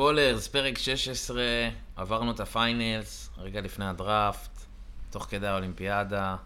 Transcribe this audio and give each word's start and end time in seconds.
בולרס, 0.00 0.48
פרק 0.48 0.78
16, 0.78 1.42
עברנו 1.96 2.30
את 2.30 2.40
ה 2.40 2.51
finals, 2.51 3.30
רגע 3.38 3.60
לפני 3.60 3.84
הדראפט, 3.86 4.50
תוך 5.10 5.26
כדי 5.30 5.46
האולימפיאדה. 5.46 6.36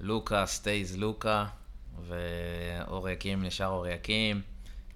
לוקה, 0.00 0.46
stays 0.46 0.96
לוקה, 0.96 1.44
ואור 2.08 3.08
יקים 3.08 3.44
נשאר 3.44 3.66
אור 3.66 3.86
יקים. 3.86 4.40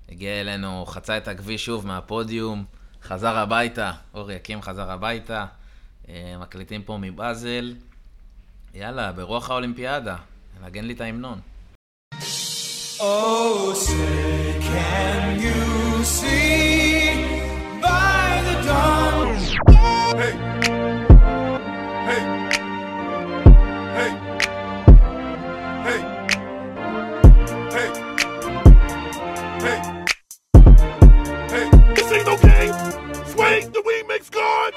הגיע 0.09 0.41
אלינו, 0.41 0.87
חצה 0.87 1.17
את 1.17 1.29
הכביש 1.29 1.65
שוב 1.65 1.87
מהפודיום, 1.87 2.65
חזר 3.03 3.37
הביתה, 3.37 3.93
אור 4.15 4.31
יקים 4.31 4.63
חזר 4.63 4.91
הביתה. 4.91 5.47
אה, 6.09 6.35
מקליטים 6.41 6.83
פה 6.83 6.99
מבאזל. 7.01 7.75
יאללה, 8.75 9.13
ברוח 9.13 9.51
האולימפיאדה, 9.51 10.17
נגן 10.63 10.85
לי 10.85 10.93
את 10.93 11.01
ההמנון. 11.01 11.41
Oh, 13.01 13.75
say 13.75 14.61
can 14.61 15.41
you 15.41 16.05
see 16.05 16.70
Hey! 20.11 20.35
Hey! 22.09 22.23
Hey! 23.99 24.13
Hey! 25.87 26.01
Hey! 27.75 27.89
Hey! 29.65 29.79
Hey! 31.53 31.67
This 31.95 32.09
ain't 32.13 32.27
no 32.27 32.37
game! 32.43 32.75
Swing 33.33 33.71
the 33.71 33.83
weed 33.87 34.07
makes 34.09 34.31
God! 34.31 34.73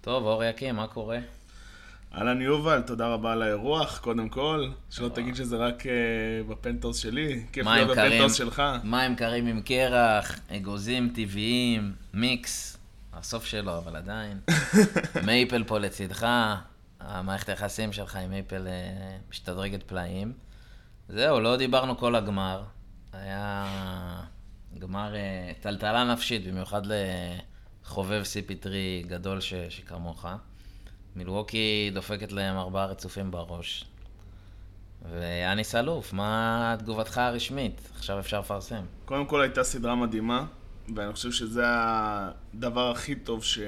טוב, 0.00 0.24
אור 0.24 0.44
יקים, 0.44 0.76
מה 0.76 0.86
קורה? 0.86 1.18
אהלן 2.14 2.40
יובל, 2.42 2.80
תודה 2.80 3.06
רבה 3.08 3.32
על 3.32 3.42
האירוח, 3.42 3.98
קודם 3.98 4.28
כל. 4.28 4.68
שלא 4.90 5.08
תגיד 5.08 5.36
שזה 5.36 5.56
רק 5.56 5.82
uh, 5.82 5.86
בפנטוס 6.50 6.98
שלי, 6.98 7.42
כיף 7.52 7.66
להיות 7.66 7.90
בפנטוס 7.90 8.34
שלך. 8.34 8.62
מים 8.84 9.16
קרים 9.16 9.46
עם 9.46 9.60
קרח, 9.60 10.40
אגוזים 10.56 11.08
טבעיים, 11.14 11.92
מיקס, 12.14 12.76
הסוף 13.16 13.44
שלו, 13.44 13.78
אבל 13.78 13.96
עדיין. 13.96 14.40
מייפל 15.26 15.64
פה 15.64 15.78
לצדך, 15.78 16.26
המערכת 17.00 17.48
היחסים 17.48 17.92
שלך 17.92 18.16
עם 18.16 18.30
מייפל 18.30 18.66
uh, 18.66 19.30
משתדרגת 19.30 19.82
פלאים. 19.82 20.32
זהו, 21.08 21.40
לא 21.40 21.56
דיברנו 21.56 21.98
כל 21.98 22.14
הגמר. 22.14 22.62
היה 23.12 23.66
גמר 24.78 25.12
uh, 25.14 25.62
טלטלה 25.62 26.04
נפשית, 26.04 26.46
במיוחד 26.46 26.82
לחובב 26.86 28.22
CP3 28.22 28.66
גדול 29.08 29.40
ש- 29.40 29.54
שכמוך. 29.68 30.26
מילווקי 31.16 31.90
דופקת 31.94 32.32
להם 32.32 32.56
ארבעה 32.56 32.86
רצופים 32.86 33.30
בראש. 33.30 33.84
ויאניס 35.12 35.74
אלוף, 35.74 36.12
מה 36.12 36.76
תגובתך 36.78 37.18
הרשמית? 37.18 37.88
עכשיו 37.94 38.20
אפשר 38.20 38.40
לפרסם. 38.40 38.84
קודם 39.04 39.26
כל 39.26 39.40
הייתה 39.40 39.64
סדרה 39.64 39.94
מדהימה, 39.94 40.44
ואני 40.94 41.12
חושב 41.12 41.32
שזה 41.32 41.62
הדבר 41.66 42.90
הכי 42.90 43.14
טוב 43.14 43.44
ש... 43.44 43.58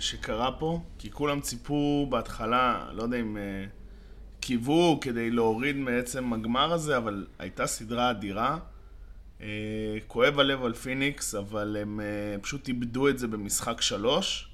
שקרה 0.00 0.52
פה, 0.52 0.80
כי 0.98 1.10
כולם 1.10 1.40
ציפו 1.40 2.06
בהתחלה, 2.10 2.88
לא 2.92 3.02
יודע 3.02 3.16
אם 3.16 3.36
uh, 3.36 4.40
קיוו 4.40 4.98
כדי 5.00 5.30
להוריד 5.30 5.76
מעצם 5.76 6.32
הגמר 6.32 6.72
הזה, 6.72 6.96
אבל 6.96 7.26
הייתה 7.38 7.66
סדרה 7.66 8.10
אדירה. 8.10 8.58
Uh, 9.38 9.42
כואב 10.06 10.38
הלב 10.38 10.64
על 10.64 10.74
פיניקס, 10.74 11.34
אבל 11.34 11.76
הם 11.80 12.00
uh, 12.00 12.42
פשוט 12.42 12.68
איבדו 12.68 13.08
את 13.08 13.18
זה 13.18 13.26
במשחק 13.26 13.80
שלוש. 13.80 14.48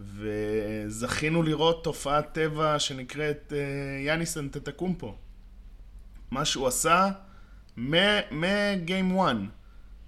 וזכינו 0.00 1.42
לראות 1.42 1.84
תופעת 1.84 2.32
טבע 2.32 2.78
שנקראת 2.78 3.52
uh, 3.52 4.06
יאניס 4.06 4.38
אנטטקומפו. 4.38 5.14
מה 6.30 6.44
שהוא 6.44 6.66
עשה 6.66 7.10
מגיים 7.76 9.18
1. 9.18 9.36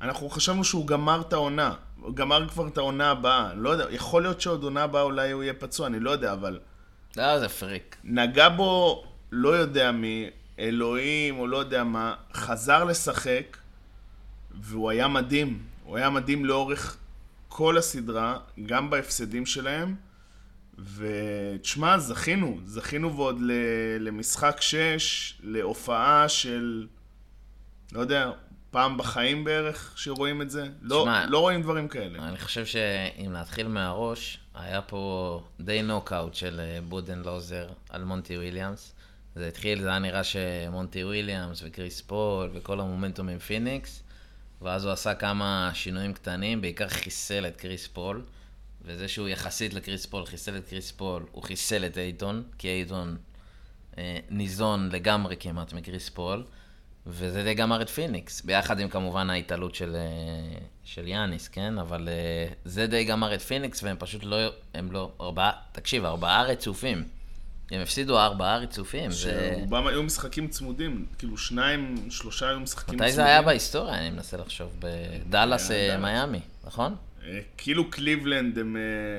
אנחנו 0.03 0.31
חשבנו 0.31 0.65
שהוא 0.65 0.87
גמר 0.87 1.21
את 1.21 1.33
העונה. 1.33 1.75
הוא 2.01 2.15
גמר 2.15 2.49
כבר 2.49 2.69
את 2.69 2.79
העונה 2.79 3.11
הבאה. 3.11 3.55
לא 3.55 3.71
יודע, 3.71 3.87
יכול 3.91 4.23
להיות 4.23 4.41
שעוד 4.41 4.63
עונה 4.63 4.83
הבאה 4.83 5.03
אולי 5.03 5.31
הוא 5.31 5.43
יהיה 5.43 5.55
פצוע, 5.55 5.87
אני 5.87 6.01
לא 6.01 6.11
יודע, 6.11 6.33
אבל... 6.33 6.59
לא, 7.17 7.39
זה 7.39 7.49
פריק. 7.49 7.97
נגע 8.05 8.49
בו, 8.49 9.05
לא 9.33 9.49
יודע 9.49 9.93
מי, 9.93 10.31
אלוהים 10.59 11.39
או 11.39 11.47
לא 11.47 11.57
יודע 11.57 11.85
מה, 11.85 12.15
חזר 12.35 12.85
לשחק, 12.85 13.57
והוא 14.61 14.91
היה 14.91 15.09
מדהים. 15.09 15.63
הוא 15.85 15.97
היה 15.97 16.11
מדהים 16.11 16.45
לאורך 16.45 16.97
כל 17.49 17.79
הסדרה, 17.79 18.39
גם 18.67 18.91
בהפסדים 18.91 19.47
שלהם. 19.47 19.95
ותשמע, 20.97 21.99
זכינו, 21.99 22.59
זכינו 22.65 23.17
ועוד 23.17 23.39
למשחק 24.01 24.61
6, 24.61 25.35
להופעה 25.43 26.29
של, 26.29 26.87
לא 27.93 28.01
יודע, 28.01 28.31
פעם 28.73 28.99
בחיים 28.99 29.45
בערך 29.45 29.93
שרואים 29.97 30.43
את 30.43 30.51
זה. 30.51 30.69
לא, 30.83 31.03
שמה, 31.05 31.27
לא 31.27 31.39
רואים 31.39 31.63
דברים 31.63 31.89
כאלה. 31.89 32.29
אני 32.29 32.39
חושב 32.39 32.67
שאם 32.67 33.33
להתחיל 33.33 33.69
מהראש, 33.69 34.39
היה 34.55 34.83
פה 34.83 35.43
די 35.61 35.83
נוקאוט 35.83 36.35
של 36.35 36.61
אה, 36.61 36.79
בודנהולזר 36.89 37.69
על 37.89 38.05
מונטי 38.05 38.37
וויליאמס. 38.37 38.93
זה 39.35 39.49
התחיל, 39.49 39.83
זה 39.83 39.89
היה 39.89 39.99
נראה 39.99 40.25
שמונטי 40.25 41.05
וויליאמס 41.05 41.63
וקריס 41.65 42.01
פול 42.01 42.51
וכל 42.55 42.81
המומנטום 42.81 43.29
עם 43.29 43.39
פיניקס. 43.39 44.03
ואז 44.63 44.85
הוא 44.85 44.93
עשה 44.93 45.15
כמה 45.15 45.71
שינויים 45.75 46.13
קטנים, 46.13 46.61
בעיקר 46.61 46.89
חיסל 46.89 47.47
את 47.47 47.57
קריס 47.57 47.87
פול, 47.87 48.23
וזה 48.85 49.09
שהוא 49.09 49.29
יחסית 49.29 49.75
לקריס 49.75 50.07
פול 50.07 50.27
חיסל 50.27 50.57
את 50.57 50.69
קריס 50.69 50.91
פול, 50.91 51.27
הוא 51.33 51.43
חיסל 51.43 51.87
את 51.87 51.99
אייטון, 51.99 52.43
כי 52.59 52.69
אייטון 52.69 53.17
אה, 53.99 54.19
ניזון 54.31 54.89
לגמרי 54.93 55.37
כמעט 55.41 55.73
מקריס 55.73 56.09
פול, 56.09 56.45
וזה 57.07 57.43
די 57.43 57.55
גמר 57.55 57.83
את 57.83 57.89
פיניקס, 57.89 58.41
ביחד 58.41 58.81
עם 58.81 58.89
כמובן 58.89 59.31
ההתעלות 59.31 59.75
של, 59.75 59.97
אה, 59.97 60.59
של 60.85 61.09
יאניס, 61.09 61.49
כן? 61.49 61.79
אבל 61.79 62.09
אה, 62.09 62.53
זה 62.65 62.87
די 62.87 63.05
גמר 63.05 63.35
את 63.35 63.41
פיניקס, 63.41 63.83
והם 63.83 63.97
פשוט 63.99 64.25
לא, 64.25 64.37
הם 64.75 64.93
לא, 64.93 65.13
ארבעה, 65.21 65.51
תקשיב, 65.73 66.05
ארבעה 66.05 66.43
רצופים. 66.43 67.05
הם 67.73 67.81
הפסידו 67.81 68.19
ארבעה 68.19 68.57
רצופים. 68.57 69.11
שרובם 69.13 69.87
היו 69.87 70.03
משחקים 70.03 70.49
צמודים, 70.49 71.07
כאילו 71.19 71.37
שניים, 71.39 71.95
שלושה 72.11 72.49
היו 72.49 72.61
משחקים 72.61 72.87
צמודים. 72.87 73.07
מתי 73.07 73.13
זה 73.13 73.25
היה 73.25 73.43
בהיסטוריה, 73.43 73.99
אני 73.99 74.11
מנסה 74.11 74.37
לחשוב? 74.37 74.77
בדאלאס 74.79 75.71
אה, 75.71 75.97
מיאמי, 75.99 76.41
נכון? 76.65 76.97
כאילו 77.57 77.91
קליבלנד 77.91 78.59
הם... 78.59 78.77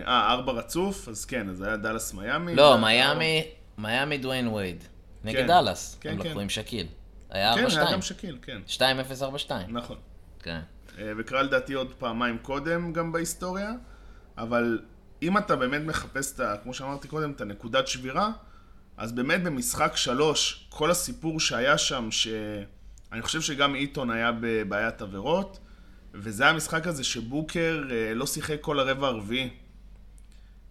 אה, 0.07 0.31
ארבע 0.31 0.51
רצוף, 0.51 1.07
אז 1.07 1.25
כן, 1.25 1.49
אז 1.49 1.61
היה 1.61 1.77
דאלאס 1.77 2.13
מיאמי. 2.13 2.55
לא, 2.55 2.77
מיאמי, 2.77 3.43
מיאמי 3.77 4.17
דוויין 4.17 4.47
וייד. 4.47 4.83
נגד 5.23 5.39
כן. 5.39 5.47
דאלאס. 5.47 5.99
הם 6.03 6.17
כן. 6.17 6.27
לקחו 6.27 6.39
עם 6.39 6.49
שקיל. 6.49 6.87
היה 7.33 7.53
4-2. 7.53 7.57
כן, 7.57 7.79
היה 7.79 7.93
גם 7.93 8.01
שקיל, 8.01 8.37
כן. 8.41 8.61
2-0-4-2. 8.67 9.51
נכון. 9.67 9.97
כן. 10.39 10.59
וקרה 10.97 11.41
לדעתי 11.41 11.73
עוד 11.73 11.93
פעמיים 11.93 12.37
קודם 12.37 12.93
גם 12.93 13.11
בהיסטוריה, 13.11 13.71
אבל 14.37 14.79
אם 15.21 15.37
אתה 15.37 15.55
באמת 15.55 15.81
מחפש, 15.81 16.39
את, 16.39 16.63
כמו 16.63 16.73
שאמרתי 16.73 17.07
קודם, 17.07 17.31
את 17.31 17.41
הנקודת 17.41 17.87
שבירה, 17.87 18.31
אז 18.97 19.11
באמת 19.11 19.43
במשחק 19.43 19.95
שלוש, 19.95 20.67
כל 20.69 20.91
הסיפור 20.91 21.39
שהיה 21.39 21.77
שם, 21.77 22.11
שאני 22.11 23.21
חושב 23.21 23.41
שגם 23.41 23.75
איתון 23.75 24.11
היה 24.11 24.31
בבעיית 24.41 25.01
עבירות, 25.01 25.59
וזה 26.13 26.47
המשחק 26.47 26.87
הזה 26.87 27.03
שבוקר 27.03 27.83
אה, 27.91 28.13
לא 28.13 28.25
שיחק 28.25 28.57
כל 28.61 28.79
הרבע 28.79 29.07
הרביעי. 29.07 29.49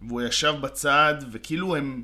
והוא 0.01 0.21
ישב 0.21 0.53
בצד, 0.61 1.15
וכאילו 1.31 1.75
הם, 1.75 2.03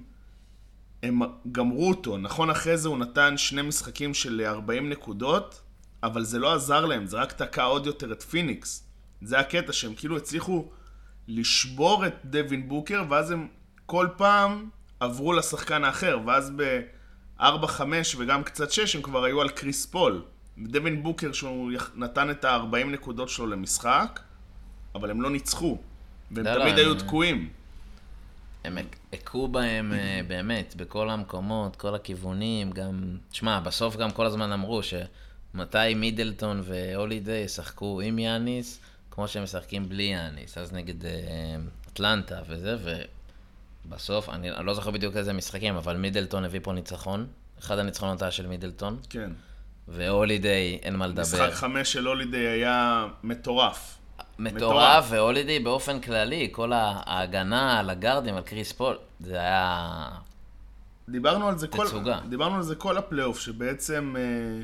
הם 1.03 1.19
גמרו 1.51 1.89
אותו. 1.89 2.17
נכון, 2.17 2.49
אחרי 2.49 2.77
זה 2.77 2.89
הוא 2.89 2.97
נתן 2.97 3.37
שני 3.37 3.61
משחקים 3.61 4.13
של 4.13 4.41
40 4.45 4.89
נקודות, 4.89 5.61
אבל 6.03 6.23
זה 6.23 6.39
לא 6.39 6.53
עזר 6.53 6.85
להם, 6.85 7.05
זה 7.05 7.17
רק 7.17 7.31
תקע 7.31 7.63
עוד 7.63 7.85
יותר 7.85 8.11
את 8.11 8.21
פיניקס. 8.23 8.83
זה 9.21 9.39
הקטע 9.39 9.73
שהם 9.73 9.93
כאילו 9.95 10.17
הצליחו 10.17 10.69
לשבור 11.27 12.05
את 12.07 12.15
דווין 12.25 12.69
בוקר, 12.69 13.03
ואז 13.09 13.31
הם 13.31 13.47
כל 13.85 14.07
פעם 14.17 14.69
עברו 14.99 15.33
לשחקן 15.33 15.83
האחר, 15.83 16.19
ואז 16.25 16.51
ב-4-5 16.55 17.81
וגם 18.17 18.43
קצת 18.43 18.71
6 18.71 18.95
הם 18.95 19.01
כבר 19.01 19.23
היו 19.23 19.41
על 19.41 19.49
קריס 19.49 19.85
פול. 19.85 20.23
דווין 20.57 21.03
בוקר 21.03 21.31
שהוא 21.31 21.71
נתן 21.95 22.29
את 22.29 22.45
ה-40 22.45 22.85
נקודות 22.85 23.29
שלו 23.29 23.47
למשחק, 23.47 24.19
אבל 24.95 25.11
הם 25.11 25.21
לא 25.21 25.29
ניצחו, 25.29 25.77
והם 26.31 26.45
תמיד 26.59 26.77
היו. 26.77 26.95
תקועים. 26.95 27.49
הם 28.63 28.77
הכו 29.13 29.47
בהם 29.47 29.93
אה, 29.93 30.21
באמת, 30.27 30.73
בכל 30.77 31.09
המקומות, 31.09 31.75
כל 31.75 31.95
הכיוונים, 31.95 32.71
גם... 32.71 33.17
תשמע, 33.31 33.59
בסוף 33.59 33.95
גם 33.95 34.11
כל 34.11 34.25
הזמן 34.25 34.51
אמרו 34.51 34.81
שמתי 34.83 35.93
מידלטון 35.95 36.61
והולידיי 36.63 37.41
ישחקו 37.41 38.01
עם 38.01 38.19
יאניס, 38.19 38.79
כמו 39.11 39.27
שהם 39.27 39.43
משחקים 39.43 39.89
בלי 39.89 40.03
יאניס, 40.03 40.57
אז 40.57 40.73
נגד 40.73 41.05
אה, 41.05 41.11
אטלנטה 41.93 42.41
וזה, 42.47 42.77
ובסוף, 43.85 44.29
אני, 44.29 44.51
אני 44.51 44.65
לא 44.65 44.73
זוכר 44.73 44.91
בדיוק 44.91 45.17
איזה 45.17 45.33
משחקים, 45.33 45.75
אבל 45.75 45.97
מידלטון 45.97 46.45
הביא 46.45 46.59
פה 46.63 46.73
ניצחון, 46.73 47.27
אחד 47.59 47.79
הניצחונות 47.79 48.21
היה 48.21 48.31
של 48.31 48.47
מידלטון. 48.47 48.99
כן. 49.09 49.31
והולידיי, 49.87 50.79
אין 50.81 50.95
מה 50.95 51.07
לדבר. 51.07 51.21
משחק 51.21 51.53
חמש 51.53 51.93
של 51.93 52.07
הולידיי 52.07 52.47
היה 52.47 53.07
מטורף. 53.23 53.98
מטורף, 54.39 55.05
והולידיי 55.09 55.59
באופן 55.59 55.99
כללי, 55.99 56.49
כל 56.51 56.71
ההגנה 56.75 57.79
על 57.79 57.89
הגארדים, 57.89 58.35
על 58.35 58.43
קריס 58.43 58.71
פול, 58.71 58.97
זה 59.19 59.35
היה... 59.35 60.07
דיברנו 61.09 61.47
על 61.47 61.57
זה 61.57 61.67
תצוגה. 61.67 62.19
כל, 62.23 62.29
דיברנו 62.29 62.55
על 62.55 62.63
זה 62.63 62.75
כל 62.75 62.97
הפלייאוף, 62.97 63.39
שבעצם... 63.39 64.15
אה, 64.17 64.63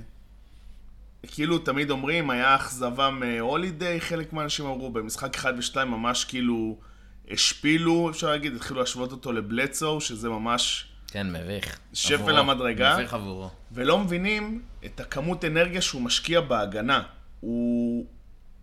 כאילו 1.28 1.58
תמיד 1.58 1.92
אומרים, 1.92 2.30
היה 2.30 2.56
אכזבה 2.56 3.10
מהולידיי, 3.10 4.02
חלק 4.02 4.34
מהאנשים 4.34 4.66
אמרו, 4.66 4.90
במשחק 4.90 5.36
1 5.36 5.54
ו-2 5.58 5.86
ממש 5.86 6.26
כאילו 6.26 6.78
השפילו, 7.32 8.10
אפשר 8.10 8.30
להגיד, 8.30 8.56
התחילו 8.56 8.80
להשוות 8.80 9.12
אותו 9.12 9.34
לבלדסו, 9.34 10.02
שזה 10.02 10.30
ממש 10.30 10.86
כן, 11.08 11.32
מביך. 11.32 11.80
שפל 11.94 12.16
עבורו. 12.16 12.38
המדרגה. 12.38 12.98
מביך 12.98 13.14
עבורו. 13.14 13.50
ולא 13.72 14.00
מבינים 14.00 14.62
את 14.86 15.00
הכמות 15.00 15.46
אנרגיה 15.46 15.82
שהוא 15.82 16.02
משקיע 16.02 16.42
בהגנה. 16.42 17.04
הוא... 17.40 18.06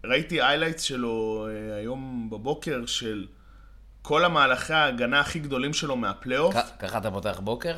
ראיתי 0.04 0.42
highlights 0.42 0.82
שלו 0.82 1.46
אה, 1.50 1.76
היום 1.76 2.30
בבוקר 2.30 2.86
של 2.86 3.26
כל 4.02 4.24
המהלכי 4.24 4.72
ההגנה 4.72 5.20
הכי 5.20 5.38
גדולים 5.38 5.72
שלו 5.72 5.96
מהפלייאוף. 5.96 6.54
ככה 6.78 6.98
אתה 6.98 7.10
פותח 7.10 7.40
בוקר? 7.44 7.74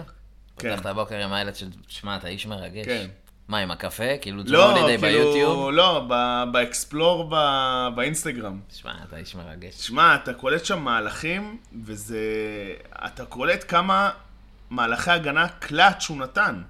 כן. 0.59 0.69
פותח 0.71 0.81
את 0.81 0.87
הבוקר 0.87 1.17
עם 1.17 1.32
highlight 1.32 1.55
של... 1.55 1.69
שמע, 1.88 2.17
אתה 2.17 2.29
איש 2.29 2.47
מרגש. 2.47 2.85
כן. 2.85 3.06
מה, 3.49 3.59
עם 3.59 3.71
הקפה? 3.71 4.19
כאילו 4.21 4.43
לא, 4.47 4.71
הולידיי 4.71 4.99
כאילו, 4.99 5.25
ביוטיוב? 5.25 5.71
לא, 5.71 6.06
ב- 6.09 6.44
ב 6.52 6.62
explore 6.62 7.28
ב- 7.31 7.88
באינסטגרם. 7.94 8.61
שמע, 8.71 8.93
אתה 9.09 9.17
איש 9.17 9.35
מרגש. 9.35 9.75
שמע, 9.75 10.15
אתה 10.15 10.35
קולט 10.35 10.65
שם 10.65 10.79
מהלכים, 10.79 11.59
וזה... 11.85 12.19
אתה 13.06 13.25
קולט 13.25 13.65
כמה 13.69 14.11
מהלכי 14.71 15.11
הגנה 15.11 15.49
קלאץ' 15.49 16.09
הוא 16.09 16.17
נתן. 16.19 16.62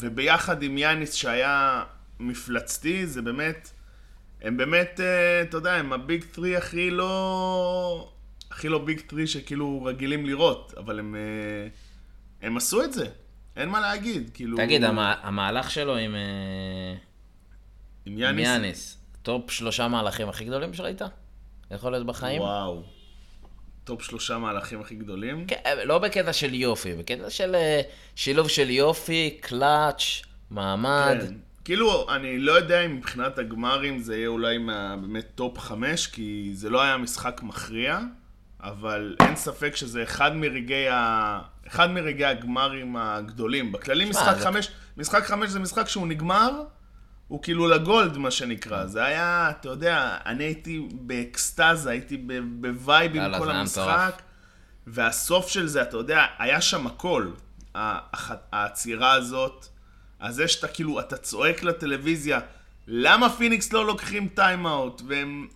וביחד 0.00 0.62
עם 0.62 0.78
יאניס 0.78 1.14
שהיה 1.14 1.82
מפלצתי, 2.20 3.06
זה 3.06 3.22
באמת... 3.22 3.70
הם 4.42 4.56
באמת, 4.56 5.00
אה, 5.00 5.42
אתה 5.42 5.56
יודע, 5.56 5.72
הם 5.74 5.92
ה 5.92 6.00
big 6.00 6.24
three 6.24 6.56
הכי 6.56 6.90
לא... 6.90 8.12
הכי 8.50 8.68
לא 8.68 8.78
big 8.78 9.00
three 9.00 9.26
שכאילו 9.26 9.84
רגילים 9.84 10.26
לראות, 10.26 10.74
אבל 10.76 10.98
הם... 10.98 11.14
אה, 11.14 11.68
הם 12.46 12.56
עשו 12.56 12.82
את 12.84 12.92
זה. 12.92 13.06
אין 13.56 13.68
מה 13.68 13.80
להגיד, 13.80 14.30
כאילו... 14.34 14.56
תגיד, 14.56 14.84
המה- 14.84 15.14
המהלך 15.22 15.70
שלו 15.70 15.96
עם 15.96 16.14
אה, 16.14 16.20
עם 18.06 18.12
עם 18.12 18.18
יאניס... 18.18 18.46
יאניס, 18.48 18.98
top 19.22 19.50
שלושה 19.50 19.88
מהלכים 19.88 20.28
הכי 20.28 20.44
גדולים 20.44 20.74
שראית? 20.74 21.02
יכול 21.70 21.92
להיות 21.92 22.06
בחיים? 22.06 22.40
וואו. 22.42 22.82
top 23.84 24.02
שלושה 24.02 24.38
מהלכים 24.38 24.80
הכי 24.80 24.94
גדולים. 24.94 25.46
כן, 25.46 25.58
לא 25.84 25.98
בקטע 25.98 26.32
של 26.32 26.54
יופי, 26.54 26.94
בקטע 26.94 27.30
של 27.30 27.56
שילוב 28.16 28.48
של 28.48 28.70
יופי, 28.70 29.38
קלאץ', 29.40 30.02
מעמד. 30.50 31.16
כן. 31.20 31.34
כאילו, 31.64 32.06
אני 32.14 32.38
לא 32.38 32.52
יודע 32.52 32.80
אם 32.80 32.96
מבחינת 32.96 33.38
הגמרים 33.38 33.98
זה 33.98 34.16
יהיה 34.16 34.28
אולי 34.28 34.58
מה, 34.58 34.96
באמת 34.96 35.26
top 35.34 35.58
חמש, 35.58 36.06
כי 36.06 36.50
זה 36.54 36.70
לא 36.70 36.82
היה 36.82 36.96
משחק 36.96 37.40
מכריע, 37.42 37.98
אבל 38.60 39.16
אין 39.20 39.36
ספק 39.36 39.76
שזה 39.76 40.02
אחד 40.02 40.36
מרגעי, 40.36 40.88
ה... 40.88 41.40
אחד 41.66 41.90
מרגעי 41.90 42.24
הגמרים 42.30 42.96
הגדולים. 42.96 43.72
בכללי 43.72 44.04
משחק 44.04 44.36
זה- 44.38 44.44
חמש, 44.44 44.68
משחק 44.96 45.24
חמש 45.24 45.50
זה 45.50 45.58
משחק 45.58 45.88
שהוא 45.88 46.06
נגמר, 46.06 46.62
הוא 47.28 47.42
כאילו 47.42 47.68
ל 47.68 47.76
gold, 47.76 48.16
מה 48.16 48.30
שנקרא. 48.30 48.86
זה 48.86 49.04
היה, 49.04 49.50
אתה 49.50 49.68
יודע, 49.68 50.16
אני 50.26 50.44
הייתי 50.44 50.88
באקסטזה, 50.92 51.90
הייתי 51.90 52.16
ב 52.60 52.71
vibe 52.71 53.16
עם 53.16 53.38
כל 53.38 53.50
המשחק. 53.50 54.22
והסוף 54.86 55.48
של 55.48 55.66
זה, 55.66 55.82
אתה 55.82 55.96
יודע, 55.96 56.24
היה 56.38 56.60
שם 56.60 56.86
הכל. 56.86 57.30
העצירה 58.52 59.12
הזאת, 59.12 59.68
הזה 60.22 60.48
שאתה 60.48 60.68
כאילו, 60.68 61.00
אתה 61.00 61.16
צועק 61.16 61.62
לטלוויזיה, 61.62 62.40
למה 62.86 63.30
פיניקס 63.30 63.72
לא 63.72 63.86
לוקחים 63.86 64.28
time-out? 64.28 65.02
והם... 65.08 65.46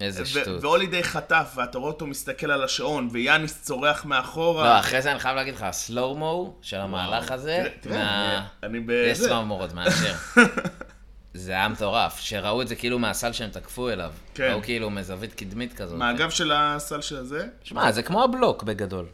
איזה 0.00 0.22
ו- 0.22 0.26
שטות. 0.26 0.64
והולידיי 0.64 1.02
חטף, 1.02 1.52
ואתה 1.56 1.78
רואה 1.78 1.90
אותו 1.90 2.06
מסתכל 2.06 2.50
על 2.50 2.64
השעון, 2.64 3.08
ויאניס 3.12 3.62
צורח 3.62 4.04
מאחורה. 4.04 4.64
לא, 4.64 4.78
אחרי 4.78 5.02
זה 5.02 5.12
אני 5.12 5.18
חייב 5.18 5.36
להגיד 5.36 5.54
לך, 5.54 5.62
ה 5.62 5.74
slow-mo 5.74 6.58
של 6.62 6.76
המהלך 6.76 7.30
הזה, 7.30 7.68
מה... 7.90 8.46
אני 8.62 8.78
יש 8.78 9.18
בזה. 9.18 9.28
צמרמורת 9.28 9.72
מאשר. 9.72 10.14
זה 11.34 11.52
היה 11.52 11.68
מטורף, 11.68 12.20
שראו 12.20 12.62
את 12.62 12.68
זה 12.68 12.76
כאילו 12.76 12.98
מהסל 12.98 13.32
שהם 13.32 13.50
תקפו 13.50 13.90
אליו. 13.90 14.12
כן. 14.34 14.50
ראו 14.52 14.62
כאילו 14.62 14.90
מזווית 14.90 15.34
קדמית 15.34 15.72
כזאת. 15.72 15.98
מהגב 15.98 16.30
של 16.30 16.52
הסל 16.54 17.00
של 17.00 17.16
הזה? 17.16 17.46
שמע, 17.62 17.92
זה 17.92 18.02
כמו 18.02 18.24
הבלוק 18.24 18.62
בגדול. 18.62 19.06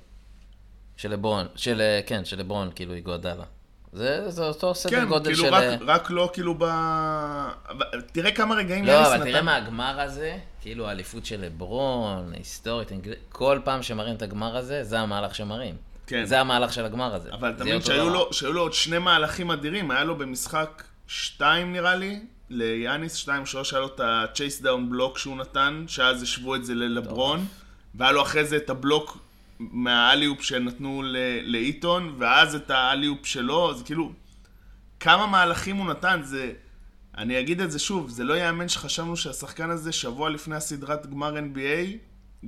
של 0.97 1.13
לברון, 1.13 1.47
של, 1.57 1.83
כן, 2.07 2.25
של 2.25 2.39
לברון, 2.39 2.71
כאילו, 2.75 2.95
איגודלה. 2.95 3.45
זה, 3.93 4.31
זה 4.31 4.45
אותו 4.45 4.75
סדר 4.75 4.91
כן, 5.01 5.09
גודל 5.09 5.33
כאילו 5.35 5.45
של... 5.47 5.55
רק, 5.55 5.63
אה, 5.63 5.77
רק 5.87 6.11
לא 6.11 6.31
כאילו 6.33 6.55
ב... 6.59 6.65
תראה 8.13 8.33
כמה 8.33 8.55
רגעים 8.55 8.85
לא, 8.85 9.07
אבל 9.07 9.17
נתן. 9.17 9.25
תראה 9.25 9.43
מהגמר 9.43 10.01
הזה, 10.01 10.39
כאילו 10.61 10.89
האליפות 10.89 11.27
של 11.27 11.41
לברון, 11.41 12.33
היסטורית, 12.37 12.93
אנגל- 12.93 13.15
כל 13.29 13.59
פעם 13.65 13.83
שמראים 13.83 14.17
את 14.17 14.23
הגמר 14.23 14.57
הזה, 14.57 14.85
זה 14.85 15.01
המהלך 15.01 15.35
שמראים. 15.35 15.75
כן. 16.07 16.25
זה 16.25 16.41
המהלך 16.41 16.73
של 16.73 16.85
הגמר 16.85 17.15
הזה. 17.15 17.31
אבל 17.33 17.51
אותו 17.75 17.87
שהיו 17.87 18.05
דבר. 18.05 18.13
לו, 18.13 18.33
שהיו 18.33 18.53
לו 18.53 18.61
עוד 18.61 18.73
שני 18.73 18.99
מהלכים 18.99 19.51
אדירים, 19.51 19.91
היה 19.91 20.05
לו 20.05 20.19
במשחק 20.19 20.83
שתיים 21.07 21.73
נראה 21.73 21.95
לי, 21.95 22.21
ליאניס, 22.51 23.15
שתיים, 23.15 23.47
שלוש, 23.47 23.73
היה 23.73 23.81
לו 23.81 23.87
את 23.87 24.01
ה-chase 24.01 24.65
down 24.65 24.91
בלוק 24.91 25.19
שהוא 25.19 25.37
נתן, 25.37 25.85
שאז 25.89 26.23
השוו 26.23 26.55
את 26.55 26.65
זה 26.65 26.75
ללברון, 26.75 27.47
והיה 27.95 28.13
לו 28.13 28.23
אחרי 28.23 28.45
זה 28.45 28.57
את 28.57 28.71
הבלוק 28.71 29.19
מהאליופ 29.71 30.43
שנתנו 30.43 31.03
ל- 31.03 31.17
לאיטון, 31.43 32.15
ואז 32.19 32.55
את 32.55 32.71
האליופ 32.71 33.27
שלו, 33.27 33.75
זה 33.75 33.85
כאילו, 33.85 34.13
כמה 35.01 35.27
מהלכים 35.27 35.77
הוא 35.77 35.87
נתן, 35.87 36.21
זה... 36.23 36.53
אני 37.19 37.41
אגיד 37.41 37.61
את 37.61 37.71
זה 37.71 37.79
שוב, 37.79 38.11
זה 38.11 38.25
לא 38.25 38.35
ייאמן 38.35 38.69
שחשבנו 38.69 39.17
שהשחקן 39.17 39.71
הזה 39.71 39.93
שבוע 39.93 40.31
לפני 40.31 40.57
הסדרת 40.57 41.07
גמר 41.07 41.37
NBA 41.37 41.97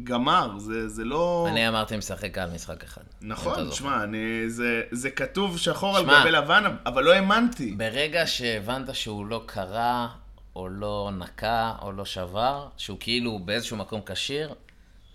גמר, 0.04 0.58
זה, 0.58 0.88
זה 0.88 1.04
לא... 1.04 1.46
אני 1.50 1.68
אמרתי 1.68 1.96
משחק 1.96 2.38
על 2.38 2.50
משחק 2.50 2.84
אחד. 2.84 3.02
נכון. 3.22 3.70
תשמע, 3.70 4.02
אני, 4.04 4.50
זה, 4.50 4.82
זה 4.90 5.10
כתוב 5.10 5.58
שחור 5.58 5.96
על 5.96 6.02
שמע, 6.02 6.20
גבי 6.20 6.30
לבן, 6.30 6.76
אבל 6.86 7.04
לא 7.04 7.12
האמנתי. 7.12 7.74
ברגע 7.76 8.26
שהבנת 8.26 8.94
שהוא 8.94 9.26
לא 9.26 9.42
קרא, 9.46 10.06
או 10.56 10.68
לא 10.68 11.10
נקע, 11.18 11.72
או 11.82 11.92
לא 11.92 12.04
שבר, 12.04 12.68
שהוא 12.76 12.96
כאילו 13.00 13.38
באיזשהו 13.38 13.76
מקום 13.76 14.00
כשיר, 14.06 14.54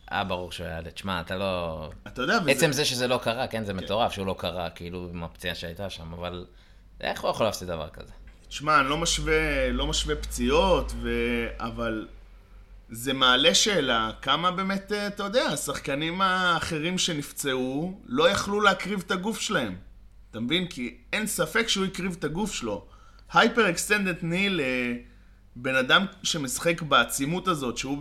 היה 0.09 0.23
ברור 0.23 0.51
שהוא 0.51 0.67
יעלה. 0.67 0.91
תשמע, 0.91 1.21
אתה 1.21 1.37
לא... 1.37 1.89
אתה 2.07 2.21
יודע, 2.21 2.37
וזה... 2.41 2.51
עצם 2.51 2.71
זה 2.71 2.85
שזה 2.85 3.07
לא 3.07 3.19
קרה, 3.23 3.47
כן, 3.47 3.65
זה 3.65 3.73
מטורף 3.73 4.11
שהוא 4.11 4.27
לא 4.27 4.35
קרה, 4.37 4.69
כאילו, 4.69 5.09
עם 5.13 5.23
הפציעה 5.23 5.55
שהייתה 5.55 5.89
שם, 5.89 6.13
אבל 6.13 6.45
איך 7.01 7.21
הוא 7.21 7.31
יכול 7.31 7.45
להפסיד 7.45 7.67
דבר 7.67 7.89
כזה? 7.89 8.11
תשמע, 8.47 8.79
אני 8.79 8.89
לא 8.89 8.97
משווה, 8.97 9.71
לא 9.71 9.87
משווה 9.87 10.15
פציעות, 10.15 10.91
ו... 10.95 11.09
אבל 11.57 12.07
זה 12.89 13.13
מעלה 13.13 13.55
שאלה, 13.55 14.11
כמה 14.21 14.51
באמת, 14.51 14.91
אה, 14.91 15.07
אתה 15.07 15.23
יודע, 15.23 15.43
השחקנים 15.43 16.21
האחרים 16.21 16.97
שנפצעו 16.97 18.01
לא 18.05 18.29
יכלו 18.29 18.61
להקריב 18.61 19.03
את 19.05 19.11
הגוף 19.11 19.39
שלהם. 19.39 19.75
אתה 20.31 20.39
מבין? 20.39 20.67
כי 20.67 20.97
אין 21.13 21.27
ספק 21.27 21.67
שהוא 21.67 21.85
הקריב 21.85 22.15
את 22.19 22.23
הגוף 22.23 22.53
שלו. 22.53 22.85
hyperextended 23.33 24.15
knee 24.21 24.49
לבן 24.49 25.75
אדם 25.75 26.05
שמשחק 26.23 26.81
בעצימות 26.81 27.47
הזאת, 27.47 27.77
שהוא, 27.77 27.97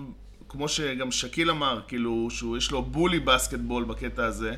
כמו 0.48 0.68
שגם 0.68 1.12
שקיל 1.12 1.50
אמר, 1.50 1.80
כאילו, 1.88 2.28
שהוא 2.30 2.56
יש 2.56 2.70
לו 2.70 2.82
bully 2.82 3.20
basketball 3.20 3.85
בקטע 3.84 4.25
הזה, 4.25 4.54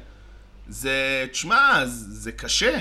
זה, 0.69 1.27
תשמע, 1.33 1.83
זה, 1.85 2.33
קשה. 2.33 2.79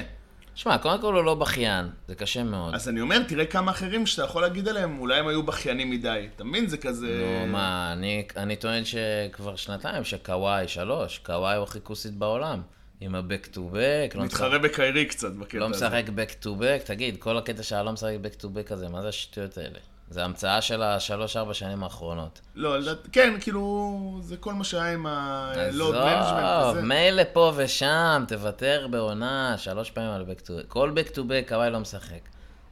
שמע, 0.56 0.78
קודם 0.78 1.02
כל 1.02 1.14
הוא 1.14 1.24
לא 1.24 1.36
בכיין, 1.36 1.90
זה 2.08 2.16
קשה 2.16 2.44
מאוד. 2.44 2.76
אז 2.76 2.90
אני 2.90 3.02
אומר, 3.02 3.24
תראה 3.28 3.46
כמה 3.46 3.72
אחרים 3.72 4.06
שאתה 4.06 4.24
יכול 4.24 4.42
להגיד 4.42 4.68
עליהם, 4.68 5.00
אולי 5.00 5.20
הם 5.20 5.28
היו 5.28 5.44
בכיינים 5.44 5.90
מדי. 5.90 6.28
אתה 6.36 6.44
מבין? 6.44 6.68
זה 6.68 6.78
כזה... 6.78 7.40
נו, 7.42 7.52
מה, 7.52 7.94
אני, 7.94 8.28
אני 8.38 8.56
טוען 8.56 8.84
שכבר 8.86 9.56
שנתיים 9.56 10.04
שקוואי 10.04 10.68
שלוש, 10.68 11.18
קוואי 11.18 11.56
הוא 11.56 11.64
הכי 11.64 11.80
כוסית 11.84 12.14
בעולם. 12.14 12.62
עם 13.02 13.16
ה-back 13.16 13.56
to 13.56 13.58
back, 13.58 14.18
לא 14.18 14.24
מתחרה 14.24 14.60
בקיירי 14.60 15.06
קצת 15.06 15.32
בקטע 15.32 15.58
לא 15.58 15.66
הזה. 15.66 15.88
משחק 15.88 16.06
back 16.08 16.46
to 16.46 16.48
back, 16.48 16.86
תגיד, 16.86 17.18
כל 17.18 17.38
הקטע 17.38 17.64
שהיה 17.64 17.84
לא 17.84 17.92
משחק 17.92 18.14
back 18.24 18.42
to 18.42 18.46
back 18.46 18.74
הזה, 18.74 18.90
מה 18.90 19.02
זה 19.02 19.08
השטויות 19.08 19.58
האלה? 19.58 19.80
זה 20.10 20.24
המצאה 20.26 20.62
של 20.62 20.82
השלוש-ארבע 20.84 21.54
שנים 21.54 21.84
האחרונות. 21.84 22.40
לא, 22.56 22.80
לדעת- 22.80 23.08
כן, 23.12 23.34
כאילו, 23.42 23.98
זה 24.22 24.38
כל 24.38 24.54
מה 24.54 24.64
שהיה 24.64 24.94
עם 24.94 25.06
ה-load 25.06 25.94
management 25.96 26.46
עזוב. 26.46 26.80
מילא 26.86 27.24
פה 27.34 27.52
ושם, 27.56 28.24
תוותר 28.28 28.88
בעונה, 28.92 29.56
שלוש 29.58 29.92
פעמים 29.92 30.10
על 30.10 30.22
back 30.30 30.42
to 30.42 30.50
back. 30.50 30.68
כל 30.68 30.92
back 30.96 31.16
to 31.16 31.20
back, 31.20 31.50
קוואי 31.50 31.70
לא 31.70 31.80
משחק. 31.80 32.20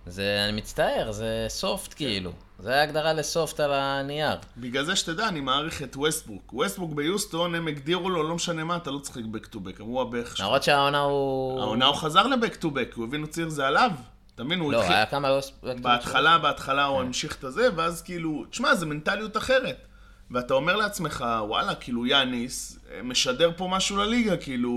זה, 0.10 0.46
אני 0.50 0.58
מצטער, 0.58 1.12
זה 1.12 1.46
סופט 1.50 1.94
כאילו. 1.94 2.32
זה 2.60 2.79
ההגדרה 2.79 3.13
לסופט 3.13 3.60
על 3.60 3.72
הנייר. 3.74 4.36
בגלל 4.58 4.84
זה 4.86 4.96
שתדע, 4.96 5.27
אני 5.27 5.39
מעריך 5.39 5.82
את 5.82 5.96
ווסטבוק. 5.96 6.53
ווסטבוק 6.53 6.91
ביוסטון, 6.94 7.56
הם 7.56 7.67
הגדירו 7.67 8.10
לו, 8.10 8.24
לא 8.24 8.36
משנה 8.36 8.63
מה, 8.63 8.77
אתה 8.77 8.91
לא 8.91 9.00
תשחק 9.00 9.22
back 9.34 9.53
to 9.53 9.58
back. 9.58 9.82
אמרו 9.82 10.01
הבערך 10.01 10.38
שלך. 10.38 10.46
למרות 10.46 10.63
שהעונה 10.63 11.00
הוא... 11.00 11.60
העונה 11.62 11.86
הוא 11.86 11.96
חזר 11.96 12.24
ל-back 12.27 12.62
to 12.63 12.65
back, 12.65 12.96
הוא 12.96 13.06
הבין, 13.06 13.22
הוא 13.22 13.29
ציר 13.29 13.50
זה 13.50 13.67
עליו. 13.67 13.91
אתה 14.38 14.44
מבין? 14.44 14.60
הוא 14.60 14.72
לא, 14.72 14.79
התחיל... 14.79 14.96
היה 14.96 15.06
כמה... 15.06 15.39
to 15.39 15.65
back 15.65 15.82
בהתחלה, 15.82 16.38
בהתחלה 16.38 16.84
כן. 16.84 16.89
הוא 16.89 17.01
המשיך 17.01 17.36
את 17.36 17.44
הזה, 17.44 17.70
ואז 17.75 18.01
כאילו, 18.01 18.46
תשמע, 18.50 18.75
זה 18.75 18.86
מנטליות 18.86 19.38
אחרת. 19.38 19.88
ואתה 20.32 20.53
אומר 20.53 20.75
לעצמך, 20.75 21.25
וואלה, 21.48 21.75
כאילו, 21.75 22.06
יאניס 22.06 22.79
אה, 22.91 23.03
משדר 23.03 23.51
פה 23.58 23.67
משהו 23.67 23.98
לליגה, 23.98 24.38
כאילו, 24.38 24.72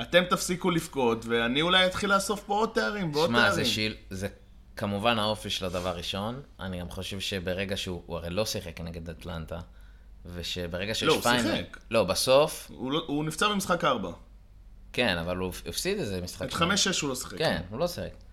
אתם 0.00 0.24
תפסיקו 0.30 0.70
לבכות, 0.70 1.24
ואני 1.26 1.62
אולי 1.62 1.86
אתחיל 1.86 2.14
לאסוף 2.14 2.42
פה 2.46 2.54
עוד 2.54 2.70
תארים 2.74 3.10
ועוד 3.14 3.28
שמע, 3.28 3.38
תארים. 3.38 3.54
זה 3.54 3.64
שיל... 3.64 3.94
זה 4.10 4.28
כמובן 4.76 5.18
האופי 5.18 5.50
של 5.50 5.64
הדבר 5.64 5.96
ראשון. 5.96 6.42
אני 6.60 6.80
גם 6.80 6.90
חושב 6.90 7.20
שברגע 7.20 7.76
שהוא... 7.76 8.02
הוא 8.06 8.16
הרי 8.16 8.30
לא 8.30 8.46
שיחק 8.46 8.80
נגד 8.80 9.10
אטלנטה. 9.10 9.58
ושברגע 10.34 10.94
שיש 10.94 11.02
לא, 11.02 11.14
הוא. 11.14 11.22
שיחק. 11.22 11.78
לא, 11.90 12.04
בסוף, 12.04 12.70
הוא, 12.74 12.92
לא, 12.92 13.04
הוא 13.06 13.24
נפצע 13.24 13.48
במשחק 13.48 13.84
4. 13.84 14.10
כן, 14.92 15.18
אבל 15.18 15.36
הוא 15.36 15.52
הפסיד 15.66 15.98
איזה 15.98 16.20
משחק. 16.20 16.46
את 16.46 16.50
שם. 16.50 16.70
5-6 16.70 17.02
הוא 17.02 17.08
לא 17.08 17.14
שיחק. 17.14 17.38
כן, 17.38 17.62
הוא 17.70 17.78
לא 17.78 17.88
שיחק. 17.88 18.27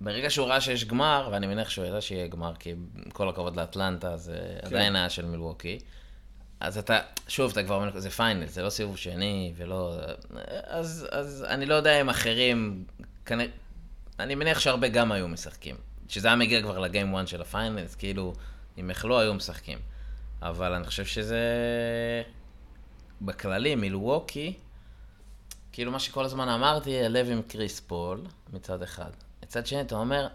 ברגע 0.00 0.30
שהוא 0.30 0.46
ראה 0.46 0.60
שיש 0.60 0.84
גמר, 0.84 1.28
ואני 1.32 1.46
מניח 1.46 1.70
שהוא 1.70 1.84
ידע 1.84 2.00
שיהיה 2.00 2.26
גמר, 2.26 2.54
כי 2.58 2.74
כל 3.12 3.28
הכבוד 3.28 3.56
לאטלנטה, 3.56 4.16
זה 4.16 4.58
כן. 4.60 4.66
עדיין 4.66 4.96
היה 4.96 5.10
של 5.10 5.26
מילווקי. 5.26 5.78
אז 6.60 6.78
אתה, 6.78 7.00
שוב, 7.28 7.50
אתה 7.50 7.62
כבר 7.62 7.74
אומר, 7.74 8.00
זה 8.00 8.10
final, 8.10 8.46
זה 8.46 8.62
לא 8.62 8.70
סיבוב 8.70 8.96
שני, 8.96 9.52
ולא... 9.56 9.96
אז, 10.64 11.08
אז 11.10 11.46
אני 11.48 11.66
לא 11.66 11.74
יודע 11.74 12.00
אם 12.00 12.08
אחרים, 12.08 12.84
כנראה, 13.26 13.50
אני 14.18 14.34
מניח 14.34 14.60
שהרבה 14.60 14.88
גם 14.88 15.12
היו 15.12 15.28
משחקים. 15.28 15.76
שזה 16.08 16.28
היה 16.28 16.36
מגיע 16.36 16.62
כבר 16.62 16.78
ל 16.78 16.85
game 16.85 17.14
1 17.14 17.28
של 17.28 17.40
ה 17.40 17.45
final, 17.45 17.78
אז 17.78 17.94
כאילו, 17.94 18.34
אם 18.80 18.90
לא 19.04 19.18
היו 19.18 19.34
משחקים. 19.34 19.78
אבל 20.42 20.72
אני 20.72 20.86
חושב 20.86 21.04
שזה... 21.04 21.42
בכללי, 23.22 23.74
מילווקי, 23.74 24.52
כאילו 25.72 25.92
מה 25.92 25.98
שכל 25.98 26.24
הזמן 26.24 26.48
אמרתי, 26.48 27.04
הלב 27.04 27.30
עם 27.30 27.42
קריס 27.42 27.80
פול, 27.80 28.24
מצד 28.52 28.82
אחד. 28.82 29.10
מצד 29.42 29.66
שני, 29.66 29.80
אתה 29.80 29.94
אומר, 29.94 30.26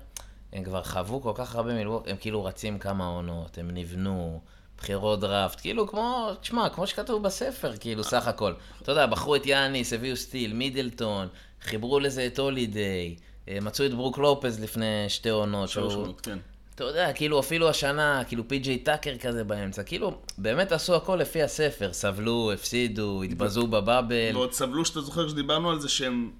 הם 0.53 0.63
כבר 0.63 0.83
חוו 0.83 1.21
כל 1.21 1.31
כך 1.35 1.55
הרבה 1.55 1.73
מילווקי, 1.73 2.09
הם 2.11 2.17
כאילו 2.17 2.45
רצים 2.45 2.79
כמה 2.79 3.07
עונות, 3.07 3.57
הם 3.57 3.71
נבנו, 3.71 4.41
בחירות 4.77 5.19
דראפט, 5.19 5.61
כאילו 5.61 5.87
כמו, 5.87 6.29
תשמע, 6.41 6.69
כמו 6.69 6.87
שכתוב 6.87 7.23
בספר, 7.23 7.77
כאילו, 7.77 8.03
סך 8.03 8.27
הכל. 8.27 8.53
אתה 8.81 8.91
יודע, 8.91 9.05
בחרו 9.05 9.35
את 9.35 9.45
יאניס, 9.45 9.93
הביאו 9.93 10.15
steal, 10.15 10.53
מידלטון, 10.53 11.27
חיברו 11.61 11.99
לזה 11.99 12.25
את 12.25 12.39
הולידיי, 12.39 13.15
אה, 13.49 13.57
מצאו 13.61 13.85
את 13.85 13.93
ברוק 13.93 14.17
לופז 14.17 14.59
לפני 14.59 15.05
שתי 15.07 15.29
עונות. 15.29 15.69
שלוש 15.69 15.93
עונות, 15.93 16.21
כן. 16.21 16.37
אתה 16.75 16.83
יודע, 16.83 17.13
כאילו 17.13 17.39
אפילו 17.39 17.69
השנה, 17.69 18.23
כאילו 18.27 18.47
פי.ג'יי 18.47 18.77
טאקר 18.77 19.17
כזה 19.17 19.43
באמצע, 19.43 19.83
כאילו, 19.83 20.17
באמת 20.37 20.71
עשו 20.71 20.95
הכל 20.95 21.15
לפי 21.15 21.43
הספר, 21.43 21.93
סבלו, 21.93 22.51
הפסידו, 22.53 23.23
התבזו 23.23 23.67
ב 23.67 23.75
bubble. 23.75 24.31
ועוד 24.33 24.53
סבלו, 24.53 24.85
שאתה 24.85 25.01
זוכר 25.01 25.29
שדיברנו 25.29 25.69
על 25.69 25.79
זה 25.79 25.89
שהם 25.89 26.31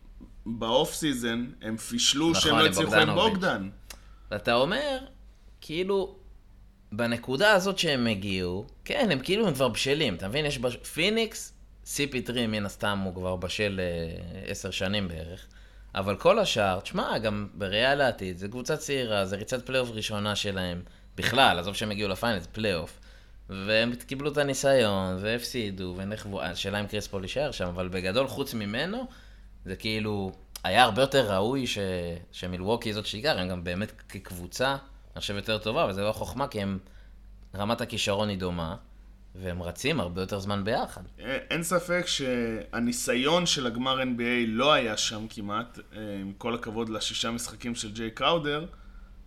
ב 0.46 0.58
off 0.58 0.94
season, 0.94 1.46
הם 1.62 1.78
פישלו 1.78 2.30
נכון, 2.30 2.42
שהם 2.42 2.58
לא 2.58 2.66
הצליחו 2.66 2.96
עם 2.96 3.16
בוגדן. 3.16 3.70
ואתה 4.32 4.54
אומר, 4.54 4.98
כאילו, 5.62 6.16
בנקודה 6.92 7.52
הזאת 7.52 7.78
שהם 7.78 8.08
הגיעו, 8.08 8.68
כן, 8.86 9.08
הם 9.12 9.20
כאילו 9.20 9.48
הם 9.48 9.54
כבר 9.54 9.68
בשלים, 9.68 10.16
אתה 10.16 10.28
מבין? 10.28 10.46
יש 10.46 10.58
בש... 10.58 10.75
פיניקס, 10.75 11.54
CP3 11.86 12.32
מן 12.48 12.66
הסתם 12.66 13.00
הוא 13.06 13.16
כבר 13.16 13.36
בשל 13.36 13.80
אה, 13.84 14.52
עשר 14.52 14.72
שנים 14.72 15.08
בערך. 15.08 15.48
אבל 15.96 16.16
כל 16.16 16.40
השאר, 16.40 16.80
תשמע, 16.80 17.18
גם 17.18 17.48
בראייה 17.54 17.96
לעתיד, 17.96 18.38
זה 18.38 18.48
קבוצה 18.48 18.78
צעירה, 18.78 19.25
זה 19.25 19.36
ריצת 19.36 19.66
פלייאוף 19.66 19.90
ראשונה 19.92 20.36
שלהם. 20.36 20.82
בכלל, 21.18 21.60
עזוב 21.60 21.75
שהם 21.75 21.92
הגיעו 21.92 22.10
ל 22.10 22.14
final, 22.14 22.40
זה 22.40 22.48
פלייאוף. 22.48 23.00
והם 23.50 23.96
קיבלו 23.96 24.32
את 24.32 24.38
הניסיון, 24.38 25.18
והפסידו, 25.22 25.94
ונכוו, 25.98 26.42
השאלה 26.42 26.80
אם 26.80 26.88
קריס 26.88 27.08
פול 27.08 27.24
יישאר 27.24 27.52
שם, 27.52 27.66
אבל 27.68 27.88
בגדול, 27.88 28.28
חוץ 28.28 28.54
ממנו, 28.54 29.08
זה 29.66 29.76
כאילו, 29.76 30.32
היה 30.64 30.84
הרבה 30.84 31.02
יותר 31.02 31.34
ראוי 31.34 31.68
ש... 31.68 31.78
שמילווקי 32.32 32.94
זאת 32.94 33.06
שתיקח, 33.06 33.40
הם 33.40 33.50
גם 33.50 33.64
באמת 33.64 33.92
כקבוצה, 34.10 34.72
אני 34.72 35.22
חושב 35.22 35.36
יותר 35.36 35.58
טובה, 35.58 35.86
וזה 35.90 36.02
לא 36.02 36.12
חוכמה, 36.12 36.48
כי 36.48 36.62
הם, 36.62 36.80
רמת 37.56 37.82
הכישרון 37.82 38.30
היא 38.30 38.38
דומה. 38.38 38.76
והם 39.42 39.64
רצים 39.64 40.00
הרבה 40.00 40.22
יותר 40.22 40.40
זמן 40.40 40.64
ביחד. 40.64 41.02
אין 41.20 41.64
ספק 41.64 42.04
שהניסיון 42.08 43.46
של 43.46 43.68
הגמר 43.68 44.02
NBA 44.02 44.48
לא 44.48 44.74
היה 44.74 44.98
שם 44.98 45.28
כמעט, 45.30 45.80
אה, 45.80 46.18
עם 46.22 46.34
כל 46.38 46.56
הכבוד 46.56 46.90
לשישה 46.90 47.32
משחקים 47.32 47.76
של 47.76 47.92
ג'יי 47.92 48.12
קראודר, 48.12 48.66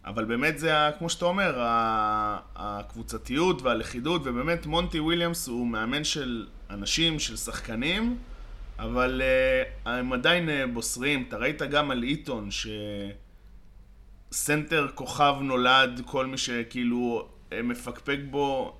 אבל 0.05 0.25
באמת 0.25 0.59
זה, 0.59 0.73
כמו 0.99 1.11
שאתה 1.11 1.25
אומר, 1.25 1.55
הקבוצתיות 2.57 3.63
והלכידות, 3.63 4.23
ובאמת 4.25 4.67
מונטי 4.67 5.01
וויליאמס 5.01 5.49
הוא 5.49 5.67
מאמן 5.67 6.05
של 6.05 6.47
אנשים, 6.71 7.19
של 7.19 7.37
שחקנים, 7.37 8.19
אבל 8.79 9.23
uh, 9.85 9.89
הם 9.89 10.13
עדיין 10.13 10.49
uh, 10.49 10.53
בוסרים. 10.73 11.25
אתה 11.29 11.37
ראית 11.37 11.63
גם 11.63 11.91
על 11.91 12.03
איתון, 12.03 12.49
שסנטר 14.31 14.89
כוכב 14.95 15.35
נולד, 15.41 16.01
כל 16.07 16.27
מי 16.27 16.39
שכאילו 16.39 17.29
מפקפק 17.63 18.19
בו, 18.31 18.77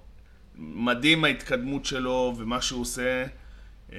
מדהים 0.59 1.25
ההתקדמות 1.25 1.85
שלו 1.85 2.35
ומה 2.37 2.63
שהוא 2.63 2.81
עושה. 2.81 3.25
אה, 3.93 3.99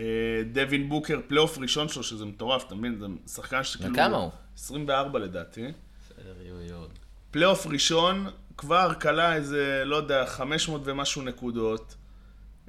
דווין 0.51 0.89
בוקר, 0.89 1.19
פלייאוף 1.27 1.57
ראשון 1.57 1.89
שלו, 1.89 2.03
שזה 2.03 2.25
מטורף, 2.25 2.63
אתה 2.67 2.75
מבין? 2.75 2.99
זה 2.99 3.05
שחקן 3.33 3.63
שכאילו... 3.63 3.93
וכמה 3.93 4.17
הוא? 4.17 4.31
24 4.57 5.19
לדעתי. 5.19 5.65
בסדר, 6.01 6.35
יהיו 6.41 6.61
יהיו 6.61 6.75
עוד. 6.75 6.89
פלייאוף 7.31 7.67
ראשון, 7.67 8.29
כבר 8.57 8.93
קלע 8.93 9.35
איזה, 9.35 9.83
לא 9.85 9.95
יודע, 9.95 10.25
500 10.25 10.81
ומשהו 10.85 11.21
נקודות. 11.21 11.95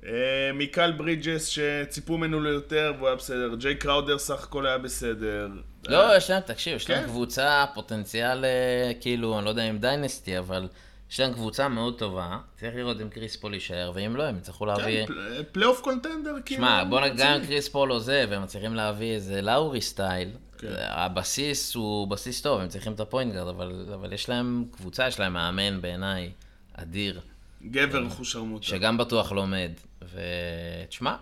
אה, 0.06 0.52
מיקל 0.54 0.92
ברידג'ס 0.92 1.46
שציפו 1.46 2.18
ממנו 2.18 2.40
ליותר 2.40 2.92
והוא 2.96 3.08
היה 3.08 3.16
בסדר. 3.16 3.54
ג'יי 3.54 3.74
קראודר 3.74 4.18
סך 4.18 4.44
הכל 4.44 4.66
היה 4.66 4.78
בסדר. 4.78 5.48
לא, 5.88 6.16
יש 6.16 6.30
להם, 6.30 6.42
תקשיב, 6.42 6.76
יש 6.76 6.90
להם 6.90 7.02
כן. 7.02 7.08
קבוצה, 7.08 7.64
פוטנציאל, 7.74 8.44
אה, 8.44 8.92
כאילו, 9.00 9.38
אני 9.38 9.44
לא 9.44 9.50
יודע 9.50 9.70
אם 9.70 9.78
dynasty, 9.78 10.38
אבל... 10.38 10.68
יש 11.10 11.20
להם 11.20 11.32
קבוצה 11.32 11.68
מאוד 11.68 11.98
טובה, 11.98 12.38
צריך 12.56 12.74
לראות 12.76 13.00
אם 13.00 13.08
קריס 13.08 13.36
פול 13.36 13.54
יישאר, 13.54 13.92
ואם 13.94 14.16
לא, 14.16 14.22
הם 14.22 14.36
יצטרכו 14.36 14.66
להביא... 14.66 15.06
כן, 15.06 15.12
פלייאוף 15.52 15.80
contender, 15.80 16.34
כאילו... 16.44 16.60
שמע, 16.60 16.84
בוא 16.84 17.00
נגיד, 17.00 17.16
גם 17.16 17.32
אם 17.32 17.46
קריס 17.46 17.68
פול 17.68 17.90
עוזב, 17.90 18.26
והם 18.30 18.46
צריכים 18.46 18.74
להביא 18.74 19.14
איזה 19.14 19.42
לאורי 19.42 19.80
style, 19.80 20.30
כן. 20.58 20.68
הבסיס 20.78 21.74
הוא 21.74 22.08
בסיס 22.08 22.42
טוב, 22.42 22.60
הם 22.60 22.68
צריכים 22.68 22.92
את 22.92 23.00
ה 23.00 23.06
point 23.06 23.34
guard, 23.34 23.48
אבל, 23.48 23.86
אבל 23.94 24.12
יש 24.12 24.28
להם 24.28 24.64
קבוצה, 24.70 25.08
יש 25.08 25.20
להם 25.20 25.32
מאמן 25.32 25.80
בעיניי 25.80 26.30
אדיר. 26.74 27.20
גבר 27.62 28.08
אחושרמוטה. 28.08 28.66
שגם 28.66 28.98
בטוח 28.98 29.32
לומד. 29.32 29.70
ותשמע, 30.14 31.16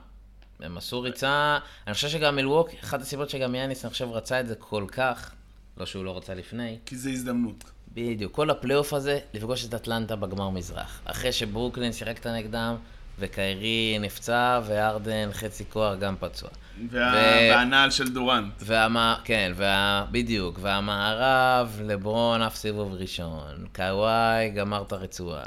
הם 0.60 0.76
עשו 0.76 1.00
ריצה, 1.00 1.58
אני 1.86 1.94
חושב 1.94 2.08
שגם 2.08 2.36
מילווקי, 2.36 2.70
אחת 2.84 3.00
הסיבות 3.00 3.30
שגם 3.30 3.54
יאניס, 3.54 3.84
אני 3.84 3.92
חושב, 3.92 4.08
רצה 4.10 4.40
את 4.40 4.46
זה 4.48 4.54
כל 4.54 4.84
כך, 4.92 5.30
לא 5.76 5.86
שהוא 5.86 6.04
לא 6.04 6.16
רצה 6.16 6.34
לפני. 6.34 6.78
כי 6.86 6.96
זה 6.96 7.10
הזדמנות. 7.10 7.64
בדיוק. 7.94 8.32
כל 8.32 8.50
הפלייאוף 8.50 8.92
הזה, 8.92 9.18
לפגוש 9.34 9.64
את 9.64 9.74
אטלנטה 9.74 10.16
בגמר 10.16 10.50
מזרח. 10.50 11.00
אחרי 11.04 11.32
שברוקלין 11.32 11.92
שיחקת 11.92 12.26
נגדם, 12.26 12.76
וקיירי 13.18 13.98
נפצע, 14.00 14.60
וארדן 14.66 15.28
חצי 15.32 15.64
כוח 15.68 15.98
גם 15.98 16.14
פצוע. 16.20 16.50
וה... 16.90 17.12
ו... 17.14 17.50
והנעל 17.50 17.90
של 17.90 18.08
דורנט. 18.08 18.52
והמה... 18.60 19.20
כן, 19.24 19.52
וה... 19.56 20.06
בדיוק. 20.10 20.58
והמערב, 20.62 21.80
לברון 21.84 22.42
אף 22.42 22.56
סיבוב 22.56 22.92
ראשון. 22.94 23.66
קוואי 23.74 24.50
קרע 24.50 24.82
את 24.82 24.92
הרצועה. 24.92 25.44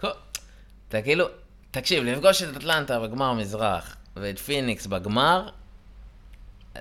כל... 0.00 0.08
אתה 0.88 1.02
כאילו, 1.02 1.26
תקשיב, 1.74 2.04
לפגוש 2.04 2.42
את 2.42 2.56
אטלנטה 2.56 3.00
בגמר 3.00 3.32
מזרח, 3.32 3.96
ואת 4.16 4.38
פיניקס 4.38 4.86
בגמר, 4.86 5.48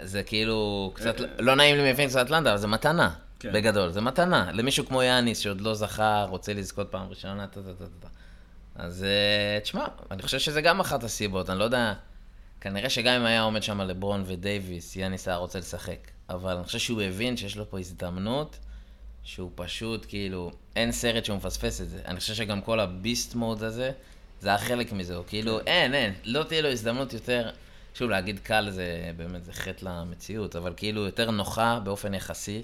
זה 0.02 0.24
כאילו 0.24 0.92
קצת, 0.96 1.22
אה, 1.22 1.26
לא 1.40 1.56
נעים 1.56 1.76
לי 1.76 1.92
מפיניקס 1.92 2.16
ואטלנטה, 2.16 2.50
אבל 2.50 2.58
זה 2.58 2.68
מתנה. 2.68 3.10
כן. 3.40 3.54
בגדול, 3.54 3.90
זה 3.90 4.02
מתנה. 4.02 4.52
למישהו 4.52 4.86
כמו 4.86 5.04
יאניס 5.04 5.40
שעוד 5.40 5.62
לא 5.62 5.74
זכה, 5.74 6.26
רוצה 6.30 6.54
לזכות 6.54 6.92
פעם 6.92 7.10
ראשונה, 7.10 7.48
טה 7.48 7.62
טה 7.62 7.74
טה 7.74 7.86
טה. 8.00 8.08
אז 8.76 9.04
אה, 9.04 9.60
תשמע, 9.60 9.86
אני 10.12 10.22
חושב 10.22 10.40
שזה 10.40 10.62
גם 10.62 10.80
אחת 10.80 11.04
הסיבות, 11.04 11.50
אני 11.50 11.60
לא 11.60 11.64
יודע, 11.64 11.94
כנראה 12.62 12.90
שגם 12.90 13.14
אם 13.14 13.26
היה 13.26 13.42
עומד 13.42 13.64
שם 13.64 13.82
לברון 13.82 14.24
ודייוויס, 14.26 14.96
יאניס 14.96 15.28
היה 15.28 15.38
רוצה 15.38 15.60
לשחק. 15.60 16.12
אבל 16.30 16.56
אני 16.56 16.64
חושב 16.64 16.80
שהוא 16.80 17.02
הבין 17.02 17.38
שיש 17.38 17.58
לו 17.58 17.70
פה 17.70 17.80
הזדמנות, 17.80 18.60
שהוא 19.24 19.52
פשוט, 19.56 20.06
כאילו, 20.10 20.52
אין 20.76 20.92
סרט 20.92 21.26
שהוא 21.26 21.38
מפספס 21.38 21.82
את 21.82 21.90
זה. 21.90 22.02
אני 22.06 22.20
חושב 22.20 22.34
שגם 22.34 22.62
כל 22.62 22.80
הביסט 22.80 23.36
מוד 23.36 23.64
הזה, 23.64 23.92
זה 24.44 24.50
היה 24.50 24.58
חלק 24.58 24.92
מזה, 24.92 25.16
הוא 25.16 25.24
כאילו, 25.28 25.58
כן. 25.58 25.68
אין, 25.68 25.94
אין, 25.94 26.14
לא 26.24 26.44
תהיה 26.44 26.62
לו 26.62 26.70
הזדמנות 26.70 27.14
יותר, 27.14 27.50
שוב, 27.94 28.10
להגיד 28.10 28.40
קל 28.40 28.70
זה 28.70 29.12
באמת, 29.18 29.46
זה 29.46 29.54
חטא 29.54 29.86
למציאות, 29.86 30.56
אבל 30.56 30.74
כאילו 30.78 31.02
יותר 31.02 31.32
נוחה 31.32 31.80
באופן 31.84 32.14
יחסי. 32.14 32.62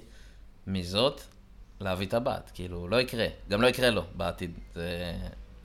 מזאת 0.66 1.20
להביא 1.80 2.06
את 2.06 2.14
הבת, 2.14 2.50
כאילו, 2.54 2.88
לא 2.88 3.00
יקרה, 3.00 3.26
גם 3.50 3.62
לא 3.62 3.66
יקרה 3.66 3.90
לו 3.90 4.04
בעתיד. 4.14 4.50
זה... 4.74 5.12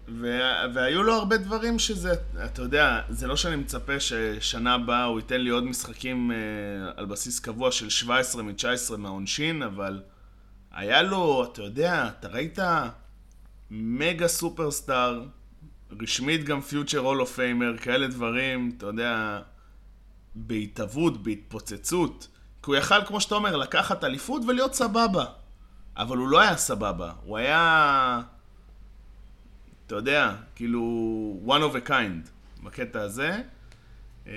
וה... 0.07 0.65
והיו 0.73 1.03
לו 1.03 1.13
הרבה 1.13 1.37
דברים 1.37 1.79
שזה, 1.79 2.13
אתה 2.45 2.61
יודע, 2.61 3.01
זה 3.09 3.27
לא 3.27 3.35
שאני 3.35 3.55
מצפה 3.55 3.99
ששנה 3.99 4.73
הבאה 4.73 5.03
הוא 5.03 5.19
ייתן 5.19 5.41
לי 5.41 5.49
עוד 5.49 5.63
משחקים 5.63 6.31
אה, 6.31 6.37
על 6.95 7.05
בסיס 7.05 7.39
קבוע 7.39 7.71
של 7.71 7.89
17 7.89 8.43
מ-19 8.43 8.97
מהעונשין, 8.97 9.63
אבל 9.63 10.01
היה 10.71 11.01
לו, 11.01 11.47
אתה 11.51 11.61
יודע, 11.61 12.09
אתה 12.19 12.27
ראית 12.27 12.59
מגה 13.71 14.27
סופרסטאר, 14.27 15.21
רשמית 16.01 16.43
גם 16.43 16.61
future 16.61 16.99
hall 16.99 17.25
of 17.25 17.38
famer, 17.38 17.77
כאלה 17.77 18.07
דברים, 18.07 18.71
אתה 18.77 18.85
יודע, 18.85 19.39
בהתהוות, 20.35 21.23
בהתפוצצות. 21.23 22.27
כי 22.63 22.71
הוא 22.71 22.75
יכל, 22.75 23.05
כמו 23.05 23.21
שאתה 23.21 23.35
אומר, 23.35 23.55
לקחת 23.55 24.03
אליפות 24.03 24.41
ולהיות 24.47 24.73
סבבה. 24.73 25.25
אבל 25.97 26.17
הוא 26.17 26.27
לא 26.27 26.39
היה 26.39 26.57
סבבה, 26.57 27.11
הוא 27.23 27.37
היה... 27.37 28.21
אתה 29.87 29.95
יודע, 29.95 30.35
כאילו, 30.55 30.81
one 31.47 31.73
of 31.73 31.85
a 31.85 31.89
kind 31.89 32.29
בקטע 32.63 33.01
הזה. 33.01 33.41
אמ, 34.27 34.31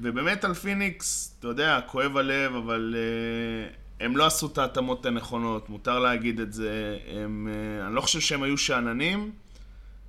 ובאמת 0.00 0.44
על 0.44 0.54
פיניקס, 0.54 1.36
אתה 1.38 1.48
יודע, 1.48 1.80
כואב 1.86 2.16
הלב, 2.16 2.54
אבל 2.54 2.94
אה, 2.98 3.74
הם 4.06 4.16
לא 4.16 4.26
עשו 4.26 4.46
את 4.46 4.58
ההתאמות 4.58 5.06
הנכונות, 5.06 5.68
מותר 5.68 5.98
להגיד 5.98 6.40
את 6.40 6.52
זה. 6.52 6.98
הם, 7.08 7.48
אה, 7.50 7.86
אני 7.86 7.94
לא 7.94 8.00
חושב 8.00 8.20
שהם 8.20 8.42
היו 8.42 8.58
שאננים, 8.58 9.30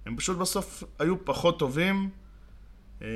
הם 0.10 0.18
פשוט 0.18 0.38
בסוף 0.38 0.84
היו 1.00 1.26
פחות 1.26 1.60
טובים. 1.60 2.10
אמ, 3.02 3.08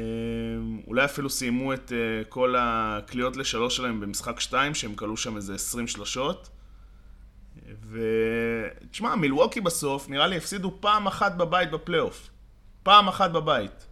אולי 0.88 1.06
אפילו 1.06 1.30
סיימו 1.30 1.74
את 1.74 1.92
אה, 1.92 2.24
כל 2.30 2.56
הקליעות 2.60 3.38
לשלוש 3.38 3.76
שלהם 3.76 4.00
במשחק 4.00 4.40
שתיים, 4.40 4.76
שהם 4.76 4.96
קלעו 4.96 5.18
שם 5.18 5.36
איזה 5.36 5.56
עשרים 5.56 5.88
שלושות. 5.88 6.50
ותשמע, 7.90 9.16
מילווקי 9.16 9.62
בסוף, 9.62 10.10
נראה 10.10 10.28
לי 10.28 10.38
הפסידו 10.38 10.78
פעם 10.80 11.08
אחת 11.08 11.36
בבית 11.36 11.72
בפלייאוף. 11.72 12.30
פעם 12.84 13.08
אחת 13.08 13.32
בבית. 13.32 13.88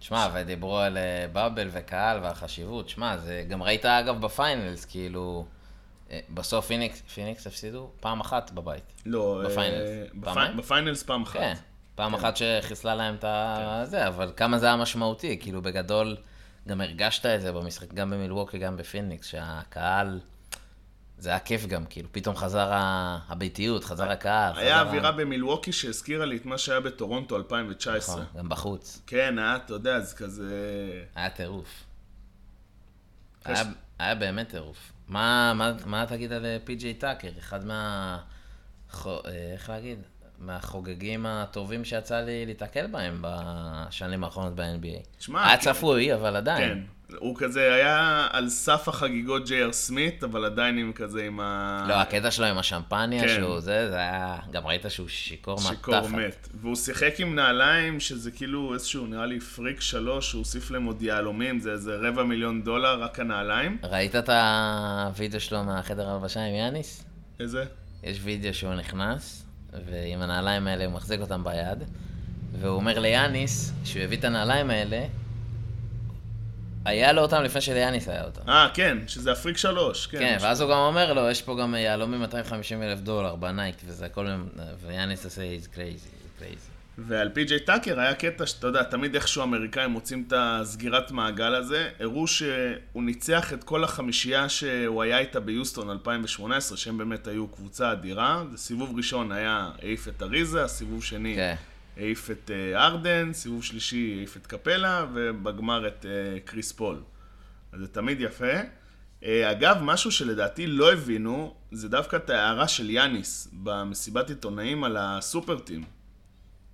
שמע, 0.00 0.28
ודיברו 0.34 0.78
על 0.78 0.96
אה, 0.96 1.26
bubble 1.32 1.68
וקהל 1.72 2.22
והחשיבות. 2.22 2.88
שמע, 2.88 3.18
זה 3.18 3.44
גם 3.48 3.62
ראית 3.62 3.84
אגב 3.86 4.20
ב 4.20 4.28
finals, 4.28 4.84
כאילו... 4.84 5.46
אה, 6.10 6.20
בסוף 6.30 6.66
פיניקס, 6.66 7.00
פיניקס 7.00 7.46
הפסידו 7.46 7.90
פעם 8.00 8.20
אחת 8.20 8.50
בבית. 8.50 9.02
לא, 9.06 9.42
ב 9.44 9.50
finals. 9.50 9.88
אה, 9.88 10.04
בפי-? 10.14 10.56
ב 10.56 10.63
finals 10.63 11.02
פעם 11.02 11.22
אחת. 11.22 11.40
כן, 11.40 11.54
פעם 11.94 12.14
אחת 12.14 12.36
שחיסלה 12.36 12.94
להם 12.94 13.14
את 13.14 13.24
ה... 13.24 13.80
זה, 13.84 14.08
אבל 14.08 14.32
כמה 14.36 14.58
זה 14.58 14.66
היה 14.66 14.76
משמעותי, 14.76 15.38
כאילו 15.40 15.62
בגדול, 15.62 16.16
גם 16.68 16.80
הרגשת 16.80 17.26
את 17.26 17.40
זה 17.40 17.52
במשחק, 17.52 17.94
גם 17.94 18.10
במילווקי, 18.10 18.58
גם 18.58 18.76
בפיניקס, 18.76 19.26
שהקהל, 19.26 20.20
זה 21.18 21.30
היה 21.30 21.38
כיף 21.38 21.66
גם, 21.66 21.86
כאילו, 21.86 22.08
פתאום 22.12 22.36
חזר 22.36 22.68
הביתיות, 23.28 23.84
חזר 23.84 24.10
הקהל. 24.10 24.52
היה 24.56 24.74
חזר 24.74 24.84
ה- 24.84 24.88
אווירה 24.88 25.12
במילווקי 25.12 25.72
שהזכירה 25.72 26.24
לי 26.26 26.36
את 26.36 26.46
מה 26.46 26.58
שהיה 26.58 26.80
בטורונטו 26.80 27.36
2019. 27.36 28.14
נכון, 28.14 28.38
גם 28.38 28.48
בחוץ. 28.48 29.02
כן, 29.06 29.38
היה, 29.38 29.56
אתה 29.56 29.72
יודע, 29.72 30.00
זה 30.00 30.16
כזה... 30.16 30.50
היה 31.14 31.30
טירוף. 31.30 31.84
היה, 33.98 34.14
באמת 34.14 34.48
טירוף. 34.48 34.92
מה, 35.08 35.52
מה, 35.54 35.72
מה 35.86 36.06
תגיד 36.06 36.32
על 36.32 36.46
אה, 36.46 36.56
פי.ג'יי 36.64 36.94
טאקר? 36.94 37.28
אחד 37.38 37.64
מה... 37.64 38.18
איך 39.52 39.68
להגיד? 39.70 39.98
מהחוגגים 40.42 41.26
הטובים 41.26 41.84
שיצא 41.84 42.20
לי 42.20 42.46
להתקל 42.46 42.86
בהם 42.86 43.18
בשנים 43.20 44.24
האחרונות 44.24 44.54
ב-NBA. 44.54 45.06
שמע, 45.18 45.46
היה 45.46 45.56
כן. 45.56 45.62
צפוי, 45.62 46.14
אבל 46.14 46.36
עדיין. 46.36 46.68
כן. 46.68 46.78
הוא 47.18 47.36
כזה 47.36 47.74
היה 47.74 48.26
על 48.30 48.48
סף 48.48 48.88
החגיגות 48.88 49.46
ג'ייר 49.46 49.72
סמית, 49.72 50.24
אבל 50.24 50.44
עדיין 50.44 50.78
עם 50.78 50.92
כזה 50.92 51.24
עם 51.24 51.40
ה... 51.40 51.84
לא, 51.88 51.94
הקטע 51.94 52.30
שלו 52.30 52.46
עם 52.46 52.58
השמפניה, 52.58 53.22
כן. 53.22 53.34
שהוא 53.36 53.60
זה, 53.60 53.90
זה 53.90 53.96
היה... 53.96 54.38
גם 54.50 54.66
ראית 54.66 54.84
שהוא 54.88 55.08
שיכור 55.08 55.54
מהתחת. 55.54 55.76
שיכור 55.76 56.08
מת. 56.08 56.48
והוא 56.60 56.76
שיחק 56.76 57.14
עם 57.18 57.34
נעליים, 57.34 58.00
שזה 58.00 58.30
כאילו 58.30 58.74
איזשהו, 58.74 59.06
נראה 59.06 59.26
לי 59.26 59.40
פריק 59.40 59.80
שלוש, 59.80 60.28
שהוא 60.28 60.38
הוסיף 60.38 60.70
להם 60.70 60.84
עוד 60.84 61.02
יהלומים, 61.02 61.60
זה 61.60 61.72
איזה 61.72 61.96
רבע 61.96 62.22
מיליון 62.22 62.62
דולר, 62.62 63.02
רק 63.02 63.20
הנעליים. 63.20 63.78
ראית 63.82 64.16
את 64.16 64.28
הוידאו 64.28 65.40
שלו 65.40 65.64
מהחדר 65.64 66.08
הלבשה 66.08 66.40
עם 66.40 66.54
יאניס? 66.54 67.04
איזה? 67.40 67.64
יש 68.02 68.18
וידאו 68.22 68.54
שהוא 68.54 68.74
נכנס, 68.74 69.46
ועם 69.72 70.22
הנעליים 70.22 70.66
האלה 70.66 70.84
הוא 70.84 70.92
מחזיק 70.92 71.20
אותם 71.20 71.44
ביד, 71.44 71.78
והוא 72.60 72.76
אומר 72.76 72.98
ליאניס, 72.98 73.72
שהוא 73.84 74.02
הביא 74.02 74.18
את 74.18 74.24
הנעליים 74.24 74.70
האלה, 74.70 75.04
היה 76.84 77.12
לו 77.12 77.22
אותם 77.22 77.42
לפני 77.42 77.60
שליאניס 77.60 78.08
היה 78.08 78.24
אותם. 78.24 78.48
אה, 78.48 78.68
כן, 78.74 78.98
שזה 79.06 79.32
הפריק 79.32 79.56
שלוש. 79.56 80.06
כן, 80.06 80.18
כן, 80.18 80.36
ואז 80.40 80.60
הוא 80.60 80.70
גם 80.70 80.78
אומר 80.78 81.12
לו, 81.12 81.30
יש 81.30 81.42
פה 81.42 81.56
גם 81.60 81.74
יהלומים 81.74 82.20
250 82.20 82.82
אלף 82.82 83.00
דולר 83.00 83.36
בנייק, 83.36 83.76
וזה 83.86 84.06
הכל, 84.06 84.26
ויאניס 84.86 85.24
עושה, 85.24 85.42
he's 85.42 85.76
crazy, 85.76 85.78
he's 85.78 86.42
crazy. 86.42 86.71
ועל 86.98 87.28
פי.ג'יי 87.28 87.60
טאקר 87.60 88.00
היה 88.00 88.14
קטע 88.14 88.46
שאתה 88.46 88.66
יודע, 88.66 88.82
תמיד 88.82 89.14
איכשהו 89.14 89.40
האמריקאים 89.40 89.90
מוצאים 89.90 90.24
את 90.26 90.32
הסגירת 90.36 91.10
מעגל 91.10 91.54
הזה. 91.54 91.90
הראו 92.00 92.26
שהוא 92.26 93.02
ניצח 93.02 93.52
את 93.52 93.64
כל 93.64 93.84
החמישייה 93.84 94.48
שהוא 94.48 95.02
היה 95.02 95.18
איתה 95.18 95.40
ביוסטון 95.40 95.90
2018, 95.90 96.78
שהם 96.78 96.98
באמת 96.98 97.26
היו 97.26 97.48
קבוצה 97.48 97.92
אדירה. 97.92 98.44
סיבוב 98.56 98.96
ראשון 98.96 99.32
היה 99.32 99.70
העיף 99.82 100.08
את 100.08 100.22
אריזה, 100.22 100.68
סיבוב 100.68 101.04
שני 101.04 101.34
כן. 101.36 101.54
העיף 101.96 102.30
את 102.30 102.50
אה, 102.50 102.86
ארדן, 102.86 103.32
סיבוב 103.32 103.64
שלישי 103.64 104.14
העיף 104.18 104.36
את 104.36 104.46
קפלה, 104.46 105.06
ובגמר 105.14 105.86
את 105.86 106.06
אה, 106.06 106.40
קריס 106.40 106.72
פול. 106.72 107.00
אז 107.72 107.80
זה 107.80 107.88
תמיד 107.88 108.20
יפה. 108.20 108.52
אה, 109.24 109.50
אגב, 109.50 109.76
משהו 109.80 110.10
שלדעתי 110.10 110.66
לא 110.66 110.92
הבינו, 110.92 111.54
זה 111.72 111.88
דווקא 111.88 112.16
את 112.16 112.30
ההערה 112.30 112.68
של 112.68 112.90
יאניס 112.90 113.48
במסיבת 113.52 114.28
עיתונאים 114.28 114.84
על 114.84 114.96
הסופרטים. 115.00 116.01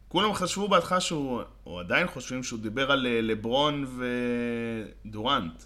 כולם 0.08 0.34
חשבו 0.34 0.68
בהתחלה 0.68 1.00
שהוא, 1.00 1.42
או 1.66 1.80
עדיין 1.80 2.06
חושבים 2.06 2.42
שהוא 2.42 2.60
דיבר 2.60 2.92
על 2.92 3.06
אה, 3.06 3.20
לברון 3.22 3.86
ודורנט. 5.04 5.62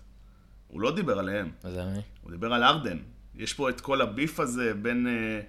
הוא 0.69 0.80
לא 0.80 0.95
דיבר 0.95 1.19
עליהם, 1.19 1.50
וזה 1.64 1.84
מי? 1.84 2.00
הוא 2.23 2.30
דיבר 2.30 2.52
על 2.52 2.64
ארדן. 2.64 2.99
יש 3.34 3.54
פה 3.54 3.71
את 3.71 3.80
כל 3.80 4.00
הביף 4.00 4.40
הזה 4.40 4.75
בין, 4.75 5.06
אה, 5.06 5.40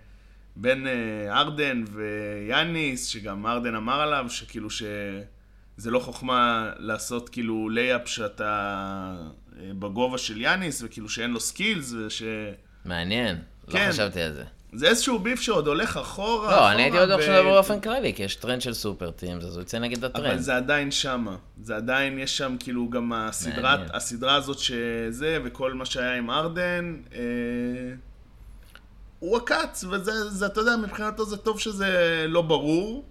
בין 0.55 0.87
אה, 0.87 1.39
ארדן 1.39 1.83
ויאניס, 1.91 3.07
שגם 3.07 3.45
ארדן 3.47 3.75
אמר 3.75 4.01
עליו, 4.01 4.25
שכאילו 4.29 4.69
שזה 4.69 5.91
לא 5.91 5.99
חוכמה 5.99 6.71
לעשות 6.77 7.29
כאילו 7.29 7.69
layup 7.69 8.07
שאתה 8.07 9.29
בגובה 9.57 10.17
של 10.17 10.41
יאניס, 10.41 10.81
וכאילו 10.85 11.09
שאין 11.09 11.31
לו 11.31 11.39
skills, 11.39 11.93
וש... 11.93 12.23
מעניין, 12.85 13.37
כן. 13.69 13.85
לא 13.87 13.91
חשבתי 13.91 14.21
על 14.21 14.33
זה. 14.33 14.43
זה 14.75 14.87
איזשהו 14.87 15.19
beef 15.19 15.41
שעוד 15.41 15.67
הולך 15.67 15.97
אחורה, 15.97 16.51
לא, 16.51 16.71
אני 16.71 16.81
הייתי 16.83 16.97
בטוח 16.97 17.19
ו- 17.19 17.23
שזה 17.23 17.43
באופן 17.43 17.79
כללי, 17.79 18.13
כי 18.13 18.23
יש 18.23 18.35
טרנד 18.35 18.61
של 18.61 18.73
super 18.73 19.11
teams, 19.11 19.43
אז 19.43 19.55
הוא 19.55 19.61
יצא 19.61 19.79
נגד 19.79 20.03
אבל 20.03 20.25
הטרנד. 20.25 20.39
זה 20.39 20.55
עדיין 20.55 20.91
שמה. 20.91 21.35
זה 21.61 21.75
עדיין, 21.75 22.19
יש 22.19 22.37
שם 22.37 22.55
כאילו 22.59 22.89
גם 22.89 23.13
הסדרת. 23.13 23.79
הסדרה 23.93 24.35
הזאת 24.35 24.59
שזה, 24.59 25.39
וכל 25.43 25.73
מה 25.73 25.85
שהיה 25.85 26.15
עם 26.15 26.31
ארדן, 26.31 26.95
אה, 27.13 27.19
הוא 29.19 29.37
עקץ, 29.37 29.83
וזה, 29.89 30.29
זה, 30.29 30.45
אתה 30.45 30.59
יודע, 30.59 30.75
מבחינתו 30.75 31.25
זה 31.25 31.37
טוב 31.37 31.59
שזה 31.59 32.25
לא 32.27 32.41
ברור, 32.41 33.05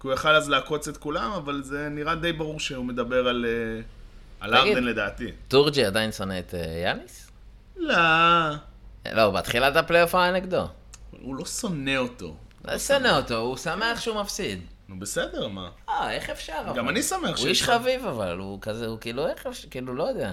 כי 0.00 0.06
הוא 0.06 0.14
יכל 0.14 0.34
אז 0.34 0.48
לעקוץ 0.48 0.88
את 0.88 0.96
כולם, 0.96 1.30
אבל 1.32 1.62
זה 1.62 1.88
נראה 1.90 2.14
די 2.14 2.32
ברור 2.32 2.60
שהוא 2.60 2.84
מדבר 2.84 3.28
על, 3.28 3.46
אה, 3.48 3.82
על 4.40 4.60
תגיד. 4.60 4.76
ארדן 4.76 4.84
לדעתי. 4.86 5.32
טורג'י 5.48 5.84
עדיין 5.84 6.12
שונא 6.12 6.38
את 6.38 6.54
אה, 6.54 6.82
יאניס? 6.84 7.30
לא, 7.76 7.96
לא, 9.12 9.30
בתחילת 9.30 9.76
הפלייאוף 9.76 10.14
היה 10.14 10.32
נגדו. 10.32 10.66
הוא 11.26 11.36
לא 11.36 11.44
שונא 11.44 11.96
אותו. 11.96 12.36
לא 12.64 12.78
שונא 12.78 13.08
אותו, 13.08 13.36
הוא 13.36 13.56
שמח 13.56 14.00
שהוא 14.00 14.20
מפסיד. 14.20 14.60
נו 14.88 14.98
בסדר, 14.98 15.48
מה? 15.48 15.70
אה, 15.88 16.12
איך 16.12 16.30
אפשר? 16.30 16.72
גם 16.76 16.88
אני 16.88 17.02
שמח 17.02 17.38
הוא 17.38 17.46
איש 17.46 17.62
חביב, 17.62 18.06
אבל 18.06 18.38
הוא 18.38 18.58
כזה, 18.60 18.86
הוא 18.86 18.98
כאילו, 19.00 19.28
איך 19.28 19.46
אפשר, 19.46 19.68
כאילו, 19.68 19.94
לא 19.94 20.02
יודע. 20.02 20.32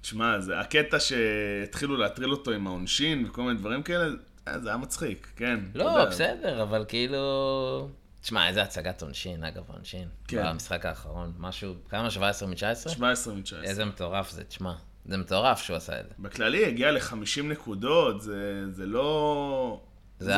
תשמע, 0.00 0.40
זה 0.40 0.60
הקטע 0.60 1.00
שהתחילו 1.00 1.96
להטריל 1.96 2.30
אותו 2.30 2.50
עם 2.50 2.66
העונשין 2.66 3.26
וכל 3.26 3.42
מיני 3.42 3.58
דברים 3.58 3.82
כאלה, 3.82 4.06
אה, 4.48 4.58
זה 4.58 4.68
היה 4.68 4.76
מצחיק, 4.76 5.28
כן. 5.36 5.60
לא. 5.74 6.04
בסדר, 6.04 6.62
אבל 6.62 6.84
כאילו... 6.88 7.88
תשמע, 8.22 8.48
איזה 8.48 8.62
הצגת 8.62 9.02
עונשין, 9.02 9.44
אגב, 9.44 9.62
עונשין. 9.68 10.08
כן. 10.28 10.44
במשחק 10.46 10.86
האחרון, 10.86 11.32
משהו, 11.38 11.74
כמה? 11.88 12.10
17 12.10 12.48
מ-19? 12.48 12.88
17 12.88 13.34
מ-19. 13.34 13.54
איזה 13.62 13.84
מטורף 13.84 14.30
זה, 14.30 14.44
תשמע. 14.44 14.72
זה 15.06 15.16
מטורף 15.16 15.62
שהוא 15.62 15.76
עשה 15.76 16.00
את 16.00 16.08
זה. 16.08 16.14
בכללי 16.18 16.66
הגיע 16.66 16.90
ל-50 16.90 17.42
נקודות, 17.44 18.22
זה, 18.22 18.64
זה 18.72 18.86
לא... 18.86 19.80
זה 20.18 20.34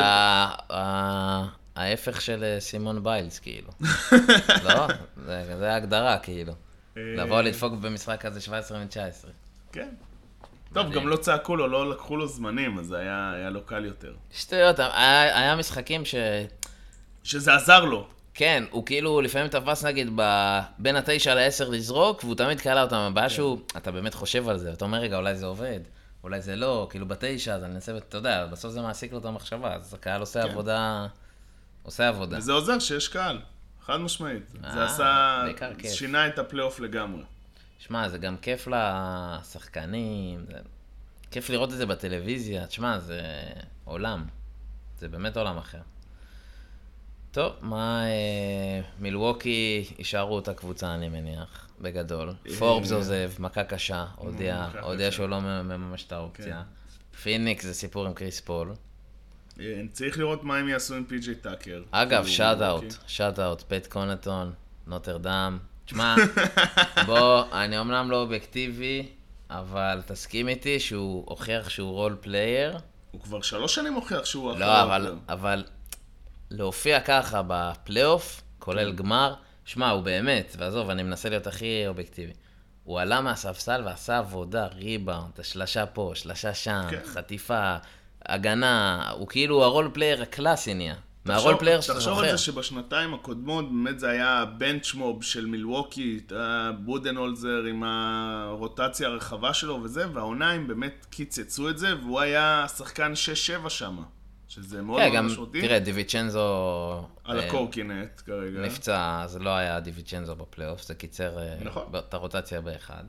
ההפך 1.77 2.21
של 2.21 2.45
אה, 2.45 2.61
סימון 2.61 3.03
ביילס, 3.03 3.39
כאילו. 3.39 3.69
לא? 4.65 4.87
זה 5.59 5.73
ההגדרה, 5.73 6.19
כאילו. 6.19 6.53
אה, 6.97 7.03
לבוא 7.17 7.43
לדפוק 7.43 7.73
במשחק 7.73 8.25
הזה 8.25 8.41
17 8.41 8.79
מ-19. 8.79 9.29
כן. 9.73 9.89
טוב. 10.73 10.93
גם 10.93 11.09
לא 11.09 11.17
צעקו 11.17 11.57
לו, 11.57 11.69
לא 11.69 11.91
לקחו 11.91 12.17
לו 12.17 12.27
זמנים, 12.27 12.79
אז 12.79 12.87
זה 12.87 12.99
היה, 12.99 13.51
לו 13.51 13.63
קל 13.63 13.85
יותר. 13.85 14.15
שטויות, 14.31 14.79
היה 14.79 15.39
היה 15.39 15.57
משחקים 15.57 16.05
ש... 16.05 16.15
שזה 17.25 17.55
עזר 17.55 17.85
לו. 17.85 18.09
כן, 18.35 18.65
הוא 18.71 18.87
כאילו 18.87 19.21
לפעמים 19.21 19.49
תפס 19.49 19.85
נגיד 19.85 20.11
ב... 20.17 20.23
בין 20.79 20.97
התשע 20.97 21.35
לעשר 21.35 21.69
לזרוק, 21.69 22.25
והוא 22.25 22.35
תמיד 22.35 22.61
קלע 22.61 22.83
אותם. 22.83 22.97
הבעיה 22.97 23.29
שהוא, 23.29 23.59
אתה 23.77 23.91
באמת 23.91 24.15
חושב 24.15 24.49
על 24.49 24.59
זה, 24.59 24.73
אתה 24.73 24.85
אומר, 24.85 24.99
רגע, 24.99 25.17
אולי 25.17 25.35
זה 25.37 25.47
עובד, 25.47 25.81
אולי 26.25 26.41
זה 26.41 26.57
לא, 26.57 26.87
כאילו 26.91 27.09
בתשע, 27.09 27.55
אז 27.55 27.65
אני 27.65 27.75
אנסה, 27.75 27.97
אתה 27.97 28.17
יודע, 28.17 28.47
בסוף 28.47 28.73
זה 28.73 28.83
מעסיק 28.83 29.13
לו 29.13 29.19
את 29.19 29.25
המחשבה, 29.25 29.75
אז 29.75 29.95
הקהל 29.95 30.21
עושה 30.21 30.43
כן. 30.43 30.49
עבודה, 30.49 31.07
עושה 31.83 32.09
עבודה. 32.09 32.39
וזה 32.39 32.53
עוזר 32.53 32.79
שיש 32.79 33.09
קהל, 33.09 33.41
חד 33.83 33.97
משמעית. 33.97 34.55
אה, 34.65 34.73
זה 34.73 34.85
עשה... 34.85 35.45
שינה 35.85 36.27
את 36.27 36.39
הפלייאוף 36.39 36.81
לגמרי. 36.81 37.23
שמע, 37.79 38.09
זה 38.09 38.19
גם 38.19 38.37
כיף 38.37 38.69
לשחקנים, 38.69 40.45
זה... 40.47 40.59
כיף 41.31 41.51
לראות 41.51 41.73
את 41.73 41.77
זה 41.77 41.87
בטלוויזיה, 41.87 42.67
תשמע, 42.67 42.99
זה 42.99 43.23
עולם, 43.85 44.25
זה 44.99 45.09
באמת 45.09 45.37
עולם 45.37 45.59
אחר. 45.59 45.81
טוב, 47.31 47.53
מה, 47.61 48.05
אה, 48.07 48.81
מילווקי 48.99 49.85
יישארו 49.99 50.35
אותה 50.35 50.55
קבוצה, 50.55 50.95
אני 50.95 51.09
מניח, 51.09 51.68
בגדול. 51.81 52.33
פורבס 52.59 52.93
עוזב, 52.93 53.31
מכה 53.39 53.65
קשה, 53.65 54.05
הודיע, 54.17 54.67
מכה 54.69 54.81
הודיע. 54.81 55.11
שהוא 55.11 55.27
לא 55.27 55.41
מממש 55.41 56.05
את 56.05 56.13
האופציה. 56.13 56.63
פיניקס 57.23 57.65
זה 57.65 57.75
סיפור 57.75 58.07
עם 58.07 58.15
קריס 58.15 58.41
פול. 58.41 58.73
אה, 59.61 59.83
צריך 59.93 60.19
לראות 60.19 60.45
מה 60.45 60.57
הם 60.57 60.69
יעשו 60.69 60.95
עם 60.95 61.05
פי.ג'יי 61.05 61.35
טאקר. 61.35 61.83
אגב, 61.91 62.27
shout. 62.27 62.61
out, 62.63 62.85
shout 63.07 63.39
out, 63.39 63.63
פט 63.63 63.87
קונאטון, 63.87 64.53
נוטרדם. 64.87 65.59
תשמע, 65.85 66.17
בוא, 67.07 67.45
אני 67.53 67.81
אמנם 67.81 68.11
לא 68.11 68.21
אובייקטיבי, 68.21 69.09
אבל 69.51 70.03
תסכים 70.07 70.49
איתי 70.49 70.81
שהוא 70.81 71.25
הוכיח 71.27 71.69
שהוא 71.69 71.93
role 71.93 72.17
player. 72.21 72.79
הוא 73.11 73.21
כבר 73.21 73.43
שלוש 73.43 73.75
שנים 73.75 73.95
הוכיח 73.95 74.25
שהוא 74.25 74.53
אחלה 74.53 74.67
לא, 74.67 74.83
אבל. 74.83 75.15
אבל 75.29 75.65
להופיע 76.51 77.01
ככה 77.01 77.43
בפלייאוף, 77.47 78.43
כולל 78.59 78.93
גמר, 78.93 79.35
שמע, 79.69 79.91
הוא 79.91 80.03
באמת, 80.03 80.57
ועזוב, 80.59 80.91
אני 80.91 81.03
מנסה 81.03 81.29
להיות 81.29 81.47
הכי 81.47 81.85
אובייקטיבי. 81.87 82.33
הוא 82.85 83.01
עלה 83.01 83.21
מהספסל 83.21 83.83
ועשה 83.85 84.19
עבודה, 84.19 84.67
ריבאונד, 84.67 85.33
השלשה 85.39 85.87
פה, 85.87 86.13
שלשה 86.15 86.55
שם, 86.55 86.87
כן. 86.91 87.01
חטיפה, 87.05 87.77
הגנה, 88.27 89.05
הוא 89.11 89.29
כאילו 89.29 89.65
ה 89.65 89.70
role 89.70 89.91
player 89.93 90.23
הקלאסי 90.23 90.75
נהיה. 90.75 90.95
מה 91.25 91.35
role 91.35 91.57
player 91.59 91.81
שאתה 91.81 91.95
תחשוב 91.95 92.19
על 92.19 92.25
זוכר. 92.25 92.37
זה 92.37 92.39
שבשנתיים 92.39 93.15
הקודמות 93.15 93.65
באמת 93.73 94.01
זה 94.01 94.11
היה 94.11 94.45
bench 94.59 94.99
mob 94.99 95.23
של 95.23 95.47
מילווקי, 95.47 96.21
את 96.27 96.33
הבודנהולזר 96.37 97.65
עם 97.69 97.83
הרוטציה 97.85 99.09
הרחבה 99.09 99.55
שלו 99.55 99.81
וזה, 99.83 100.07
והעונה 100.13 100.51
הם 100.51 100.67
באמת 100.67 101.07
קיצצו 101.11 101.69
את 101.69 101.79
זה, 101.79 101.97
והוא 101.97 102.21
היה 102.21 102.67
שחקן 102.77 103.13
6-7 103.65 103.69
שם, 103.69 103.97
שזה 104.49 104.83
מאוד 104.83 105.01
כן, 105.01 105.13
מאוד 105.13 105.25
משמעותי. 105.25 105.61
תראה, 105.61 105.79
דיוויצ'נזו... 105.79 107.09
על 107.25 107.41
אה, 107.41 107.47
הקורקינט 107.47 108.21
כרגע. 108.27 108.61
נפצע, 108.61 109.25
זה 109.27 109.39
לא 109.39 109.51
היה 109.51 109.81
דיוויצ'נזו 109.81 110.37
בפלייאוף, 110.37 110.83
זה 110.83 110.95
קיצר 110.95 111.39
אה, 111.39 111.57
נכון. 111.61 111.93
את 111.99 112.15
הרוטציה 112.15 112.61
באחד. 112.61 113.05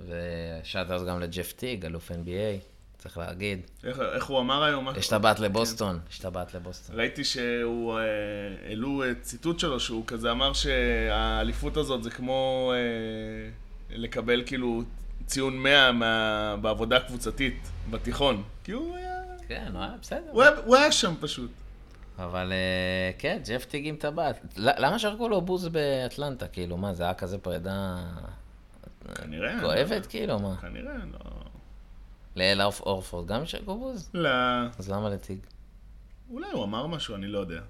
ושאטרס 0.00 1.02
גם 1.02 1.20
לג'ף 1.20 1.52
טיג, 1.52 1.84
אלוף 1.84 2.10
NBA, 2.10 2.64
צריך 2.98 3.18
להגיד. 3.18 3.60
איך, 3.84 4.00
איך 4.00 4.24
הוא 4.24 4.40
אמר 4.40 4.62
היום? 4.64 4.88
השתבט 4.88 5.38
לבוסטון, 5.38 5.98
השתבט 6.08 6.54
לבוסטון. 6.54 6.96
ראיתי 6.98 7.24
שהוא, 7.24 7.98
אה, 7.98 8.04
העלו 8.68 9.02
ציטוט 9.22 9.58
שלו, 9.58 9.80
שהוא 9.80 10.06
כזה 10.06 10.30
אמר 10.30 10.52
שהאליפות 10.52 11.76
הזאת 11.76 12.02
זה 12.02 12.10
כמו 12.10 12.72
לקבל 13.90 14.42
כאילו 14.46 14.82
ציון 15.26 15.58
100 15.58 15.92
מה, 15.92 16.56
בעבודה 16.60 17.00
קבוצתית 17.00 17.68
בתיכון. 17.90 18.42
כי 18.64 18.72
הוא 18.72 18.96
היה, 18.96 19.15
כן, 19.48 19.70
הוא 19.72 19.80
היה 19.82 19.92
בסדר. 20.02 20.30
הוא 20.64 20.76
היה, 20.76 20.92
שם 20.92 21.14
פשוט. 21.20 21.50
אבל 22.18 22.52
אה, 22.52 23.10
כן, 23.18 23.38
ג'ף 23.48 23.64
טיג 23.64 23.86
עם 23.88 23.96
טבעת. 23.96 24.40
למה 24.56 24.98
שרקו 24.98 25.28
לו 25.28 25.40
בוז 25.40 25.68
באטלנטה? 25.68 26.48
כאילו, 26.48 26.76
מה, 26.76 26.94
זה 26.94 27.02
היה 27.02 27.14
כזה 27.14 27.38
פרידה 27.38 27.96
כנראה. 29.14 29.60
כואבת, 29.60 30.06
כאילו, 30.06 30.38
מה? 30.38 30.56
כנראה, 30.60 30.94
לא. 31.12 31.18
לאל 32.36 32.60
אורפ- 32.62 32.80
אורפורד 32.86 33.26
גם 33.26 33.46
שרקו 33.46 33.78
בוז? 33.78 34.10
לא. 34.14 34.28
אז 34.78 34.90
למה 34.90 35.08
לטיג? 35.10 35.38
אולי 36.30 36.46
הוא 36.52 36.64
אמר 36.64 36.86
משהו, 36.86 37.14
אני 37.14 37.26
לא 37.26 37.38
יודע. 37.38 37.60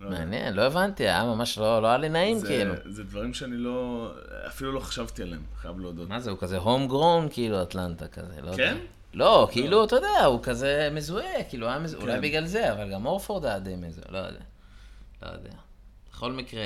לא. 0.00 0.10
מעניין, 0.10 0.54
לא 0.54 0.62
הבנתי, 0.62 1.02
היה 1.02 1.24
ממש 1.24 1.58
לא 1.58 1.82
לא 1.82 1.86
היה 1.86 1.98
לי 1.98 2.08
נעים, 2.08 2.38
זה, 2.38 2.46
כאילו. 2.46 2.74
זה 2.86 3.04
דברים 3.04 3.34
שאני 3.34 3.56
לא, 3.56 4.10
אפילו 4.46 4.72
לא 4.72 4.80
חשבתי 4.80 5.22
עליהם, 5.22 5.42
חייב 5.56 5.78
להודות. 5.80 6.08
מה 6.08 6.20
זה, 6.20 6.30
הוא 6.30 6.38
כזה 6.38 6.56
הום 6.58 6.88
גרון, 6.88 7.28
כאילו, 7.30 7.62
אטלנטה 7.62 8.08
כזה, 8.08 8.40
לא 8.42 8.50
יודע. 8.50 8.56
כן? 8.56 8.76
לא, 9.16 9.48
כאילו, 9.52 9.84
אתה 9.84 9.96
יודע, 9.96 10.24
הוא 10.24 10.42
כזה 10.42 10.88
מזוהה, 10.92 11.44
כאילו, 11.48 11.68
היה 11.68 11.78
מזוהה, 11.78 12.02
אולי 12.02 12.14
כן. 12.14 12.20
בגלל 12.20 12.46
זה, 12.46 12.72
אבל 12.72 12.92
גם 12.92 13.06
אורפורד 13.06 13.44
היה 13.44 13.58
די 13.58 13.76
מזוהה, 13.76 14.06
לא 14.10 14.18
יודע. 14.18 14.40
לא 15.22 15.28
יודע. 15.28 15.50
בכל 16.10 16.32
מקרה, 16.32 16.60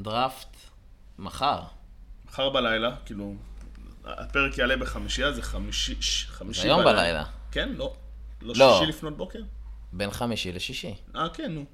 דראפט, 0.00 0.56
מחר. 1.18 1.60
מחר 2.28 2.50
בלילה, 2.50 2.96
כאילו, 3.06 3.34
הפרק 4.04 4.58
יעלה 4.58 4.76
בחמישייה, 4.76 5.32
זה 5.32 5.42
חמישי, 5.42 5.94
חמישי 6.26 6.62
היום 6.68 6.84
בלילה. 6.84 7.24
כן, 7.52 7.68
לא. 7.76 7.94
לא 8.42 8.52
לא. 8.56 8.76
שישי 8.78 8.88
לפנות 8.88 9.16
בוקר? 9.16 9.38
בין 9.92 10.10
חמישי 10.10 10.52
לשישי. 10.52 10.94
אה, 11.16 11.28
כן, 11.28 11.52
נו. 11.52 11.64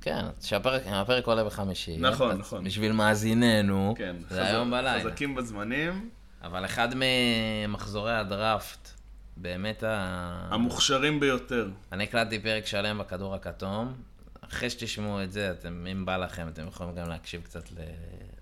כן, 0.00 0.24
שהפרק 0.42 0.82
הפרק 0.86 1.26
עולה 1.26 1.44
בחמישי. 1.44 1.96
נכון, 1.96 2.36
נכון. 2.38 2.64
בשביל 2.64 2.92
מאזיננו, 2.92 3.94
כן. 3.98 4.16
זה 4.20 4.26
חזק- 4.28 4.40
היום 4.42 4.70
בלילה. 4.70 5.00
חזקים 5.10 5.34
בזמנים, 5.34 6.10
אבל 6.42 6.64
אחד 6.64 6.88
ממחזורי 6.96 8.16
הדראפט, 8.16 8.88
באמת 9.36 9.82
ה... 9.82 10.48
המוכשרים 10.50 11.20
ביותר. 11.20 11.68
אני 11.92 12.04
הקלטתי 12.04 12.38
פרק 12.38 12.66
שלם 12.66 12.98
בכדור 12.98 13.34
הכתום. 13.34 13.94
אחרי 14.40 14.70
שתשמעו 14.70 15.22
את 15.22 15.32
זה, 15.32 15.50
אתם, 15.50 15.86
אם 15.92 16.04
בא 16.04 16.16
לכם, 16.16 16.48
אתם 16.48 16.66
יכולים 16.66 16.94
גם 16.94 17.08
להקשיב 17.08 17.42
קצת 17.42 17.64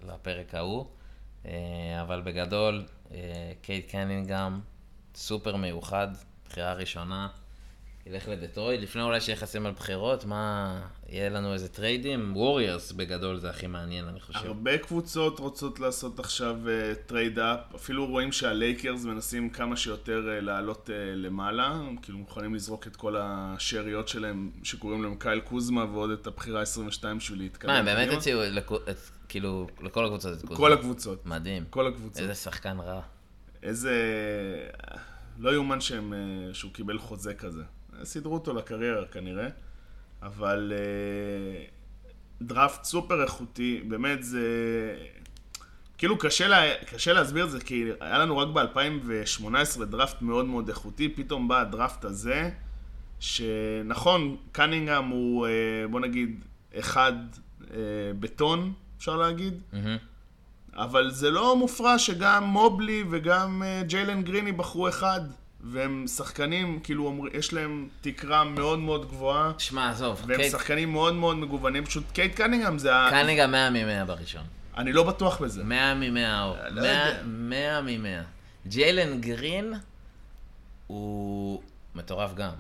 לפרק 0.03 0.55
ההוא. 0.55 0.87
אה, 1.47 1.53
אבל 2.03 2.21
בגדול, 2.21 2.85
אה, 3.13 3.53
קייט 3.63 3.91
קנינגהם, 3.91 4.61
סופר 5.15 5.57
מיוחד, 5.57 6.09
בחירה 6.49 6.73
ראשונה. 6.73 7.29
ילך 8.07 8.29
לדטרויט, 8.29 8.81
לפני 8.81 9.03
אולי 9.03 9.21
שיחסים 9.21 9.67
על 9.67 9.73
בחירות, 9.73 10.25
מה, 10.25 10.81
יהיה 11.09 11.29
לנו 11.29 11.53
איזה 11.53 11.69
טריידים? 11.69 12.37
ווריורס 12.37 12.93
בגדול 12.93 13.39
זה 13.39 13.51
הכי 13.51 13.67
מעניין, 13.67 14.09
אני 14.09 14.21
חושב. 14.21 14.47
הרבה 14.47 14.79
קבוצות 14.79 15.39
רוצות 15.39 15.81
לעשות 15.81 16.19
עכשיו 16.19 16.57
trade 17.07 17.39
up, 17.39 17.75
אפילו 17.75 18.07
רואים 18.07 18.33
שהלייקרס 18.33 19.05
מנסים 19.05 19.51
כמה 19.51 19.77
שיותר 19.77 20.23
uh, 20.39 20.45
לעלות 20.45 20.89
uh, 20.89 20.93
למעלה, 21.15 21.67
הם 21.67 21.97
כאילו 22.03 22.19
מוכנים 22.19 22.55
לזרוק 22.55 22.87
את 22.87 22.97
כל 22.97 23.17
השאריות 23.19 24.09
שלהם, 24.09 24.51
שקוראים 24.63 25.03
להם 25.03 25.15
קייל 25.19 25.41
קוזמה, 25.41 25.85
ועוד 25.85 26.11
את 26.11 26.27
הבחירה 26.27 26.63
22 26.63 27.19
בשביל 27.19 27.39
להתקדם. 27.39 27.71
מה, 27.71 27.79
הם 27.79 27.85
באמת. 27.85 28.13
הציעו, 28.13 28.41
כאילו, 29.29 29.67
לכל 29.81 30.05
הקבוצות 30.05 30.39
את 30.39 30.41
קוזמה. 30.41 30.57
כל 30.57 30.73
הקבוצות, 30.73 31.27
מדהים. 31.27 31.65
כל 31.71 31.87
הקבוצות. 31.87 32.23
איזה 32.23 32.35
שחקן 32.35 32.79
רע. 32.81 33.01
איזה... 33.63 33.95
לא 35.39 35.55
יאומן 35.55 35.79
אה, 35.93 36.55
שהוא 36.55 36.73
קיבל 36.73 36.99
חוזה 36.99 37.35
כזה. 37.35 37.63
סידרו 38.05 38.35
אותו 38.35 38.55
לקריירה 38.55 39.07
כנראה, 39.07 39.49
אבל 40.27 40.73
אה, 40.77 41.65
דראפט 42.43 42.85
סופר 42.85 43.23
איכותי, 43.23 43.83
באמת 43.89 44.23
זה... 44.23 44.41
כאילו 45.99 46.19
קשה, 46.19 46.49
לה, 46.49 46.63
קשה 46.95 47.13
להסביר 47.13 47.45
את 47.45 47.51
זה, 47.51 47.61
כי 47.61 47.85
היה 48.01 48.19
לנו 48.19 48.39
רק 48.39 48.49
ב-2018 48.49 49.85
דראפט 49.85 50.23
מאוד 50.23 50.45
מאוד 50.45 50.69
איכותי, 50.69 51.09
פתאום 51.09 51.49
בא 51.49 51.61
הדראפט 51.61 52.05
הזה, 52.05 52.51
שנכון, 53.21 54.37
קנינגהם 54.53 55.09
הוא, 55.09 55.47
אה, 55.47 55.53
בוא 55.91 56.01
נגיד, 56.01 56.45
אחד 56.79 57.13
אה, 57.71 57.77
בטון, 58.21 58.73
אפשר 58.99 59.17
להגיד, 59.17 59.61
מהמם. 59.73 59.97
אבל 60.75 61.11
זה 61.11 61.31
לא 61.31 61.57
מופרע 61.57 61.99
שגם 61.99 62.45
מובלי 62.45 63.05
וגם 63.11 63.63
ג'יילן 63.87 64.23
גריני 64.23 64.53
בחרו 64.53 64.89
אחד, 64.89 65.21
והם 65.71 66.07
שחקנים, 66.07 66.81
כאילו, 66.83 67.27
יש 67.33 67.53
להם 67.53 67.89
תקרה 68.01 68.45
מאוד 68.45 68.79
מאוד 68.79 69.09
גבוהה, 69.09 69.53
שמע, 69.59 69.91
עזוב, 69.91 70.23
והם 70.27 70.37
קייט 70.41 70.53
שחקנים 70.53 70.93
מאוד 70.93 71.15
מאוד 71.15 71.37
מגוונים, 71.37 71.85
פשוט 71.85 72.05
קייט 72.13 72.35
קנינגהם 72.35 72.79
זה 72.79 72.97
ה... 72.97 73.11
קנינגהם 73.11 73.47
100 73.47 73.71
מ-100 73.71 74.05
בראשון. 74.07 74.43
אני 74.77 74.93
לא 74.93 75.03
בטוח 75.03 75.43
בזה. 75.43 75.65
100 75.65 75.95
מ-100 75.95 76.43
אור. 76.43 76.57
לא 76.71 76.83
100 76.83 77.09
יודע. 77.09 77.23
100 77.27 77.81
מ-100. 77.81 78.25
ג'יילן 78.67 79.21
גרין 79.21 79.75
הוא 80.87 81.63
מטורף 81.95 82.35
גם. 82.35 82.51
הוא 82.51 82.57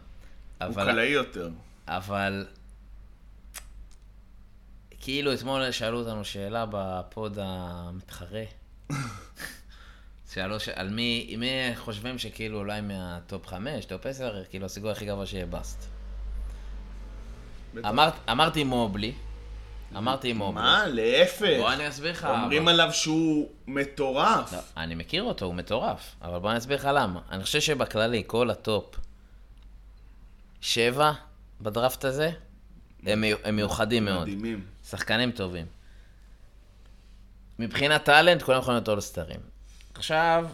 אבל, 0.68 0.92
קלעי 0.92 1.08
יותר. 1.08 1.50
אבל 1.88 2.46
כאילו 5.00 5.34
אתמול 5.34 5.70
שאלו 5.70 5.98
אותנו 5.98 6.24
שאלה 6.24 6.64
בפוד 6.70 7.38
המתחרה. 7.42 8.44
שאלו 10.36 10.60
ש... 10.60 10.68
על 10.68 10.88
מי, 10.88 11.34
מי 11.38 11.46
חושבים 11.76 12.18
שכאילו 12.18 12.58
אולי 12.58 12.80
מהטופ 12.80 13.46
5, 13.46 13.84
טופ 13.84 14.06
10, 14.06 14.42
כאילו 14.50 14.66
הסיכוי 14.66 14.90
הכי 14.90 15.06
גבוה 15.06 15.26
שיהיה 15.26 15.46
bust. 15.46 15.84
אמר, 17.88 18.10
אמרתי 18.30 18.64
מובלי, 18.64 19.12
אמרתי 19.96 20.32
מובלי. 20.32 20.54
מה? 20.62 20.86
להפך. 20.86 21.46
בוא 21.58 21.72
אני 21.72 21.88
אסביר 21.88 22.10
לך. 22.12 22.24
אומרים 22.30 22.62
אבל- 22.62 22.80
עליו 22.80 22.92
שהוא 22.92 23.48
מטורף. 23.66 24.52
לא, 24.52 24.58
אני 24.76 24.94
מכיר 24.94 25.22
אותו, 25.22 25.44
הוא 25.46 25.54
מטורף, 25.54 26.14
אבל 26.22 26.38
בוא 26.38 26.50
אני 26.50 26.58
אסביר 26.58 26.76
לך 26.76 26.88
למה. 26.94 27.20
אני 27.30 27.44
חושב 27.44 27.60
שבכללי, 27.60 28.22
כל 28.26 28.50
הטופ 28.50 28.94
שבע 30.60 31.12
בדראפט 31.60 32.04
הזה, 32.04 32.30
הם, 33.06 33.24
הם 33.44 33.56
מיוחדים 33.56 34.04
מאוד. 34.04 34.22
מדהימים. 34.22 34.64
שחקנים 34.88 35.30
טובים. 35.30 35.66
מבחינת 37.58 38.04
טאלנט, 38.04 38.42
כולם 38.42 38.58
יכולים 38.58 38.76
להיות 38.76 38.88
אולסטרים. 38.88 39.55
עכשיו, 39.96 40.46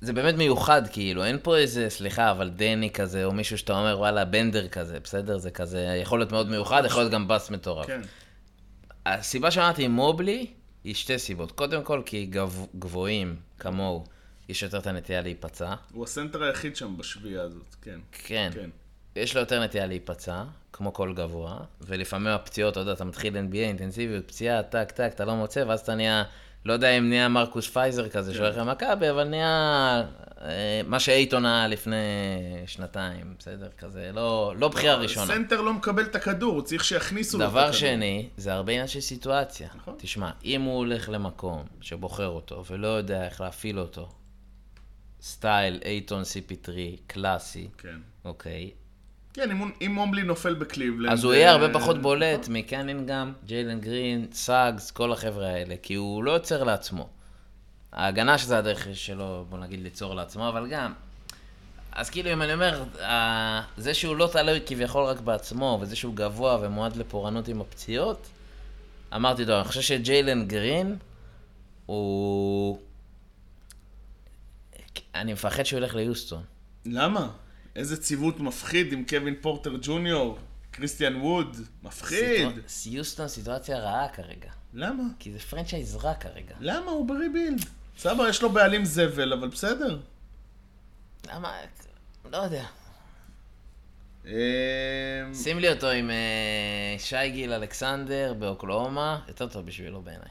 זה 0.00 0.12
באמת 0.12 0.34
מיוחד, 0.34 0.82
כאילו, 0.92 1.24
אין 1.24 1.38
פה 1.42 1.56
איזה, 1.56 1.90
סליחה, 1.90 2.30
אבל 2.30 2.48
דני 2.48 2.90
כזה, 2.90 3.24
או 3.24 3.32
מישהו 3.32 3.58
שאתה 3.58 3.78
אומר, 3.78 3.98
וואלה, 3.98 4.24
בנדר 4.24 4.68
כזה, 4.68 5.00
בסדר? 5.00 5.38
זה 5.38 5.50
כזה, 5.50 5.98
יכול 6.02 6.18
להיות 6.18 6.32
מאוד 6.32 6.48
מיוחד, 6.48 6.82
יכול 6.86 7.00
להיות 7.02 7.12
גם 7.12 7.28
בס 7.28 7.50
מטורף. 7.50 7.86
כן. 7.86 8.00
הסיבה 9.06 9.50
שאמרתי 9.50 9.88
מובלי, 9.88 10.46
היא 10.84 10.94
שתי 10.94 11.18
סיבות. 11.18 11.52
קודם 11.52 11.82
כל, 11.84 12.02
כי 12.06 12.26
גב... 12.26 12.66
גבוהים 12.78 13.36
כמוהו, 13.58 14.04
יש 14.48 14.62
יותר 14.62 14.78
את 14.78 14.86
הנטייה 14.86 15.20
להיפצע. 15.20 15.74
הוא 15.92 16.04
הסנטר 16.04 16.42
היחיד 16.42 16.76
שם 16.76 16.96
בשביעייה 16.96 17.42
הזאת, 17.42 17.76
כן. 17.82 18.00
כן. 18.12 18.50
כן. 18.54 18.70
יש 19.16 19.34
לו 19.34 19.40
יותר 19.40 19.64
נטייה 19.64 19.86
להיפצע, 19.86 20.44
כמו 20.72 20.92
כל 20.92 21.12
גבוה, 21.14 21.58
ולפעמים 21.80 22.28
הפציעות, 22.28 22.72
אתה 22.72 22.80
יודע, 22.80 22.92
אתה 22.92 23.04
מתחיל 23.04 23.36
NBA, 23.36 23.56
אינטנסיביות, 23.56 24.28
פציעה, 24.28 24.62
טק, 24.62 24.90
טק, 24.90 25.10
אתה 25.14 25.24
לא 25.24 25.36
מוצא, 25.36 25.64
ואז 25.68 25.80
אתה 25.80 25.94
נהיה, 25.94 26.24
לא 26.64 26.72
יודע 26.72 26.90
אם 26.90 27.08
נהיה 27.08 27.28
מרקוס 27.28 27.68
פייזר 27.68 28.08
כזה, 28.08 28.34
שהולך 28.34 28.56
למכבי, 28.56 29.10
אבל 29.10 29.24
נהיה 29.24 30.04
אה, 30.40 30.80
מה 30.86 31.00
שאייטון 31.00 31.46
היה 31.46 31.68
לפני 31.68 31.96
שנתיים, 32.66 33.34
בסדר? 33.38 33.68
כזה, 33.78 34.10
לא, 34.14 34.54
לא 34.56 34.68
בחירה 34.68 34.94
ראשונה. 34.94 35.26
סנטר 35.26 35.60
לא 35.60 35.74
מקבל 35.74 36.02
את 36.02 36.14
הכדור, 36.14 36.54
הוא 36.54 36.62
צריך 36.62 36.84
שיכניסו 36.84 37.38
לו 37.38 37.44
את 37.44 37.48
הכדור. 37.48 37.62
דבר 37.62 37.72
שני, 37.72 38.28
זה 38.36 38.52
הרבה 38.52 38.72
עניין 38.72 38.88
של 38.88 39.00
סיטואציה. 39.00 39.68
נכון. 39.74 39.94
תשמע, 39.98 40.30
אם 40.44 40.62
הוא 40.62 40.76
הולך 40.76 41.08
למקום 41.08 41.64
שבוחר 41.80 42.28
אותו 42.28 42.64
ולא 42.70 42.88
יודע 42.88 43.24
איך 43.24 43.40
להפעיל 43.40 43.78
אותו, 43.78 44.08
סטייל 45.22 45.80
אייטון 45.84 46.22
CP3, 46.22 46.70
קלאסי, 47.06 47.68
כן. 47.78 47.98
אוקיי, 48.24 48.70
כן, 49.34 49.50
אם 49.50 49.70
אם 49.80 49.94
מובלי 49.94 50.22
נופל 50.22 50.54
בקליבלנד... 50.54 51.12
אז 51.12 51.24
הוא 51.24 51.34
יהיה 51.34 51.50
הרבה 51.50 51.66
אה, 51.66 51.74
פחות 51.74 52.02
בולט 52.02 52.48
מקנינגהם, 52.48 53.32
ג'יילן 53.46 53.80
גרין, 53.80 54.26
סאגס, 54.32 54.90
כל 54.90 55.12
החבר'ה 55.12 55.48
האלה, 55.48 55.74
כי 55.82 55.94
הוא 55.94 56.24
לא 56.24 56.30
יוצר 56.30 56.64
לעצמו. 56.64 57.08
ההגנה 57.92 58.38
שזה 58.38 58.58
הדרך 58.58 58.88
שלו, 58.94 59.46
בוא 59.48 59.58
נגיד, 59.58 59.80
ליצור 59.80 60.14
לעצמו, 60.14 60.48
אבל 60.48 60.66
גם, 60.70 60.92
אז 61.92 62.10
כאילו, 62.10 62.32
אם 62.32 62.42
אני 62.42 62.54
אומר, 62.54 62.84
זה 63.76 63.94
שהוא 63.94 64.16
לא 64.16 64.28
תלוי 64.32 64.60
כביכול 64.66 65.04
רק 65.04 65.20
בעצמו, 65.20 65.78
וזה 65.80 65.96
שהוא 65.96 66.14
גבוה 66.14 66.58
ומועד 66.60 66.96
לפורענות 66.96 67.48
עם 67.48 67.60
הפציעות, 67.60 68.26
אמרתי 69.16 69.44
לו, 69.44 69.56
אני 69.56 69.64
חושב 69.64 69.80
שג'יילן 69.80 70.48
גרין, 70.48 70.96
הוא... 71.86 72.78
אני 75.14 75.32
מפחד 75.32 75.62
שהוא 75.62 75.78
ילך 75.78 75.94
ליוסטון. 75.94 76.42
למה? 76.86 77.28
איזה 77.76 78.02
ציוות 78.02 78.40
מפחיד 78.40 78.92
עם 78.92 79.04
קווין 79.08 79.34
פורטר 79.40 79.72
ג'וניור, 79.82 80.38
קריסטיאן 80.70 81.16
ווד, 81.16 81.56
מפחיד. 81.82 82.48
סיטואצ- 82.68 82.86
יוסטון 82.86 83.28
סיטואציה 83.28 83.78
רעה 83.78 84.08
כרגע. 84.08 84.50
למה? 84.74 85.02
כי 85.18 85.32
זה 85.32 85.38
franchise 85.38 85.96
רע 85.96 86.14
כרגע. 86.14 86.54
למה? 86.60 86.90
הוא 86.90 87.08
ב 87.08 87.14
rebuild. 87.14 87.60
סבא, 87.98 88.28
יש 88.28 88.42
לו 88.42 88.50
בעלים 88.50 88.84
זבל, 88.84 89.32
אבל 89.32 89.48
בסדר. 89.48 89.98
למה? 91.32 91.52
לא 92.32 92.36
יודע. 92.36 92.64
אמ, 94.26 94.30
שים 95.34 95.58
לי 95.58 95.68
אותו 95.72 95.90
עם 95.90 96.10
אה, 96.10 96.16
שיי 96.98 97.30
גילג'ס 97.30 97.52
אלכסנדר 97.52 98.34
באוקלאומה, 98.38 99.20
יותר 99.28 99.48
טוב 99.48 99.66
בשבילו 99.66 100.02
בעיניי. 100.02 100.28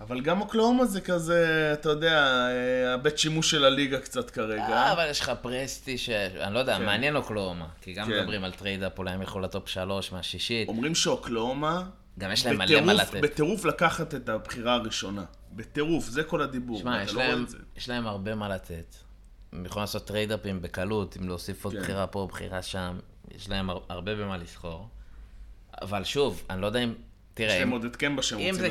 אבל 0.00 0.20
גם 0.20 0.40
אוקלאומה 0.40 0.84
זה 0.86 1.00
כזה, 1.00 1.70
אתה 1.72 1.88
יודע, 1.88 2.26
אה, 2.48 2.94
הבית 2.94 3.18
שימוש 3.18 3.50
של 3.50 3.64
הליגה 3.64 4.00
קצת 4.00 4.30
כרגע. 4.30 4.62
אה, 4.68 4.92
אבל 4.92 5.06
יש 5.10 5.20
לך 5.20 5.32
פרסטי 5.42 5.98
ש... 5.98 6.08
אני 6.10 6.54
לא 6.54 6.58
יודע, 6.58 6.78
כן. 6.78 6.84
מעניין 6.84 7.16
אוקלאומה. 7.16 7.66
כי 7.80 7.92
גם 7.92 8.06
כן. 8.06 8.18
מדברים 8.20 8.44
על 8.44 8.52
trade 8.52 8.81
up, 8.81 8.98
אולי 8.98 9.10
הם 9.10 9.20
ילכו 9.22 9.40
לטופ 9.40 9.68
שלוש 9.68 10.12
מהשישית. 10.12 10.68
אומרים 10.68 10.94
שאוקלאומה, 10.94 11.82
גם 12.18 12.32
יש 12.32 12.46
להם 12.46 12.58
מלא 12.58 12.80
מה 12.80 12.92
לתת. 12.92 13.20
בטירוף 13.20 13.64
לקחת 13.64 14.14
את 14.14 14.28
הבחירה 14.28 14.74
הראשונה. 14.74 15.24
בטירוף, 15.52 16.04
זה 16.04 16.22
כל 16.24 16.42
הדיבור. 16.42 16.78
שמע, 16.78 17.02
יש 17.02 17.14
לא 17.14 17.22
להם-. 17.22 17.44
יש 17.76 17.88
להם 17.88 18.06
הרבה 18.06 18.34
מה 18.34 18.48
לתת. 18.48 18.94
הם 19.52 19.64
יכולים 19.66 19.80
לעשות 19.82 20.06
trade 20.06 20.37
upים 20.37 20.62
בקלות, 20.62 21.16
אם 21.16 21.28
להוסיף 21.28 21.64
עוד 21.64 21.74
כן. 21.74 21.80
בחירה 21.80 22.06
פה, 22.06 22.28
בחירה 22.30 22.62
שם. 22.62 22.98
יש 23.34 23.48
להם 23.48 23.70
הר- 23.70 23.80
הרבה 23.88 24.14
במה 24.14 24.36
לסחור. 24.36 24.88
אבל 25.82 26.04
שוב, 26.04 26.42
אני 26.50 26.60
לא 26.60 26.66
יודע 26.66 26.80
אם... 26.84 26.88
יש 26.90 26.94
תראה, 27.34 27.58
להם 27.58 27.68
אם- 27.68 27.72
עוד 27.72 27.84
את 27.84 27.96
קמבה 27.96 28.22
שהם 28.22 28.38
אם 28.38 28.54
זה 28.54 28.68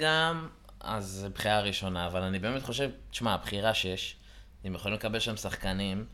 גם, 0.00 0.48
אז 0.82 1.04
זה 1.06 1.28
בחירה 1.28 1.60
ראשונה, 1.60 2.06
אבל 2.06 2.22
אני 2.22 2.38
באמת 2.38 2.62
חושב, 2.62 2.90
תשמע, 3.10 3.34
הבחירה 3.34 3.74
שש, 3.74 4.16
הם 4.64 4.74
יכולים 4.74 4.96
לקבל 4.98 5.18
שם 5.18 5.36
שחקנים, 5.36 6.04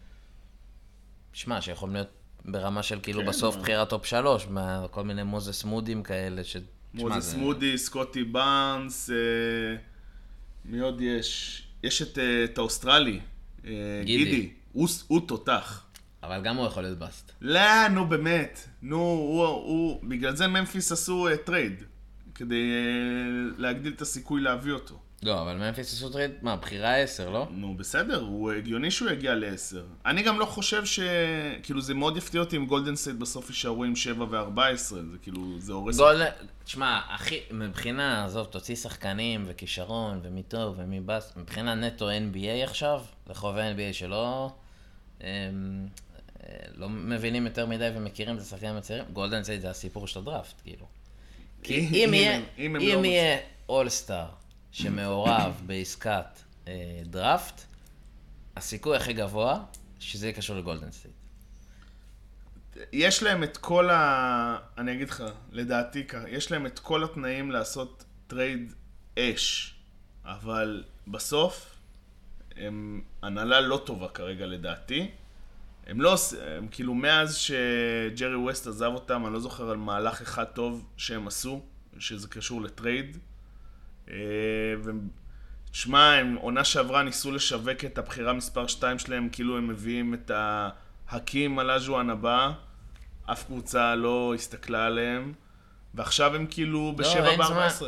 שמע, 1.33 1.61
שיכולים 1.61 1.95
להיות 1.95 2.09
ברמה 2.45 2.83
של 2.83 2.99
כאילו 3.03 3.21
כן, 3.21 3.27
בסוף 3.29 3.57
מה. 3.57 3.63
בחירה 3.63 3.87
טופ 3.87 4.07
שלוש, 4.07 4.47
מה- 4.47 4.87
כל 4.91 5.05
מיני 5.05 5.23
מוזס 5.23 5.65
מודיס 5.65 6.03
כאלה, 6.03 6.45
ש... 6.45 6.57
תשמע, 6.97 7.09
מוזס 7.09 7.25
זה- 7.31 7.37
מודי, 7.39 7.79
סקוטי 7.79 8.25
בארנס, 8.25 9.11
אה, 9.11 9.17
מי 10.65 10.79
עוד 10.79 11.01
יש? 11.01 11.63
יש 11.83 12.03
את, 12.03 12.19
אה, 12.19 12.45
את 12.45 12.59
האוסטרלי, 12.59 13.21
אה, 13.65 13.71
גידי. 14.05 14.25
גידי. 14.25 14.51
הוא, 14.73 14.89
הוא 15.07 15.21
תותח. 15.29 15.85
אבל 16.23 16.43
גם 16.43 16.57
הוא 16.57 16.67
יכול 16.67 16.83
להיות 16.83 16.99
bust. 16.99 17.33
לא, 17.41 17.89
נו 17.89 18.09
באמת. 18.09 18.69
נו, 18.83 18.97
הוא, 18.97 19.45
הוא, 19.47 20.01
בגלל 20.09 20.37
זה 20.37 20.47
ממפיס 20.47 20.93
עשו 20.93 21.29
אה, 21.29 21.37
trade. 21.37 21.83
כדי 22.39 22.71
אה, 22.71 23.51
להגדיל 23.59 23.93
את 23.93 24.01
הסיכוי 24.01 24.41
להביא 24.41 24.73
אותו. 24.73 24.99
לא, 25.23 25.43
אבל 25.43 25.57
ממפיס 25.57 25.93
עשו 25.93 26.09
trade, 26.09 26.31
מה, 26.43 26.57
בחירה 26.57 26.97
עשר, 26.97 27.31
לא? 27.31 27.47
נו, 27.51 27.77
בסדר, 27.77 28.21
הוא 28.21 28.53
הגיוני 28.53 28.91
שהוא 28.91 29.11
יגיע 29.11 29.35
ל-10. 29.35 29.77
אני 30.07 30.23
גם 30.23 30.39
לא 30.39 30.45
חושב 30.45 30.85
ש... 30.85 31.01
כאילו, 31.63 31.81
זה 31.81 31.95
מאוד 31.95 32.17
יפתיע 32.17 32.41
אותי 32.41 32.57
אם 32.57 32.67
גולדן 32.67 32.97
סטייט 32.97 33.17
בסוף 33.17 33.49
יישארו 33.49 33.85
עם 33.85 33.97
7 33.97 34.25
ו-14. 34.31 34.79
זה 34.89 35.19
כאילו, 35.23 35.41
זה 35.59 35.73
הורס... 35.73 35.97
גול... 35.97 36.23
תשמע, 36.65 37.01
אחי, 37.09 37.41
מבחינה, 37.51 38.25
עזוב, 38.25 38.47
תוציא 38.47 38.77
שחקנים 38.77 39.45
וכישרון 39.47 40.21
ומי 40.23 40.43
טוב 40.43 40.75
ומי 40.79 41.01
bust, 41.01 41.33
מבחינה 41.37 41.75
נטו 41.75 42.11
NBA 42.11 42.65
עכשיו, 42.65 43.01
לחובבי 43.27 43.61
NBA 43.61 43.93
שלא 43.93 44.51
אמ, 45.21 45.27
אה, 46.43 46.57
לא 46.75 46.89
מבינים 46.89 47.47
יותר 47.47 47.67
מדי 47.67 47.91
ומכירים 47.95 48.37
את 48.37 48.41
השחקנים 48.41 48.77
הצעירים, 48.77 49.05
גולדן 49.13 49.43
סטייט 49.43 49.61
זה 49.61 49.71
הסיפור 49.71 50.07
של 50.07 50.19
הדראפט, 50.19 50.61
כאילו. 50.65 50.87
כי 51.63 52.05
אם- 52.05 52.15
יהיה, 52.15 52.37
אם 52.59 52.77
אם 52.77 53.03
לא 53.03 53.07
יהיה 53.07 53.39
all-star 53.69 54.27
שמעורב 54.73 55.63
בעסקת 55.67 56.39
אה, 56.69 56.73
דראפט, 57.05 57.61
הסיכוי 58.57 58.97
הכי 58.97 59.13
גבוה 59.13 59.65
שזה 60.01 60.27
יהיה 60.27 60.37
קשור 60.37 60.57
לגולדן 60.57 60.91
סטייט. 60.91 61.15
יש 62.93 63.23
להם 63.23 63.43
את 63.45 63.57
כל 63.57 63.91
ה... 63.91 64.59
אני 64.79 64.93
אגיד 64.93 65.11
לך, 65.11 65.25
לדעתי 65.53 66.05
ככה, 66.05 66.29
יש 66.29 66.51
להם 66.53 66.67
את 66.67 66.79
כל 66.79 67.05
התנאים 67.05 67.51
לעשות 67.51 68.05
trade 68.27 68.73
אש, 69.19 69.75
אבל 70.25 70.85
בסוף 71.07 71.75
הם 72.57 73.03
הנהלה 73.23 73.61
לא 73.61 73.83
טובה 73.87 74.09
כרגע 74.09 74.47
לדעתי. 74.47 75.11
הם 75.89 76.01
לא, 76.01 76.17
הם 76.57 76.69
כאילו 76.69 76.95
מאז 76.95 77.37
שג'רי 77.37 78.37
ווסט 78.37 78.67
עזב 78.67 78.91
אותם, 78.95 79.27
אני 79.27 79.33
לא 79.33 79.41
זוכר 79.41 79.71
על 79.71 79.77
מהלך 79.77 80.21
אחד 80.21 80.45
טוב 80.45 80.87
שהם 80.97 81.27
עשו, 81.27 81.63
שזה 81.99 82.29
קשור 82.29 82.63
לטרייד. 82.63 83.19
אה, 84.11 84.15
ושמע, 85.73 86.15
הם 86.15 86.35
עונה 86.35 86.65
שעברה 86.65 87.03
ניסו 87.03 87.33
לשווק 87.33 87.85
את 87.85 87.99
הבחירה 87.99 88.33
מספר 88.33 88.67
2 88.67 88.99
שלהם, 88.99 89.29
כאילו 89.29 89.59
הם 89.59 89.69
מביאים 89.69 90.15
את 90.15 90.31
ההקים 91.09 91.59
על 91.59 91.71
אג'ואן 91.71 92.11
הבא, 92.11 92.53
אף 93.25 93.45
קבוצה 93.45 93.95
לא 93.95 94.35
הסתכלה 94.35 94.87
עליהם, 94.87 95.33
ועכשיו 95.95 96.35
הם 96.35 96.47
כאילו 96.51 96.93
לא, 96.93 96.99
בשבע 96.99 97.37
ב-14. 97.37 97.83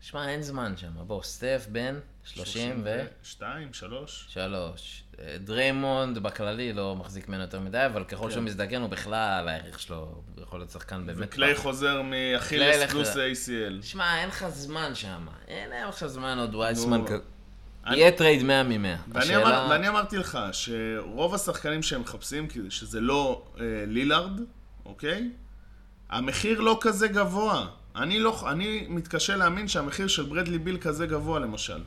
שמע, 0.00 0.28
אין 0.28 0.42
זמן 0.42 0.76
שם, 0.76 0.92
בוא, 1.06 1.22
סטף 1.22 1.66
בן 1.72 1.98
30 2.24 2.82
ו... 2.84 3.04
2, 3.22 3.72
3. 3.72 4.26
3. 4.28 5.03
דריימונד 5.38 6.18
בכללי 6.18 6.72
לא 6.72 6.96
מחזיק 6.96 7.28
ממנו 7.28 7.42
יותר 7.42 7.60
מדי, 7.60 7.86
אבל 7.86 8.04
ככל 8.04 8.30
שהוא 8.30 8.42
מזדקן 8.42 8.80
הוא 8.80 8.90
בכלל, 8.90 9.48
הערך 9.48 9.80
שלו 9.80 10.22
יכול 10.42 10.60
להיות 10.60 10.70
שחקן 10.70 11.06
באמת... 11.06 11.18
וקליי. 11.20 11.54
חוזר 11.54 12.02
מ 12.02 12.12
Achilles 12.12 12.90
פלוס 12.90 13.08
ACL. 13.08 13.82
שמע, 13.82 14.20
אין 14.20 14.28
לך 14.28 14.48
זמן 14.48 14.94
שם. 14.94 15.26
אין 15.48 15.72
עכשיו 15.88 16.08
זמן 16.08 16.38
עוד 16.38 16.54
וייסמן. 16.54 17.06
כזה. 17.06 17.18
יהיה 17.86 18.12
trade 18.12 18.42
100 18.42 18.62
מ-100. 18.62 18.76
ואני, 19.08 19.36
אמר, 19.36 19.66
ואני 19.70 19.88
אמרתי 19.88 20.16
לך 20.16 20.38
שרוב 20.52 21.34
השחקנים 21.34 21.82
שהם 21.82 22.00
מחפשים, 22.00 22.48
שזה 22.68 23.00
לא 23.00 23.42
אה, 23.60 23.64
לילארד, 23.86 24.40
אוקיי? 24.86 25.30
המחיר 26.10 26.60
לא 26.60 26.78
כזה 26.80 27.08
גבוה. 27.08 27.66
לא, 27.94 28.50
אני 28.50 28.86
מתקשה 28.88 29.36
להאמין 29.36 29.68
שהמחיר 29.68 30.08
של 30.08 30.22
ברדלי 30.22 30.58
ביל 30.58 30.78
כזה 30.80 31.06
גבוה 31.06 31.40
למשל. 31.40 31.82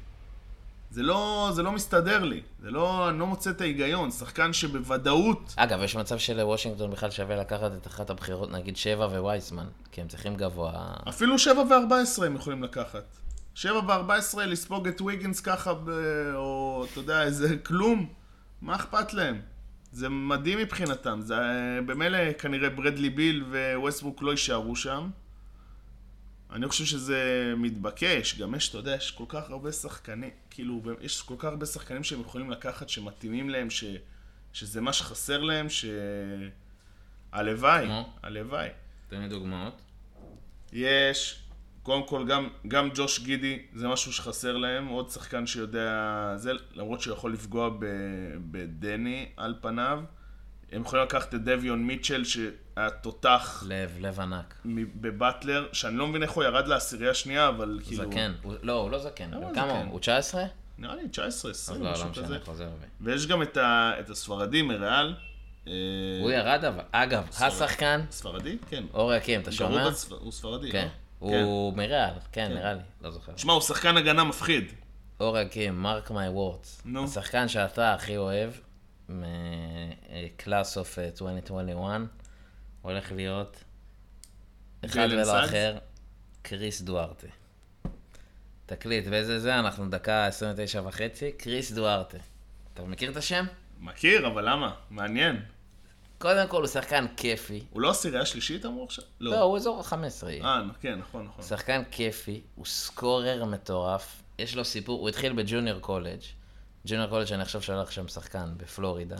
זה 0.91 1.04
לא, 1.04 1.50
זה 1.54 1.63
לא 1.63 1.71
מסתדר 1.71 2.23
לי. 2.23 2.41
זה 2.60 2.71
לא, 2.71 3.10
אני 3.10 3.19
לא 3.19 3.28
מוצא 3.28 3.50
את 3.50 3.62
ההיגיון. 3.62 4.12
שחקן 4.12 4.54
שבוודאות... 4.54 5.54
אגב, 5.56 5.82
יש 5.82 5.95
מצב 5.95 6.17
שלוושינגטון 6.17 6.91
בכלל 6.91 7.12
שווה 7.12 7.36
לקחת 7.36 7.71
את 7.82 7.88
אחת 7.88 8.10
הבחירות, 8.10 8.52
נגיד 8.52 8.78
שבע 8.78 9.06
ווייסמן, 9.06 9.67
כי 9.91 10.02
הם 10.02 10.08
צריכים 10.08 10.36
גבוה. 10.36 10.93
אפילו 11.10 11.39
7 11.39 11.62
ו-14 11.62 12.26
הם 12.26 12.36
יכולים 12.36 12.63
לקחת. 12.63 13.04
7 13.54 13.80
ו-14 13.80 14.39
לספוג 14.39 14.88
את 14.88 15.02
ויגנס 15.02 15.39
ככה, 15.39 15.73
ב... 15.73 15.89
או 16.34 16.86
אתה 16.91 17.00
יודע, 17.00 17.23
איזה 17.23 17.58
כלום. 17.58 18.08
מה 18.62 18.76
אכפת 18.76 19.13
להם? 19.13 19.41
זה 19.91 20.10
מדהים 20.10 20.60
מבחינתם. 20.60 21.19
זה 21.21 21.36
אה, 21.36 21.80
במילא 21.86 22.34
כנראה 22.34 22.69
ברדלי 22.69 23.10
ביל 23.10 23.43
וווסטברוק 23.76 24.21
לא 24.21 24.32
יישארו 24.32 24.76
שם. 24.76 25.10
אני 26.52 26.68
חושב 26.68 26.86
שזה 26.86 27.54
מתבקש. 27.58 28.40
גם 28.40 28.56
יש, 28.56 28.70
אתה 28.70 28.78
יודע, 28.78 28.96
יש 28.96 29.12
כל 29.12 29.26
כך 29.28 29.50
הרבה 29.50 29.72
שחקנים, 29.72 30.30
כאילו, 30.50 30.82
יש 31.02 31.22
כל 31.22 31.36
כך 31.38 31.46
הרבה 31.46 31.66
שחקנים 31.66 32.04
שהם 32.04 32.22
יכולים 32.22 32.50
לקחת, 32.52 32.90
שמתאימים 32.90 33.50
להם, 33.50 33.70
ש... 33.70 33.84
שזה 34.54 34.82
מה 34.82 34.94
שחסר 34.94 35.42
להם, 35.42 35.70
ש... 35.70 35.86
הלוואי, 37.32 37.86
כמו? 37.86 38.14
הלוואי. 38.24 38.70
תן 39.08 39.22
לי 39.22 39.30
דוגמאות. 39.30 39.82
יש, 40.74 41.40
קודם 41.84 42.08
כל 42.08 42.28
גם, 42.28 42.50
גם 42.68 42.90
ג'וש 42.96 43.20
גידי, 43.20 43.60
זה 43.74 43.88
משהו 43.88 44.14
שחסר 44.14 44.58
להם, 44.58 44.88
עוד 44.88 45.10
שחקן 45.10 45.48
שיודע, 45.48 46.34
זה, 46.36 46.52
למרות 46.74 47.02
שהוא 47.02 47.14
יכול 47.14 47.34
לפגוע 47.34 47.70
ב, 47.70 47.86
בדני 48.52 49.30
על 49.38 49.56
פניו. 49.62 50.00
הם 50.72 50.82
יכולים 50.82 51.06
לקחת 51.06 51.36
את 51.36 51.44
דביון 51.44 51.84
מיטשל, 51.84 52.24
שהיה 52.24 52.52
תותח 53.02 53.63
לב, 53.68 53.98
לב 54.00 54.20
ענק. 54.20 54.56
בבטלר, 55.02 55.68
שאני 55.74 55.98
לא 55.98 56.08
מבין 56.08 56.24
איך 56.24 56.32
הוא 56.32 56.44
ירד 56.44 56.68
לעשירייה 56.68 57.12
השנייה, 57.12 57.48
אבל 57.48 57.80
כאילו... 57.86 58.12
זקן. 58.12 58.34
הוא- 58.44 58.54
לא, 58.62 58.74
הוא 58.74 58.92
לא 58.92 59.00
זקן. 59.00 59.32
כמה? 59.56 59.72
הוא? 59.82 59.92
הוא 59.92 60.00
19? 60.00 60.44
נראה 60.78 60.96
לי 60.96 61.08
19, 61.10 61.52
20, 61.52 61.86
אז 61.86 62.02
לא, 62.02 62.08
משהו 62.10 62.24
לא 62.24 62.38
כזה. 62.40 62.68
ויש 63.02 63.28
גם 63.28 63.42
את, 63.42 63.58
ה, 63.58 63.92
את 64.00 64.10
הספרדי 64.10 64.62
מריאל. 64.62 65.16
אה, 65.68 65.74
הוא 66.22 66.32
ירד 66.32 66.66
אבל. 66.66 66.84
אגב, 66.92 67.30
השחקן, 67.42 68.02
ספרדי? 68.12 68.58
כן. 68.70 68.84
אור 68.94 69.13
יקים, 69.16 69.42
אתה 69.42 69.52
שומע? 69.52 69.90
הוא 70.20 70.32
ספרדי, 70.32 70.72
כן. 70.72 70.88
לא? 71.22 71.28
הוא 71.42 71.74
מריאל, 71.78 72.13
כן, 72.32 72.52
נראה 72.54 72.74
לי, 72.74 72.80
לא 73.02 73.12
זוכר. 73.12 73.32
שמע, 73.38 73.54
הוא 73.54 73.62
שחקן 73.62 73.98
הגנה 73.98 74.24
מפחיד. 74.24 74.72
אור 75.20 75.40
יקים, 75.40 75.82
מרק 75.82 76.12
מי 76.12 76.28
וורדס. 76.28 76.82
נו. 76.86 77.04
השחקן 77.04 77.48
שאתה 77.48 77.94
הכי 77.94 78.18
אוהב, 78.18 78.52
מקלאס 79.10 80.78
אוף 80.78 81.00
2021, 81.00 82.02
הולך 82.89 83.12
להיות 83.12 83.63
אחד 84.86 85.08
ולא? 85.12 85.45
אחר, 85.45 85.78
קריס 86.41 86.82
דוארטה. 86.82 87.28
תקליט, 88.65 89.08
באיזה 89.08 89.39
זה? 89.39 89.60
אנחנו 89.60 89.89
דקה 89.89 90.26
29 90.26 90.82
וחצי, 90.86 91.32
קריס 91.32 91.71
דוארטה. 91.71 92.17
אתה 92.73 92.84
מכיר 92.84 93.12
את 93.12 93.17
השם? 93.17 93.45
מכיר, 93.80 94.28
אבל 94.28 94.50
למה? 94.50 94.76
מעניין. 94.89 95.41
קודם 96.17 96.47
כל 96.47 96.62
הוא 96.62 96.67
שחקן 96.67 97.06
כיפי. 97.17 97.63
הוא 97.69 97.82
לא 97.82 97.89
עשירייה 97.89 98.26
שלישית 98.26 98.65
אמרו 98.65 98.84
עכשיו? 98.84 99.06
לא, 99.19 99.41
הוא 99.41 99.58
אזור 99.58 99.80
ה-15 99.80 100.30
יהיה. 100.30 100.45
אה, 100.45 100.62
כן, 100.82 101.00
נכון, 101.00 101.26
נכון. 101.26 101.45
שחקן 101.45 101.84
כיפי, 101.91 102.41
הוא 102.56 102.65
סקורר 102.65 103.45
מטורף. 103.45 104.23
יש 104.39 104.56
לו 104.56 104.65
סיפור, 104.65 105.00
הוא 105.00 105.10
התחיל 105.10 105.34
בג'וניור 105.34 105.80
קולג'. 105.80 106.21
ג'וניור 106.86 107.10
קולג' 107.10 107.34
אני 107.34 107.45
חושב 107.45 107.62
שהלך 107.62 107.91
שם 107.91 108.08
שחקן 108.08 108.54
בפלורידה. 108.58 109.17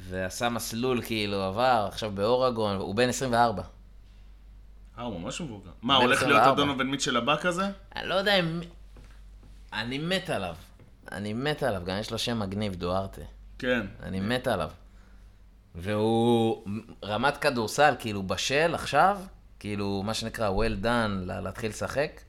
ועשה 0.00 0.48
מסלול 0.48 1.02
כאילו, 1.02 1.42
עבר, 1.42 1.86
עכשיו 1.92 2.10
באורגון, 2.14 2.76
הוא 2.76 2.94
בן 2.94 3.08
24. 3.08 3.62
אה, 4.98 5.02
הוא 5.04 5.20
ממש 5.20 5.40
מבוגר. 5.40 5.70
מה, 5.82 5.98
בן 5.98 6.04
הולך 6.04 6.22
להיות 6.22 6.40
24. 6.40 6.62
הדונובין 6.62 6.86
מיטשל 6.86 7.16
הבא 7.16 7.36
כזה? 7.36 7.70
אני 7.96 8.08
לא 8.08 8.14
יודע 8.14 8.34
אם... 8.40 8.60
אני 9.72 9.98
מת 9.98 10.30
עליו. 10.30 10.56
אני 11.12 11.32
מת 11.32 11.62
עליו, 11.62 11.82
גם 11.84 11.98
יש 12.00 12.10
לו 12.10 12.18
שם 12.18 12.38
מגניב, 12.38 12.74
דוארטה. 12.74 13.22
כן. 13.58 13.86
אני 14.02 14.20
מת 14.20 14.46
עליו. 14.46 14.70
והוא 15.74 16.64
רמת 17.04 17.36
כדורסל, 17.36 17.94
כאילו 17.98 18.22
בשל 18.22 18.74
עכשיו, 18.74 19.20
כאילו 19.60 20.02
מה 20.06 20.14
שנקרא 20.14 20.50
well 20.50 20.84
done 20.84 21.26
לה- 21.26 21.40
להתחיל 21.40 21.70
לשחק, 21.70 22.20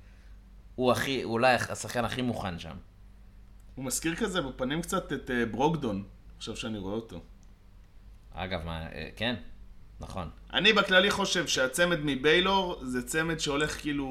הוא 0.76 0.92
הכי, 0.92 1.24
אולי 1.24 1.54
השחקן 1.70 2.06
הכי 2.06 2.22
מוכן 2.22 2.60
שם. 2.60 2.76
הוא 3.76 3.86
מזכיר 3.86 4.16
כזה 4.16 4.42
בפנים 4.42 4.82
קצת 4.82 5.14
את 5.14 5.32
אה, 5.32 5.46
ברוקדון, 5.46 6.04
עכשיו 6.38 6.56
שאני 6.56 6.78
רואה 6.78 6.94
אותו. 6.94 7.20
אגב, 8.44 8.66
מה, 8.66 8.82
אה, 8.82 9.10
כן, 9.16 9.36
נכון. 10.00 10.30
אני 10.54 10.74
בכללי 10.74 11.12
חושב 11.12 11.48
שהצמד 11.48 11.98
מביילור 12.04 12.80
זה 12.82 13.08
צמד 13.08 13.40
שהולך 13.40 13.82
כאילו, 13.82 14.08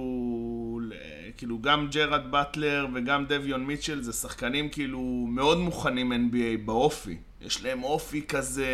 כאילו 1.37 1.61
גם 1.61 1.89
ג'רד 1.91 2.31
באטלר 2.31 2.87
וגם 2.95 3.27
דביון 3.27 3.65
מיטשל 3.67 4.03
זה 4.03 4.13
שחקנים 4.13 4.69
כאילו 4.69 5.01
מאוד 5.29 5.59
מוכנים 5.59 6.13
NBA 6.13 6.67
באופי. 6.67 7.17
יש 7.41 7.65
להם 7.65 7.83
אופי 7.83 8.27
כזה, 8.27 8.67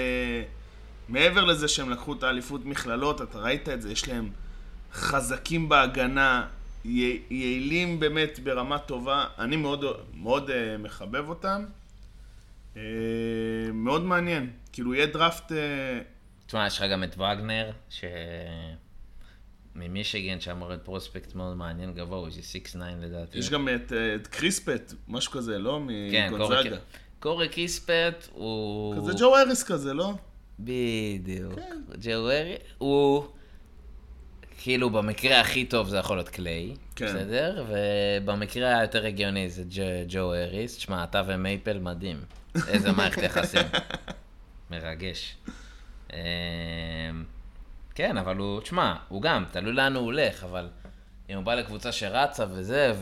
מעבר 1.09 1.45
לזה 1.45 1.69
שהם 1.69 1.91
לקחו 1.91 2.13
את 2.13 2.23
האליפות 2.23 2.65
מכללות, 2.65 3.23
אתה 3.23 3.39
ראית 3.39 3.69
את 3.69 3.83
זה, 3.83 3.93
יש 3.93 4.09
להם 4.09 4.31
חזקים 4.93 5.69
בהגנה, 5.69 6.47
יעילים 6.85 8.01
באמת 8.01 8.39
ברמה 8.39 8.79
טובה, 8.79 9.25
אני 9.39 9.57
מאוד, 9.57 9.85
מאוד 10.15 10.51
uh, 10.51 10.53
מחבב 10.79 11.29
אותם. 11.29 11.65
Uh, 12.75 12.79
מאוד 13.73 14.05
מעניין, 14.05 14.51
כאילו 14.75 14.95
יהיה 14.95 15.07
דראפט... 15.07 15.53
Uh, 15.53 15.55
תשמע, 16.47 16.67
יש 16.67 16.79
לך 16.79 16.85
גם 16.91 17.05
את 17.05 17.15
וגנר, 17.19 17.71
ש... 17.91 18.05
ממישיגן, 19.75 20.41
שאמור 20.41 20.69
להיות 20.69 20.85
פרוספקט 20.85 21.35
מאוד 21.35 21.57
מעניין, 21.57 21.95
גבוה, 21.95 22.19
הוא 22.19 22.27
איזה 22.27 22.41
6-9 22.75 22.77
לדעתי. 23.01 23.39
יש 23.39 23.51
גם 23.51 23.69
את, 23.69 23.93
אה, 23.93 24.15
את 24.15 24.27
קריספט, 24.27 24.93
משהו 25.09 25.33
כזה, 25.33 25.59
לא? 25.59 25.81
כן, 26.11 26.27
קורי, 26.31 26.45
מגונזאגה. 27.21 27.49
קיספט 27.51 28.29
הוא... 28.33 28.97
כזה 28.97 29.13
ג'ו 29.19 29.37
אריס 29.37 29.63
כזה, 29.63 29.95
לא? 29.95 30.13
בדיוק. 30.61 31.55
כן. 31.55 31.81
ג'אוורי, 31.99 32.57
הוא... 32.79 33.27
כאילו 34.63 34.91
במקרה 34.91 35.41
הכי 35.41 35.65
טוב 35.65 35.89
זה 35.89 35.97
יכול 35.97 36.17
להיות 36.17 36.29
קליי, 36.29 36.75
כן. 36.97 37.07
בסדר? 37.07 37.67
ובמקרה 37.69 38.79
היותר 38.79 39.07
הגיוני 39.07 39.51
זה 39.51 39.63
ג'ו- 39.71 40.05
ג'ו 40.09 40.35
האריס. 40.35 40.77
תשמע, 40.77 41.05
אתה 41.05 41.23
ומייפל 41.27 41.79
מדהים. 41.79 42.21
איזה 42.69 42.93
מערכת 42.93 43.23
יחסים. 43.23 43.67
מרגש. 44.71 45.37
אמ, 46.13 46.19
כן, 47.95 48.17
אבל 48.17 48.37
הוא, 48.37 48.61
תשמע, 48.61 48.95
הוא 49.09 49.23
גם, 49.23 49.45
תלוי 49.51 49.73
לאן 49.73 49.97
הוא 49.97 50.05
הולך, 50.05 50.45
אבל 50.45 50.69
אם 51.31 51.37
הוא 51.37 51.45
בא 51.45 51.55
לקבוצה 51.55 51.93
שרצה 51.93 52.45
וזה, 52.51 52.93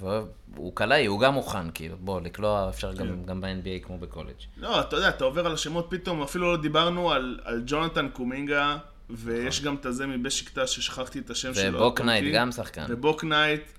והוא 0.00 0.72
קלעי, 0.74 1.06
הוא 1.06 1.20
גם 1.20 1.34
מוכן, 1.34 1.70
כאילו, 1.74 1.96
בוא, 2.00 2.20
לקלוע 2.20 2.68
אפשר 2.68 2.92
גם, 2.92 3.06
כן. 3.06 3.24
גם 3.24 3.40
ב-NBA 3.40 3.86
כמו 3.86 3.98
בקולג'. 3.98 4.34
לא, 4.56 4.80
אתה 4.80 4.96
יודע, 4.96 5.08
אתה 5.08 5.24
עובר 5.24 5.46
על 5.46 5.52
השמות 5.52 5.86
פתאום, 5.90 6.22
אפילו 6.22 6.52
לא 6.52 6.62
דיברנו 6.62 7.12
על, 7.12 7.40
על 7.44 7.62
ג'ונתן 7.66 8.08
קומינגה, 8.12 8.78
ויש 9.10 9.62
גם 9.62 9.74
את 9.74 9.86
הזה 9.86 10.06
מבשיקטש 10.06 10.66
ששכחתי 10.66 11.18
את 11.18 11.30
השם 11.30 11.54
שלו. 11.54 11.78
ובוקנייט? 11.78 12.34
גם 12.34 12.52
שחקן. 12.52 12.86
ובוקנייט, 12.88 13.78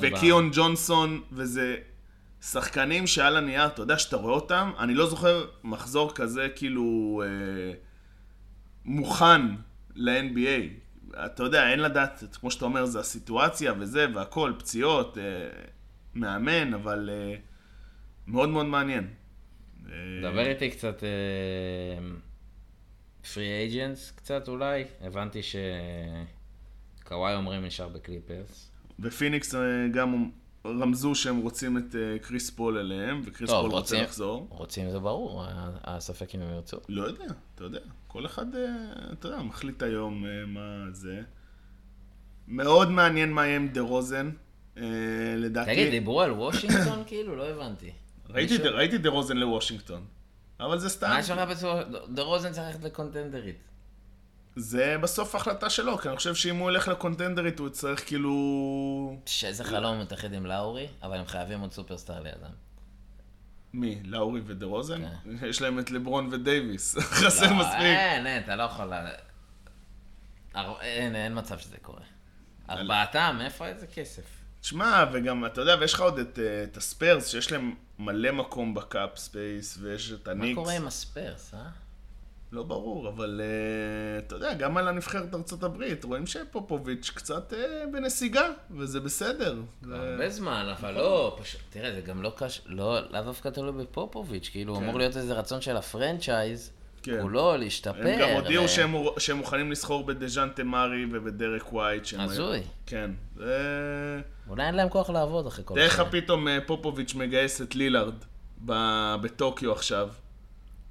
וקיון 0.00 0.50
ג'ונסון, 0.52 1.20
וזה 1.32 1.76
שחקנים 2.40 3.06
שעל 3.06 3.36
הנייר, 3.36 3.66
אתה 3.66 3.82
יודע 3.82 3.98
שאתה 3.98 4.16
רואה 4.16 4.34
אותם, 4.34 4.72
אני 4.78 4.94
לא 4.94 5.06
זוכר 5.06 5.46
מחזור 5.64 6.14
כזה 6.14 6.48
כאילו 6.56 7.22
אה, 7.24 7.72
מוכן 8.84 9.42
ל-NBA. 9.94 10.62
אתה 11.26 11.42
יודע, 11.42 11.70
אין 11.70 11.80
לדעת, 11.80 12.22
כמו 12.40 12.50
שאתה 12.50 12.64
אומר, 12.64 12.84
זה 12.84 13.00
הסיטואציה 13.00 13.72
וזה 13.78 14.06
והכל, 14.14 14.52
פציעות, 14.58 15.18
אה, 15.18 15.22
מאמן, 16.14 16.74
אבל 16.74 17.10
אה, 17.12 17.36
מאוד 18.26 18.48
מאוד 18.48 18.66
מעניין. 18.66 19.08
אה, 19.86 19.92
דבר 20.22 20.46
איתי 20.46 20.70
קצת 20.70 21.02
free 23.34 23.44
agency 23.44 24.10
קצת 24.10 24.48
אולי. 24.48 24.84
הבנתי 25.00 25.40
שקוואי 27.02 27.34
אומרים 27.34 27.64
נשאר 27.64 27.88
בקליפרס. 27.88 28.70
ופיניקס 29.00 29.54
אה, 29.54 29.60
גם 29.92 30.30
רמזו 30.80 31.14
שהם 31.14 31.36
רוצים 31.36 31.78
את 31.78 31.94
אה, 31.96 32.18
קריס 32.18 32.50
פול 32.50 32.78
אליהם, 32.78 33.20
וקריס 33.24 33.50
טוב, 33.50 33.60
פול 33.62 33.70
רוצה 33.70 33.78
רוצים- 33.94 34.04
לחזור. 34.04 34.46
רוצים 34.50 34.90
זה 34.90 34.98
ברור, 34.98 35.44
ה- 35.44 35.48
הספק 35.84 36.34
אם 36.34 36.40
הם 36.40 36.54
ירצו. 36.54 36.76
לא 36.88 37.02
יודע, 37.04 37.24
אתה 37.54 37.64
יודע. 37.64 37.78
כל 38.06 38.26
אחד, 38.26 38.54
אה, 38.54 38.60
אתה 39.12 39.28
יודע, 39.28 39.42
מחליט 39.42 39.82
היום 39.82 40.24
אה, 40.26 40.46
מה 40.46 40.60
זה. 40.92 41.20
מאוד 42.48 42.90
מעניין 42.90 43.32
מה 43.32 43.46
יהיה 43.46 43.56
עם 43.56 43.68
דה 43.68 43.80
רוזן. 43.80 44.30
אה, 44.76 44.82
לדעתי... 45.36 45.70
תגיד, 45.72 45.90
דיברו 45.90 46.20
על 46.22 46.32
וושינגטון 46.32 47.02
כאילו? 47.06 47.36
לא 47.36 47.48
הבנתי. 47.48 47.90
ראיתי, 48.30 48.58
דה 48.98 49.08
רוזן 49.10 49.36
לוושינגטון. 49.36 50.04
אבל 50.60 50.78
זה 50.78 50.88
סתם. 50.88 51.08
מה 51.08 51.18
לך 51.18 51.50
בסופו... 51.50 51.78
דה 52.08 52.22
רוזן 52.22 52.52
צריך 52.52 52.66
ללכת 52.66 52.84
לקונטנדרית. 52.84 53.58
זה 54.56 54.96
בסוף 55.00 55.34
החלטה 55.34 55.70
שלו, 55.70 55.98
כי 55.98 56.08
אני 56.08 56.16
חושב 56.16 56.34
שאם 56.34 56.56
הוא 56.56 56.64
הולך 56.64 56.88
לקונטנדרית 56.88 57.58
הוא 57.58 57.68
יצטרך 57.68 58.06
כאילו... 58.06 59.16
שאיזה 59.26 59.64
חלום 59.64 60.00
מתאחד 60.00 60.32
עם 60.32 60.46
לאורי, 60.46 60.86
אבל 61.02 61.18
הם 61.18 61.26
חייבים 61.26 61.60
עוד 61.60 61.72
סופרסטאר 61.72 62.20
לידם. 62.20 62.50
מי? 63.72 64.00
לאורי 64.04 64.40
ודה 64.46 64.66
רוזן? 64.66 65.02
כן. 65.02 65.46
יש 65.46 65.62
להם 65.62 65.78
את 65.78 65.90
לברון 65.90 66.28
ודייוויס. 66.32 66.98
חסר 67.24 67.50
לא, 67.50 67.56
מספיק. 67.56 67.80
אין, 67.80 68.26
אין, 68.26 68.42
אתה 68.42 68.56
לא 68.56 68.62
יכול... 68.62 68.92
אר- 70.56 70.80
אין, 70.80 71.14
אין 71.16 71.38
מצב 71.38 71.58
שזה 71.58 71.76
קורה. 71.82 72.02
ארבעתם, 72.70 73.38
איפה 73.40 73.66
איזה 73.66 73.86
כסף? 73.86 74.22
תשמע, 74.60 75.04
וגם, 75.12 75.46
אתה 75.46 75.60
יודע, 75.60 75.76
ויש 75.80 75.94
לך 75.94 76.00
עוד 76.00 76.18
את, 76.18 76.38
אה, 76.38 76.64
את 76.64 76.76
הספרס, 76.76 77.28
שיש 77.28 77.52
להם 77.52 77.74
מלא 77.98 78.32
מקום 78.32 78.74
ב 78.74 78.85
cap 78.85 79.18
space, 79.18 79.78
ויש 79.80 80.12
את 80.12 80.28
מה 80.28 80.32
הניקס. 80.32 80.54
קורה 80.54 80.72
עם 80.72 80.86
הספרס, 80.86 81.54
אה? 81.54 81.68
לא 82.52 82.62
ברור, 82.62 83.08
אבל 83.08 83.40
אה, 83.40 84.26
אתה 84.26 84.34
יודע, 84.34 84.54
גם 84.54 84.76
על 84.76 84.88
הנבחרת 84.88 85.34
ארצות 85.34 85.62
הברית, 85.62 86.04
רואים 86.04 86.26
שפופוביץ' 86.26 87.10
קצת 87.14 87.52
אה, 87.52 87.56
בנסיגה, 87.92 88.42
וזה 88.70 89.00
בסדר. 89.00 89.56
זה... 89.82 89.94
הרבה 89.96 90.28
זמן, 90.30 90.66
אבל 90.80 90.94
לא, 90.94 91.36
פשוט, 91.42 91.60
תראה, 91.70 91.92
זה 91.92 92.00
גם 92.00 92.22
לא 92.22 92.32
קש... 92.36 92.60
לא, 92.66 93.00
לאו 93.10 93.22
דווקא 93.22 93.48
תלוי 93.48 93.72
בפופוביץ', 93.84 94.48
כאילו, 94.52 94.76
כן. 94.76 94.82
אמור 94.82 94.98
להיות 94.98 95.16
איזה 95.16 95.34
רצון 95.34 95.60
של 95.60 95.76
ה 95.76 95.85
franchise, 95.85 96.70
כן. 97.02 97.18
כולו 97.22 97.56
להשתפר. 97.56 98.00
הם 98.08 98.20
גם 98.20 98.28
הודיעו 98.28 98.64
ו- 98.64 98.68
שהם, 98.68 98.94
שהם 99.18 99.36
מוכנים 99.36 99.70
לסחור 99.72 100.04
בדז'ונטה 100.04 100.62
מארי 100.64 101.04
ובדרק 101.12 101.72
ווייט. 101.72 102.04
הזוי. 102.18 102.56
היו- 102.56 102.62
כן. 102.86 103.10
זה... 103.36 104.20
אולי 104.48 104.66
אין 104.66 104.74
להם 104.74 104.88
כוח 104.88 105.10
לעבוד 105.10 105.46
אחרי 105.46 105.64
כל 105.64 105.74
תאר 105.74 105.86
לך 105.86 106.00
השנים. 106.00 106.22
פתאום 106.22 106.48
אה, 106.48 106.58
פופוביץ' 106.66 107.14
מגייס 107.14 107.62
את 107.62 107.74
לילארד 107.74 108.14
ב- 108.66 109.14
בטוקיו 109.22 109.72
עכשיו. 109.72 110.08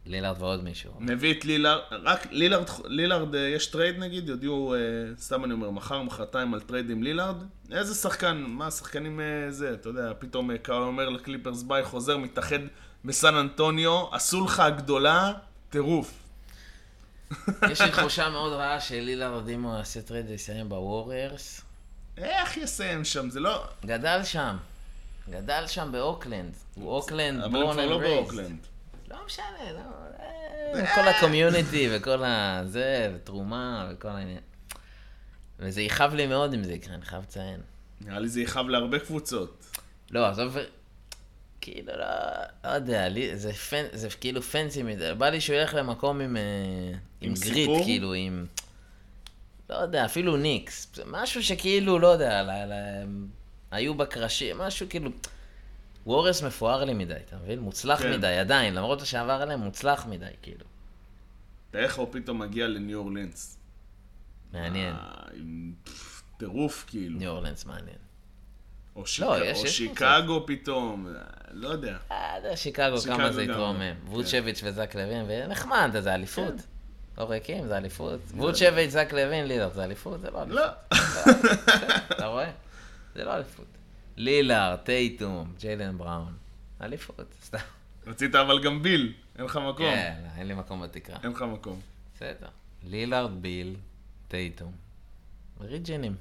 לילארד 0.06 0.42
ועוד 0.42 0.64
מישהו. 0.64 0.92
מביא 1.00 1.34
את 1.34 1.46
לילארד, 1.46 1.82
רק 1.92 2.28
לילארד, 2.32 2.70
לילארד, 2.86 3.36
אה, 3.36 3.42
יש 3.42 3.68
trade 3.68 4.00
נגיד, 4.00 4.30
יודיעו, 4.30 4.76
אה, 4.76 4.80
סתם 5.18 5.46
אני 5.46 5.54
אומר, 5.54 5.70
מחר, 5.70 6.02
מחרתיים 6.02 6.54
על 6.54 6.60
trade 6.60 6.90
עם 6.90 7.04
לילארד. 7.04 7.44
איזה 7.72 7.96
שחקן, 7.96 8.44
מה, 8.48 8.72
שחקנים 8.72 9.20
אה, 9.20 9.52
זה, 9.52 9.74
אתה 9.74 9.90
יודע, 9.90 10.12
פתאום 10.20 10.58
קוואי 10.58 10.76
אומר 10.76 11.10
לקליפרס 11.10 11.64
ביי, 11.64 11.84
חוזר, 11.84 12.18
מתאחד 12.18 12.60
בסן 13.06 13.36
אנטוניו, 13.36 14.06
עשו 14.12 14.46
לך 14.46 14.60
הגדולה, 14.60 15.34
טירוף. 15.70 16.14
יש 17.72 17.82
לי 17.82 17.92
תחושה 17.92 18.30
מאוד 18.30 18.54
רעה 18.54 18.82
שלילארד, 18.82 19.50
אם 19.50 19.64
הוא 19.64 19.78
יעשה 19.78 20.02
trade 20.02 20.30
ויסיים 20.30 20.70
בווריירס, 20.70 21.62
איך 22.18 22.58
יסיים 22.58 23.06
שם, 23.06 23.30
זה 23.30 23.40
לא... 23.40 23.64
גדל 23.86 24.24
שם. 24.24 24.58
גדל 25.30 25.64
שם 25.68 25.90
באוקלנד. 25.92 26.54
הוא 26.76 26.92
אוקלנד, 26.92 27.44
אבל 27.44 27.46
הם 27.46 27.52
born 27.52 27.74
כבר 27.74 27.84
and 27.84 27.92
לא 27.92 27.98
raised. 27.98 28.16
באוקלנד. 28.16 28.75
לא 29.10 29.18
משנה, 29.26 29.72
לא... 29.74 29.80
אה, 30.20 30.96
כל 30.96 31.08
ה 31.08 31.16
community 31.16 31.88
וכל 31.92 32.24
הזה, 32.24 33.12
ותרומה 33.16 33.90
וכל 33.92 34.08
העניין. 34.08 34.40
וזה 35.60 35.82
יכאב 35.82 36.14
לי 36.14 36.28
מאוד 36.28 36.54
אם 36.54 36.64
זה 36.64 36.74
יקרה, 36.74 36.96
אני 36.96 37.06
חייב 37.06 37.24
לציין. 37.24 37.62
נראה 38.02 38.20
לי 38.20 38.28
זה 38.28 38.42
יכאב 38.42 38.68
להרבה 38.68 39.00
קבוצות. 39.00 39.66
לא, 40.12 40.28
עזוב, 40.28 40.58
כאילו, 41.62 41.94
לא, 41.98 42.06
לא 42.64 42.70
יודע, 42.70 43.10
לי, 43.10 43.38
זה, 43.38 43.54
פן, 43.54 43.86
זה 43.94 44.10
כאילו 44.10 44.42
פנסי 44.42 44.84
מדי, 44.84 45.12
בא 45.18 45.30
לי 45.30 45.42
שהוא 45.42 45.56
ילך 45.56 45.74
למקום 45.74 46.22
עם, 46.22 46.38
אה, 46.38 46.42
עם, 47.22 47.30
עם 47.30 47.34
גריט, 47.34 47.56
סיפור? 47.56 47.84
כאילו, 47.84 48.14
עם, 48.14 48.46
לא 49.70 49.76
יודע, 49.76 50.06
אפילו 50.06 50.38
ניקס, 50.38 50.88
זה 50.94 51.04
משהו 51.06 51.44
שכאילו, 51.44 52.00
לא 52.00 52.08
יודע, 52.08 52.44
ל, 52.44 52.50
ל, 52.50 52.74
היו 53.72 53.94
בקרשים, 53.94 54.58
משהו 54.58 54.90
כאילו, 54.90 55.10
וורס 56.06 56.42
מפואר 56.44 56.84
לי 56.84 56.94
מדי, 56.94 57.14
אתה 57.26 57.36
מבין? 57.44 57.60
מוצלח 57.60 58.02
כן. 58.02 58.12
מדי, 58.14 58.28
עדיין, 58.28 58.74
למרות 58.74 59.06
שעבר 59.06 59.32
עליהם, 59.42 59.60
מוצלח 59.60 60.06
מדי, 60.06 60.26
כאילו. 60.42 60.66
איך 61.74 61.96
הוא 61.98 62.08
פתאום 62.12 62.40
מגיע 62.40 62.68
לניו 62.68 63.00
אורלינס. 63.00 63.58
מעניין. 64.54 64.96
אה, 64.96 65.00
עם 65.34 65.74
טירוף 66.38 66.86
כאילו. 66.88 67.20
ניו 67.20 67.32
אורלנס 67.32 67.66
מעניין. 67.66 67.98
או 68.96 69.06
שיק- 69.06 69.26
לא, 69.26 69.46
יש- 69.46 69.60
או 69.60 69.66
יש 69.66 69.78
שיקגו 69.78 70.44
פתאום, 70.48 71.08
אה, 71.08 71.22
לא 71.52 71.70
יודע. 71.70 71.98
אה, 72.12 72.34
יודע, 72.38 72.56
שיקגו, 72.58 72.98
שיקגו 72.98 73.16
כמה 73.18 73.32
זה 73.32 73.44
יתרומם. 73.44 73.80
כן. 73.80 73.96
ווצ'ביץ' 74.08 74.62
וזק 74.64 74.96
לוין, 74.96 75.26
ונחמד, 75.30 75.90
זה 76.00 76.14
אליפות. 76.16 76.54
כן. 76.56 77.22
לא 77.22 77.30
ריקים, 77.30 77.68
זה 77.68 77.78
אליפות. 77.78 78.20
ווצ'ביץ', 78.34 78.90
זק 78.90 79.14
לוין, 79.14 79.46
לילארד, 79.48 79.74
זה 79.74 79.84
אליפות? 79.84 80.22
זה 80.22 80.32
לא 80.32 80.42
אליפות. 80.44 80.56
לא. 80.58 80.66
אתה 82.16 82.26
רואה? 82.26 82.52
זה 83.16 83.24
לא 83.24 83.36
אליפות. 83.36 83.66
לילארד, 84.18 84.78
טייטום, 84.78 85.54
ג'יילן 85.60 85.98
בראון. 85.98 86.34
אליפות, 86.82 87.36
סתם. 87.44 87.58
רצית 88.08 88.36
אבל 88.36 88.64
גם 88.64 88.84
ביל, 88.84 89.14
אין 89.38 89.46
לך 89.46 89.58
מקום. 89.58 89.86
כן, 89.86 90.16
אין 90.38 90.48
לי 90.48 90.54
מקום 90.54 90.82
בתקרה. 90.84 91.18
אין 91.24 91.32
לך 91.32 91.42
מקום. 91.42 91.80
בסדר. 92.16 92.48
לילארד, 92.84 93.42
ביל, 93.42 93.76
טייטום. 94.28 94.72
ריג'נים. 95.62 96.16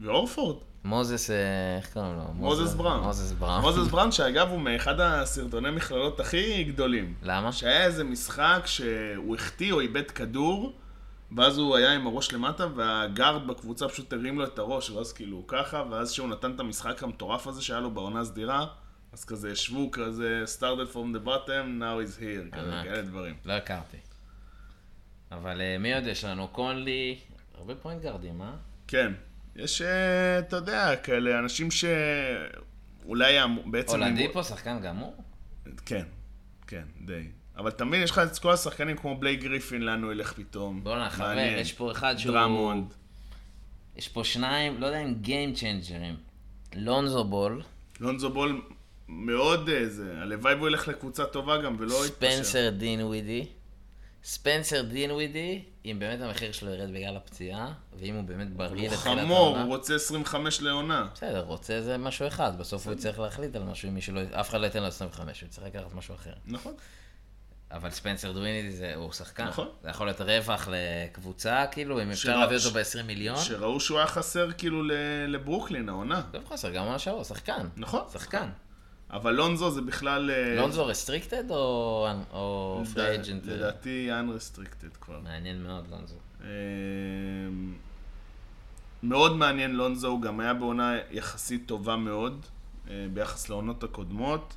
ואורפורד. 0.00 0.56
מוזס, 0.84 1.30
אה, 1.30 1.36
איך 1.76 1.92
קוראים 1.92 2.16
לו? 2.16 2.22
מוזס 2.34 2.74
בראון. 2.74 3.00
מוזס 3.00 3.32
בראון. 3.32 3.60
מוזס 3.60 3.90
בראון, 3.90 4.12
שאגב 4.16 4.48
הוא 4.48 4.60
מאחד 4.60 5.00
הסרטוני 5.00 5.70
מכללות 5.70 6.20
הכי 6.20 6.64
גדולים. 6.64 7.14
למה? 7.22 7.52
שהיה 7.52 7.84
איזה 7.84 8.04
משחק 8.04 8.62
שהוא 8.66 9.36
החטיא 9.36 9.72
או 9.72 9.80
איבד 9.80 10.10
כדור, 10.10 10.72
ואז 11.36 11.58
הוא 11.58 11.76
היה 11.76 11.92
עם 11.92 12.06
הראש 12.06 12.32
למטה, 12.32 12.66
והגארד 12.74 13.46
בקבוצה 13.46 13.88
פשוט 13.88 14.12
הרים 14.12 14.38
לו 14.38 14.44
את 14.44 14.58
הראש, 14.58 14.90
ואז 14.90 15.12
כאילו 15.12 15.44
ככה, 15.46 15.84
ואז 15.90 16.12
כשהוא 16.12 16.28
נתן 16.28 16.54
את 16.54 16.60
המשחק 16.60 17.02
המטורף 17.02 17.46
הזה 17.46 17.62
שהיה 17.62 17.80
לו 17.80 17.90
בעונה 17.90 18.24
סדירה, 18.24 18.66
אז 19.12 19.24
כזה 19.24 19.50
ישבו 19.50 19.90
כזה, 19.90 20.44
started 20.58 20.94
from 20.94 21.16
the 21.16 21.26
bottom, 21.26 21.80
now 21.80 22.06
we're 22.06 22.20
here, 22.20 22.56
כזה. 22.56 22.80
כאלה 22.84 23.02
דברים. 23.02 23.34
לא 23.44 23.52
הכרתי. 23.52 23.96
אבל 25.32 25.60
אה, 25.60 25.78
מי 25.78 25.94
עוד 25.94 26.06
יש 26.06 26.24
לנו? 26.24 26.48
קונלי, 26.48 27.18
הרבה 27.54 27.74
פוינט 27.74 28.02
גארדים, 28.02 28.42
אה? 28.42 28.52
כן, 28.88 29.12
יש, 29.56 29.82
אה, 29.82 30.38
אתה 30.38 30.56
יודע, 30.56 30.96
כאלה 30.96 31.38
אנשים 31.38 31.68
שאולי 31.70 33.36
בעצם... 33.66 33.92
אולדיפו, 33.92 34.44
שחקן 34.44 34.80
גמור? 34.82 35.16
כן, 35.86 36.04
כן, 36.66 36.84
די. 37.00 37.28
אבל 37.58 37.70
אתה 37.70 37.84
מבין, 37.84 38.02
יש 38.02 38.10
לך 38.10 38.18
את 38.18 38.38
כל 38.38 38.52
השחקנים 38.52 38.96
כמו 38.96 39.16
בלייק 39.16 39.40
גריפין, 39.40 39.82
לאן 39.82 40.02
הוא 40.02 40.12
ילך 40.12 40.32
פתאום. 40.32 40.84
בואנה, 40.84 41.10
חבר. 41.10 41.38
יש 41.38 41.72
פה 41.72 41.92
אחד 41.92 42.16
שהוא... 42.16 42.34
דרמונד. 42.34 42.94
יש 43.96 44.08
פה 44.08 44.24
שניים, 44.24 44.80
לא 44.80 44.86
יודע 44.86 44.98
אם 44.98 45.14
גיים 45.14 45.54
צ'יינג'רים. 45.54 46.16
לונזו 46.74 47.24
בול, 47.24 47.62
לונזו 48.00 48.30
בול 48.30 48.62
מאוד 49.08 49.68
איזה, 49.68 50.14
הלוואי 50.22 50.54
והוא 50.54 50.68
ילך 50.68 50.88
לקבוצה 50.88 51.24
טובה 51.26 51.58
גם 51.62 51.76
ולא 51.78 52.06
יתפשר. 52.06 52.30
ספנסר 52.30 52.70
דין 52.70 53.00
ווידי. 53.02 53.46
ספנסר 54.24 54.82
דין 54.82 55.10
ווידי, 55.10 55.62
אם 55.84 55.96
באמת 55.98 56.20
המחיר 56.20 56.52
שלו 56.52 56.70
ירד 56.70 56.90
בגלל 56.90 57.16
הפציעה, 57.16 57.72
ואם 57.98 58.14
הוא 58.14 58.22
באמת 58.24 58.52
בריא 58.52 58.88
הוא 58.88 58.94
לתחילת 58.94 59.18
חמור, 59.18 59.46
העונה. 59.46 59.62
הוא 59.62 59.76
רוצה 59.76 59.94
25 59.94 60.60
לעונה. 60.60 61.08
בסדר, 61.14 61.44
רוצה 61.44 61.82
זה 61.82 61.96
משהו 61.96 62.26
אחד, 62.26 62.58
בסוף 62.58 62.86
הוא 62.86 62.94
יצטרך 62.94 63.18
להחליט 63.18 63.56
על 63.56 63.62
משהו, 63.62 63.88
אם 63.88 64.14
לא... 64.14 64.20
אף 64.40 64.50
אחד 64.50 64.60
לא 64.60 64.66
ייתן 64.66 64.80
לו 64.80 64.86
25, 64.86 65.40
הוא 65.40 65.46
יצטרך 65.46 65.64
לקחת 65.64 65.94
משהו 65.94 66.14
אחר. 66.14 66.32
נכון. 66.46 66.74
אבל 67.72 67.90
ספנסר 67.90 68.32
דווינידי 68.32 68.70
זה, 68.76 68.94
הוא 68.94 69.12
שחקן. 69.12 69.44
נכון. 69.48 69.68
זה 69.82 69.88
יכול 69.88 70.06
להיות 70.06 70.20
רווח 70.20 70.68
לקבוצה, 70.70 71.64
כאילו, 71.70 72.02
אם 72.02 72.10
אפשר 72.10 72.38
להביא 72.38 72.56
אותו 72.56 72.68
ש- 72.70 72.96
ב-20 72.96 73.02
מיליון. 73.02 73.36
שראו 73.38 73.80
שהוא 73.80 73.98
היה 73.98 74.06
חסר 74.06 74.52
כאילו 74.52 74.82
לברוקלין, 75.28 75.88
העונה. 75.88 76.22
לא 76.34 76.40
חסר, 76.48 76.70
גם 76.70 76.86
מה 76.86 76.98
שעות, 76.98 77.24
שחקן. 77.26 77.66
נכון. 77.76 78.02
שחקן. 78.12 78.48
אבל 79.10 79.34
לונזו 79.34 79.70
זה 79.70 79.80
בכלל... 79.80 80.30
אה, 80.30 80.54
לונזו 80.56 80.86
restricted 80.86 81.50
או 81.50 82.08
free 82.94 83.14
agent? 83.14 83.46
לדעתי 83.46 84.10
unrestricted 84.10 84.98
כבר. 85.00 85.20
מעניין 85.20 85.62
מאוד, 85.62 85.84
לונזו. 85.90 86.14
אמ, 86.44 86.46
מאוד 89.02 89.36
מעניין 89.36 89.76
לונזו, 89.76 90.08
הוא 90.08 90.22
גם 90.22 90.40
היה 90.40 90.54
בעונה 90.54 90.96
יחסית 91.10 91.62
טובה 91.66 91.96
מאוד, 91.96 92.46
אה, 92.90 93.06
ביחס 93.14 93.48
לעונות 93.48 93.84
הקודמות, 93.84 94.54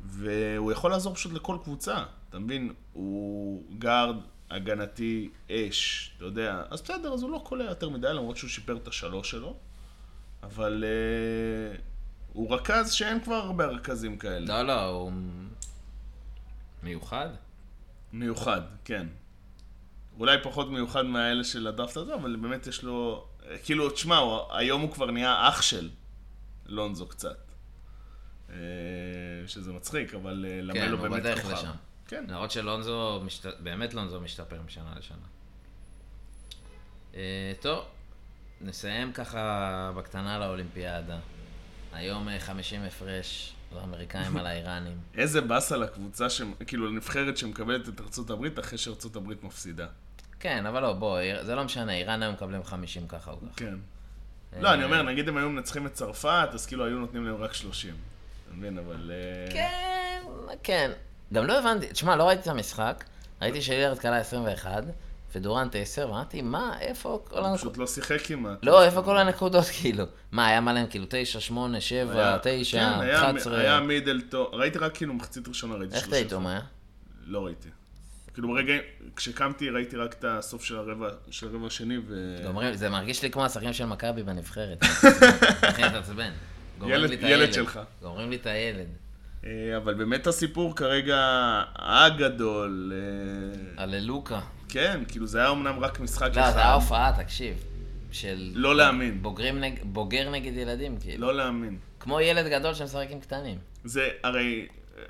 והוא 0.00 0.72
יכול 0.72 0.90
לעזור 0.90 1.14
פשוט 1.14 1.32
לכל 1.32 1.56
קבוצה, 1.62 2.04
אתה 2.28 2.38
מבין? 2.38 2.72
הוא 2.92 3.62
גארד 3.78 4.16
הגנתי 4.50 5.30
אש, 5.50 6.10
אתה 6.16 6.24
יודע, 6.24 6.62
אז 6.70 6.82
בסדר, 6.82 7.12
אז 7.12 7.22
הוא 7.22 7.30
לא 7.30 7.42
קולע 7.44 7.64
יותר 7.64 7.88
מדי, 7.88 8.06
למרות 8.06 8.36
שהוא 8.36 8.50
שיפר 8.50 8.76
את 8.76 8.88
השלוש 8.88 9.30
שלו, 9.30 9.56
אבל 10.42 10.84
אה, 10.84 11.78
הוא 12.32 12.54
רכז 12.54 12.92
שאין 12.92 13.20
כבר 13.20 13.34
הרבה 13.34 13.66
רכזים 13.66 14.18
כאלה. 14.18 14.46
לא, 14.46 14.62
לא, 14.62 14.84
הוא 14.84 15.12
מיוחד. 16.82 17.28
מיוחד, 18.12 18.60
כן. 18.84 19.06
אולי 20.18 20.36
פחות 20.42 20.70
מיוחד 20.70 21.02
מהאלה 21.02 21.44
של 21.44 21.66
הדראפט 21.66 21.96
הזה, 21.96 22.14
אבל 22.14 22.36
באמת 22.36 22.66
יש 22.66 22.82
לו... 22.82 23.26
כאילו, 23.64 23.90
תשמע, 23.90 24.20
היום 24.50 24.80
הוא 24.82 24.92
כבר 24.92 25.10
נהיה 25.10 25.48
אח 25.48 25.62
של 25.62 25.90
לונזו 26.66 27.06
קצת. 27.06 27.47
אה, 28.50 28.56
שזה 29.46 29.72
מצחיק, 29.72 30.14
אבל 30.14 30.46
אה, 30.48 30.74
כן, 30.74 30.84
למלו 30.84 30.98
הוא 30.98 31.08
באמת 31.08 31.20
בדרך 31.20 31.42
כוכב. 31.42 31.54
לשם. 31.54 31.70
כן. 32.06 32.24
למרות 32.28 32.50
שלונזו, 32.50 33.22
משת... 33.24 33.46
באמת 33.60 33.94
לונזו 33.94 34.20
משתפר 34.20 34.62
משנה 34.66 34.94
לשנה. 34.98 35.26
אה, 37.14 37.52
טוב, 37.60 37.84
נסיים 38.60 39.12
ככה 39.12 39.92
בקטנה 39.96 40.38
לאולימפיאדה. 40.38 41.18
היום 41.92 42.28
אה, 42.28 42.40
50 42.40 42.82
הפרש 42.82 43.54
לאמריקאים 43.72 44.36
על 44.36 44.46
האיראנים. 44.46 44.98
איזה 45.18 45.40
באסה 45.40 45.76
לקבוצה, 45.76 46.30
ש... 46.30 46.42
כאילו, 46.66 46.86
לנבחרת 46.86 47.36
שמקבלת 47.36 47.88
את 47.88 48.00
ארצות 48.00 48.30
הברית 48.30 48.58
אחרי 48.58 48.78
שארצות 48.78 49.16
הברית 49.16 49.44
מפסידה. 49.44 49.86
כן, 50.40 50.66
אבל 50.66 50.82
לא, 50.82 50.92
בוא, 50.92 51.20
זה 51.42 51.54
לא 51.54 51.64
משנה, 51.64 51.94
איראן 51.94 52.22
היום 52.22 52.34
מקבלים 52.34 52.64
50 52.64 53.08
ככה 53.08 53.30
או 53.30 53.40
ככה. 53.40 53.56
כן. 53.56 53.74
לא, 54.60 54.74
אני 54.74 54.84
אומר, 54.84 55.02
נגיד 55.02 55.28
הם 55.28 55.36
היו 55.36 55.50
מנצחים 55.50 55.86
את 55.86 55.92
צרפת, 55.92 56.48
אז 56.52 56.66
כאילו 56.66 56.84
היו 56.84 56.98
נותנים 56.98 57.24
להם 57.24 57.36
רק 57.36 57.54
30. 57.54 57.94
אתה 58.48 58.56
מבין, 58.56 58.78
אבל... 58.78 59.10
אה, 59.14 59.52
כן, 59.52 60.20
כן. 60.62 60.90
גם 61.32 61.46
לא 61.46 61.58
הבנתי, 61.58 61.86
תשמע, 61.92 62.16
לא 62.16 62.24
ראיתי 62.28 62.42
את 62.42 62.46
המשחק, 62.46 63.04
ראיתי 63.42 63.62
שלילרד 63.62 63.98
קלה 63.98 64.16
21, 64.18 64.84
ודורנט 65.34 65.76
10, 65.76 66.06
ואמרתי, 66.10 66.42
מה, 66.42 66.76
איפה 66.80 67.20
כל 67.28 67.36
הנקודות? 67.38 67.58
פשוט 67.60 67.76
לא 67.76 67.86
שיחק 67.86 68.20
כמעט. 68.26 68.58
לא, 68.62 68.84
איפה 68.84 69.02
כל 69.02 69.18
הנקודות, 69.18 69.64
כאילו? 69.80 70.04
מה, 70.32 70.46
היה 70.46 70.60
מלא 70.60 70.80
כאילו 70.90 71.04
9, 71.08 71.40
8, 71.40 71.80
7, 71.80 72.12
היה- 72.14 72.38
9, 72.42 72.78
כן, 72.94 73.00
היה- 73.00 73.18
11? 73.18 73.58
היה 73.60 73.80
מידלטון, 73.80 74.46
ראיתי 74.52 74.78
רק 74.78 74.94
כאילו 74.96 75.14
מחצית 75.14 75.48
ראשונה, 75.48 75.74
ראיתי 75.74 75.94
איך 75.94 76.04
30. 76.04 76.22
טייטום 76.22 76.46
היה? 76.46 76.60
לא 77.26 77.44
ראיתי. 77.46 77.68
כאילו 78.34 78.48
ברגע, 78.48 78.72
כשקמתי 79.16 79.70
ראיתי 79.70 79.96
רק 79.96 80.12
את 80.12 80.24
הסוף 80.28 80.64
של 80.64 80.76
הרבע, 80.78 81.08
של 81.30 81.46
הרבע 81.48 81.66
השני, 81.66 81.98
ו... 82.08 82.36
אומרים, 82.46 82.74
זה 82.74 82.88
מרגיש 82.88 83.22
לי 83.22 83.30
כמו 83.30 83.44
השחקנים 83.44 83.72
של 83.72 83.84
מכבי 83.84 84.22
בנבחרת. 84.22 84.78
הכי 85.62 85.82
מתעצבן. 85.84 86.14
גומרים 86.14 86.32
ילד- 86.86 87.10
ילד 87.12 87.24
הילד. 87.24 87.52
שלך. 87.52 87.80
גומרים 88.02 88.30
לי 88.30 88.36
את 88.36 88.46
הילד. 88.46 88.86
אה, 89.44 89.76
אבל 89.76 89.94
באמת 89.94 90.26
הסיפור 90.26 90.76
כרגע 90.76 91.18
הגדול, 91.76 92.92
אה, 93.76 93.82
הללוקה. 93.82 94.40
כן, 94.68 95.00
כאילו 95.08 95.26
זה 95.26 95.38
היה 95.38 95.50
אמנם 95.50 95.78
רק 95.80 96.00
משחק 96.00 96.30
לא, 96.36 96.50
זה 96.50 96.58
היה 96.58 96.72
הופעה, 96.72 97.22
תקשיב. 97.22 97.64
של... 98.12 98.50
לא 98.54 98.76
להאמין. 98.76 99.22
בוגרים 99.22 99.60
נג... 99.60 99.78
בוגר 99.82 100.30
נגד 100.30 100.52
ילדים, 100.56 100.96
כאילו. 101.00 101.26
לא 101.26 101.34
להאמין. 101.36 101.78
כמו 102.00 102.20
ילד 102.20 102.46
גדול 102.46 102.74
שמשחק 102.74 103.06
עם 103.10 103.20
קטנים. 103.20 103.58
זה, 103.84 104.08
הרי, 104.22 104.66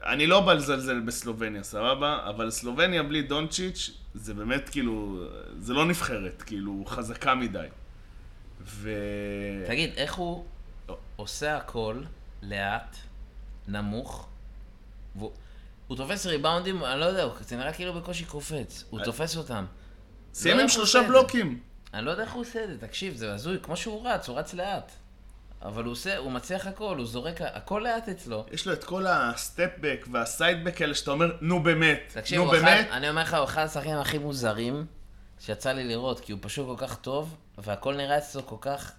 אני 0.06 0.26
לא 0.26 0.40
בא 0.40 0.52
לזלזל 0.54 1.00
בסלובניה, 1.00 1.62
סבבה? 1.62 2.18
אבל 2.28 2.50
סלובניה 2.50 3.02
בלי 3.02 3.22
דונצ'יץ', 3.22 3.90
זה 4.14 4.34
באמת 4.34 4.68
כאילו, 4.68 5.24
זה 5.58 5.72
לא 5.74 5.84
נבחרת, 5.86 6.42
כאילו, 6.42 6.84
חזקה 6.86 7.34
מדי. 7.34 7.66
ו... 8.66 8.90
תגיד, 9.66 9.90
איך 9.96 10.14
הוא 10.14 10.44
עושה 11.18 11.56
הכל 11.56 12.02
לאט, 12.42 12.96
נמוך, 13.68 14.28
והוא 15.16 15.32
הוא 15.86 15.96
תופס 15.96 16.26
ריבאונדים, 16.26 16.84
אני 16.84 17.00
לא 17.00 17.04
יודע, 17.04 17.26
זה 17.40 17.56
נראה 17.56 17.72
כאילו 17.72 17.92
בקושי 17.92 18.24
קופץ. 18.24 18.84
הוא 18.90 19.00
תופס 19.04 19.36
אותם. 19.36 19.64
סיים 20.34 20.56
לא 20.56 20.62
עם 20.62 20.68
שלושה 20.68 21.02
בלוקים. 21.02 21.60
אני 21.94 22.04
לא 22.04 22.10
יודע 22.10 22.22
איך 22.22 22.32
הוא 22.32 22.42
עושה 22.42 22.64
את 22.64 22.68
זה, 22.68 22.86
תקשיב, 22.86 23.16
זה 23.16 23.34
הזוי, 23.34 23.58
כמו 23.62 23.76
שהוא 23.76 24.08
רץ, 24.08 24.28
הוא 24.28 24.38
רץ 24.38 24.54
לאט. 24.54 24.92
אבל 25.62 25.84
הוא 25.84 25.92
עושה, 25.92 26.16
הוא 26.16 26.32
מצליח 26.32 26.66
הכל, 26.66 26.96
הוא 26.98 27.06
זורק, 27.06 27.40
הכל 27.40 27.80
לאט 27.84 28.08
אצלו. 28.08 28.46
יש 28.52 28.66
לו 28.66 28.72
את 28.72 28.84
כל 28.84 29.06
הסטפבק 29.06 30.06
והסיידבק 30.12 30.80
האלה 30.82 30.94
שאתה 30.94 31.10
אומר, 31.10 31.36
נו 31.40 31.62
באמת, 31.62 32.00
תקשיב, 32.12 32.38
נו 32.38 32.44
הוא 32.44 32.56
אחד, 32.56 32.64
באמת. 32.64 32.88
אני 32.90 33.10
אומר 33.10 33.22
לך, 33.22 33.34
הוא 33.34 33.44
אחד 33.44 33.64
השחקנים 33.64 33.98
הכי 33.98 34.18
מוזרים 34.18 34.86
שיצא 35.40 35.72
לי 35.72 35.84
לראות, 35.84 36.20
כי 36.20 36.32
הוא 36.32 36.38
פשוט 36.42 36.66
כל 36.66 36.86
כך 36.86 36.96
טוב, 36.96 37.36
והכל 37.58 37.94
נראה 37.94 38.18
אצלו 38.18 38.46
כל 38.46 38.56
כך 38.60 38.92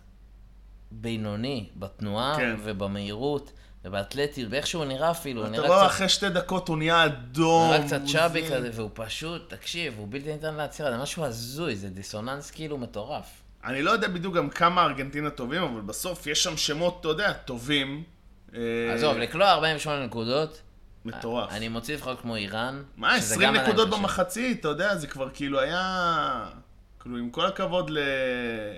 בינוני, 0.91 1.69
בתנועה 1.75 2.35
כן. 2.37 2.55
ובמהירות 2.63 3.51
ובאתלטיות, 3.85 4.51
ואיך 4.51 4.67
שהוא 4.67 4.85
נראה 4.85 5.11
אפילו, 5.11 5.41
הוא 5.41 5.47
אתה 5.47 5.57
נראה 5.57 5.67
רואה 5.67 5.79
קצת... 5.79 5.95
אחרי 5.95 6.09
שתי 6.09 6.29
דקות 6.29 6.67
הוא 6.67 6.77
נהיה 6.77 7.05
אדום. 7.05 7.71
נראה 7.71 7.85
קצת 7.85 7.99
הוא 8.01 8.09
צ'אבי 8.11 8.47
זה. 8.47 8.55
כזה, 8.55 8.69
והוא 8.73 8.89
פשוט, 8.93 9.53
תקשיב, 9.53 9.93
הוא 9.97 10.07
בלתי 10.09 10.33
ניתן 10.33 10.53
לעצירה, 10.53 10.91
זה 10.91 10.97
משהו 10.97 11.25
הזוי, 11.25 11.75
זה 11.75 11.89
דיסוננס 11.89 12.51
כאילו 12.51 12.77
מטורף. 12.77 13.25
אני 13.65 13.81
לא 13.81 13.91
יודע 13.91 14.07
בדיוק 14.07 14.35
גם 14.35 14.49
כמה 14.49 14.83
ארגנטינה 14.83 15.29
טובים, 15.29 15.63
אבל 15.63 15.81
בסוף 15.81 16.27
יש 16.27 16.43
שם 16.43 16.57
שמות, 16.57 16.97
אתה 16.99 17.07
יודע, 17.07 17.33
טובים, 17.33 18.03
אה, 18.55 18.59
עזוב, 18.93 19.17
לקלוע 19.17 19.51
48 19.51 20.05
נקודות, 20.05 20.61
מטורף. 21.05 21.51
אני 21.51 21.67
מוציא 21.67 21.95
לפחות 21.95 22.21
כמו 22.21 22.35
איראן. 22.35 22.83
מה, 22.97 23.17
שזה 23.17 23.33
20 23.33 23.41
גם 23.41 23.55
עדיין 23.55 23.67
נקודות. 23.67 23.89
במחצית, 23.89 24.59
אתה 24.59 24.67
יודע, 24.67 24.95
זה 24.95 25.07
כבר 25.07 25.29
כאילו 25.33 25.59
היה... 25.59 26.45
כאילו, 26.99 27.17
עם 27.17 27.29
כל 27.29 27.45
הכבוד 27.45 27.91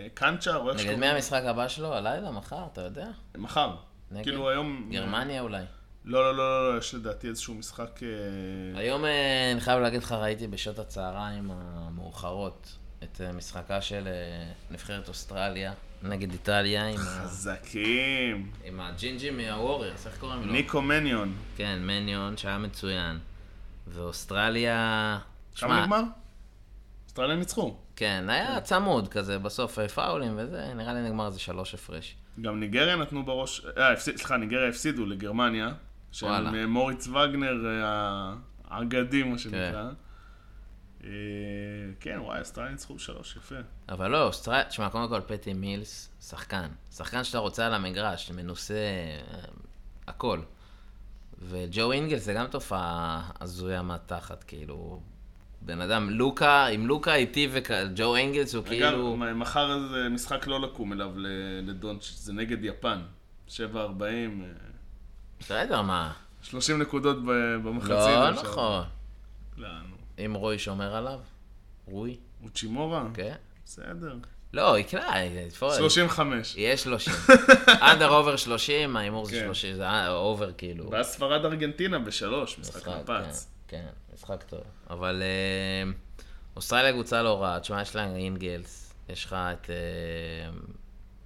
לקנצ'ר, 0.05 0.57
או 0.57 0.69
איך 0.69 0.75
נגד 0.75 0.79
שקוראים 0.79 0.99
מי 0.99 1.07
לו. 1.07 1.13
המשחק 1.15 1.41
הבא 1.45 1.67
שלו? 1.67 1.93
הלילה, 1.93 2.31
מחר, 2.31 2.63
אתה 2.73 2.81
יודע? 2.81 3.07
מחר. 3.37 3.75
נגד? 4.11 4.23
כאילו 4.23 4.49
היום... 4.49 4.89
גרמניה 4.91 5.41
אולי. 5.41 5.63
לא, 6.05 6.23
לא, 6.23 6.37
לא, 6.37 6.37
לא, 6.37 6.73
לא, 6.73 6.79
יש 6.79 6.93
לדעתי 6.93 7.27
איזשהו 7.27 7.53
משחק... 7.53 7.99
אה, 8.03 8.79
היום 8.79 9.05
אה, 9.05 9.51
אני 9.51 9.61
חייב 9.61 9.79
להגיד 9.79 10.03
לך, 10.03 10.11
ראיתי 10.11 10.47
בשעות 10.47 10.79
הצהריים 10.79 11.51
המאוחרות 11.51 12.77
את 13.03 13.21
אה, 13.21 13.31
משחקה 13.31 13.81
של 13.81 14.07
נבחרת 14.71 15.07
אוסטרליה 15.07 15.73
נגד 16.03 16.31
איטליה 16.31 16.87
עם 16.87 16.99
ה- 16.99 17.23
חזקים. 17.23 18.51
עם 18.63 18.79
הג'ינג'י 18.79 19.29
מהווריירס, 19.29 20.07
איך 20.07 20.17
קוראים 20.19 20.41
לו? 20.47 20.51
ניקו 20.53 20.81
מניון. 20.81 21.33
כן, 21.57 21.79
מניון, 21.81 22.37
שהיה 22.37 22.57
מצוין. 22.57 23.19
ואוסטרליה... 23.87 25.19
כמה 25.55 25.81
נגמר? 25.81 26.01
אוסטרליה 27.11 27.35
ניצחו. 27.35 27.75
כן, 27.95 28.25
היה 28.29 28.61
צמוד 28.61 29.07
כזה, 29.07 29.39
בסוף 29.39 29.79
אה, 29.79 29.87
פאולים 29.87 30.33
וזה, 30.37 30.73
נראה 30.73 30.93
לי 30.93 31.01
נגמר 31.01 31.27
איזה 31.27 31.39
שלוש 31.39 31.73
הפרש. 31.73 32.15
גם 32.41 32.59
ניגריה 32.59 32.95
נתנו 32.95 33.25
בראש... 33.25 33.65
אה, 33.77 33.95
סליחה, 33.95 34.37
ניגריה 34.37 34.69
הפסידו 34.69 35.05
לגרמניה. 35.05 35.73
עם, 36.23 36.55
אה, 36.55 36.67
מוריץ 36.67 37.07
וגנר 37.07 37.65
אה, 37.65 38.33
האגדי, 38.67 39.23
מה 39.23 39.37
שנקרא. 39.37 39.89
אה, 41.03 41.09
כן, 41.99 42.19
וואי, 42.19 42.39
אוסטרליה 42.39 42.71
ניצחו 42.71 42.99
שלוש, 42.99 43.35
יפה. 43.35 43.55
אבל 43.89 44.11
לא, 44.11 44.27
אוסטרליה, 44.27 44.63
תשמע, 44.63 44.89
קודם 44.89 45.09
כל 45.09 45.21
פטי 45.27 45.53
מילס, 45.53 46.09
שחקן. 46.21 46.67
שחקן 46.91 47.23
שאתה 47.23 47.37
רוצה 47.37 47.65
על 47.65 47.73
המגרש, 47.73 48.31
מנוסה, 48.31 48.75
הכל. 50.07 50.39
וג'ו 51.41 51.91
אינגלס 51.91 52.23
זה 52.23 52.33
גם 52.33 52.47
תופעה 52.47 53.29
הזויה 53.41 53.81
מהתחת, 53.81 54.43
כאילו... 54.43 55.01
בן 55.61 55.81
אדם, 55.81 56.09
לוקה, 56.09 56.65
עם 56.65 56.87
לוקה 56.87 57.15
איטי 57.15 57.47
וג'ו 57.51 58.15
אינגלס 58.15 58.55
הוא 58.55 58.61
אגב, 58.61 58.69
כאילו... 58.69 59.15
מ- 59.17 59.39
מחר 59.39 59.79
זה 59.91 60.09
משחק 60.09 60.47
לא 60.47 60.61
לקום 60.61 60.93
אליו 60.93 61.11
לדונצ'יץ', 61.63 62.17
זה 62.17 62.33
נגד 62.33 62.65
יפן. 62.65 63.01
7-40, 63.47 63.51
אה, 63.53 64.07
בסדר, 65.39 65.81
מה? 65.81 66.11
30 66.41 66.81
נקודות 66.81 67.17
במחצית. 67.63 67.91
לא. 67.91 68.31
נכון. 68.31 68.83
לא, 69.57 69.67
נו. 69.89 70.25
אם 70.25 70.33
רוי 70.33 70.59
שומר 70.59 70.95
עליו? 70.95 71.19
רוי? 71.85 72.17
אוצ'ימורה? 72.43 73.03
כן. 73.13 73.35
בסדר. 73.65 74.15
לא, 74.53 74.77
יקלע, 74.79 75.23
יתפור- 75.47 75.73
35. 75.73 76.55
יהיה 76.57 76.77
30. 76.77 77.13
under 77.67 78.09
over 78.09 78.35
30, 78.35 78.97
ההימור 78.97 79.25
זה 79.25 79.31
כן. 79.31 79.45
30, 79.45 79.75
זה 79.75 80.07
over 80.09 80.51
כאילו. 80.57 80.89
ואז 80.91 81.05
ספרד 81.05 81.45
ארגנטינה 81.45 81.99
בשלוש, 81.99 82.59
משחק 82.59 82.87
נפץ. 82.87 83.50
כן, 83.71 83.85
משחק 84.13 84.43
טוב. 84.43 84.61
אבל 84.89 85.21
אה, 85.21 85.91
אוסטרליה 86.55 86.91
קבוצה 86.91 87.21
לא 87.21 87.41
רעה, 87.41 87.59
תשמע, 87.59 87.81
יש 87.81 87.95
לה 87.95 88.15
אינגלס, 88.15 88.93
יש 89.09 89.25
לך 89.25 89.33
את 89.33 89.69
אה, 89.69 89.75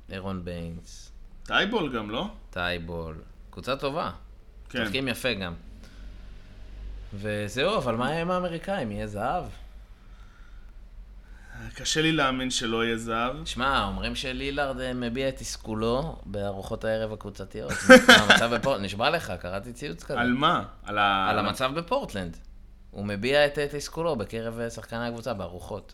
ארון 0.10 0.46
ביינס, 0.46 1.12
טייבול 1.44 1.96
גם, 1.96 2.10
לא? 2.10 2.28
טייבול, 2.50 3.22
קבוצה 3.50 3.76
טובה. 3.76 4.12
כן. 4.70 4.82
משחקים 4.82 5.08
יפה 5.08 5.34
גם. 5.34 5.54
וזהו, 7.14 7.78
אבל 7.78 7.96
מה 7.96 8.10
עם 8.10 8.32
האמריקאים? 8.32 8.92
יהיה 8.92 9.08
זהב? 9.08 9.44
קשה 11.76 12.02
לי 12.02 12.12
להאמין 12.12 12.50
שלא 12.50 12.86
יהיה 12.86 12.98
זהב. 12.98 13.46
שמע, 13.46 13.84
אומרים 13.84 14.16
שלילארד 14.16 14.80
אה, 14.80 14.94
מביע 14.94 15.30
את 15.30 15.36
תסכולו 15.36 16.16
בארוחות 16.26 16.84
הערב 16.84 17.14
הקבוצתיות. 17.14 17.72
המצב 18.20 18.56
בפורטלנד, 18.56 18.86
נשבע 18.86 19.10
לך, 19.10 19.34
קראתי 19.40 19.74
ציוץ 19.74 20.04
כזה. 20.04 20.20
על 20.20 20.34
מה? 20.34 20.64
על 20.84 20.98
ה... 20.98 21.30
על 21.30 21.40
המצב 21.40 21.72
בפורטלנד. 21.76 22.38
הוא 22.92 23.06
מביע 23.06 23.46
את 23.46 23.60
תסכולו 23.60 24.16
בקרב 24.16 24.60
אה, 24.60 24.70
שחקני 24.70 25.08
הקבוצה 25.08 25.34
בארוחות. 25.34 25.94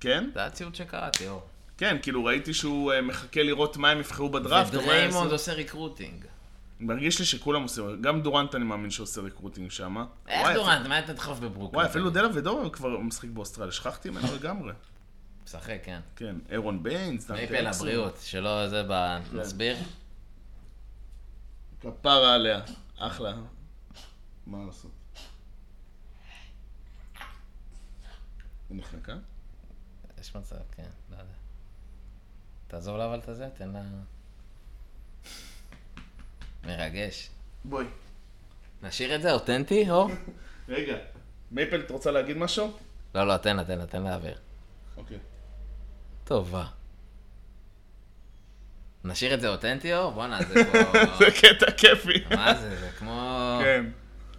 כן? 0.00 0.30
זה 0.34 0.44
הציוץ 0.44 0.76
שקראתי, 0.76 1.28
אור. 1.28 1.42
כן, 1.78 1.96
כאילו 2.02 2.24
ראיתי 2.24 2.54
שהוא 2.54 2.92
אה, 2.92 3.02
מחכה 3.02 3.42
לראות 3.42 3.76
מה 3.76 3.90
הם 3.90 4.00
יבחרו 4.00 4.28
בדראפט. 4.28 4.74
ודריימונד. 4.74 5.32
עושה 5.32 5.52
recruiting. 5.52 6.24
מרגיש 6.80 7.18
לי 7.18 7.24
שכולם 7.24 7.62
עושים, 7.62 8.02
גם 8.02 8.22
דורנט 8.22 8.54
אני 8.54 8.64
מאמין 8.64 8.90
שעושה 8.90 9.20
recruiting 9.20 9.70
שם. 9.70 9.96
איך 10.28 10.48
דורנט? 10.54 10.86
מה 10.86 10.98
אתה 10.98 11.12
תדחוף 11.12 11.38
בברוקלין? 11.38 11.80
וואי, 11.80 11.86
אפילו 11.86 12.10
דלבדובה 12.10 12.72
כבר 12.72 12.98
משחק 12.98 13.28
באוסטרליה, 13.28 13.72
שכחתי 13.72 14.10
ממנו 14.10 14.34
לגמרי. 14.34 14.72
משחק, 15.44 15.78
כן. 15.82 16.00
כן, 16.16 16.36
ארון 16.50 16.82
ביינס, 16.82 17.30
מייפל. 17.30 17.66
הבריאות, 17.66 18.18
שלא 18.22 18.68
זה 18.68 18.82
ב... 18.88 19.18
נסביר? 19.32 19.76
כפרה 21.80 22.34
עליה, 22.34 22.60
אחלה. 22.98 23.34
מה 24.46 24.58
לעשות? 24.66 24.90
היא 28.70 28.78
נחנקה? 28.78 29.16
יש 30.20 30.36
מצב, 30.36 30.56
כן, 30.72 30.88
לא 31.10 31.16
יודע. 31.16 31.32
תעזור 32.68 32.98
לה 32.98 33.06
אבל 33.06 33.18
את 33.18 33.28
הזה, 33.28 33.48
תן 33.54 33.70
לה... 33.70 33.82
מרגש. 36.64 37.30
בואי. 37.64 37.86
נשאיר 38.82 39.14
את 39.14 39.22
זה 39.22 39.32
אותנטי, 39.32 39.90
אור? 39.90 40.10
רגע, 40.68 40.96
מייפל, 41.50 41.80
את 41.80 41.90
רוצה 41.90 42.10
להגיד 42.10 42.36
משהו? 42.36 42.76
לא, 43.14 43.26
לא, 43.26 43.36
תן 43.36 43.56
לה, 43.56 43.64
תן 43.64 43.78
לה, 43.78 43.86
תן 43.86 44.02
לה 44.02 44.10
להעביר. 44.10 44.38
אוקיי. 44.96 45.18
טובה. 46.24 46.64
נשאיר 49.04 49.34
את 49.34 49.40
זה 49.40 49.48
אותנטי, 49.48 49.94
אור? 49.94 50.12
בואנה, 50.12 50.38
זה 50.42 50.64
פה... 50.72 50.78
זה 51.18 51.24
קטע 51.30 51.70
כיפי. 51.70 52.24
מה 52.30 52.54
זה? 52.54 52.76
זה 52.76 52.90
כמו... 52.98 53.58
כן. 53.64 53.84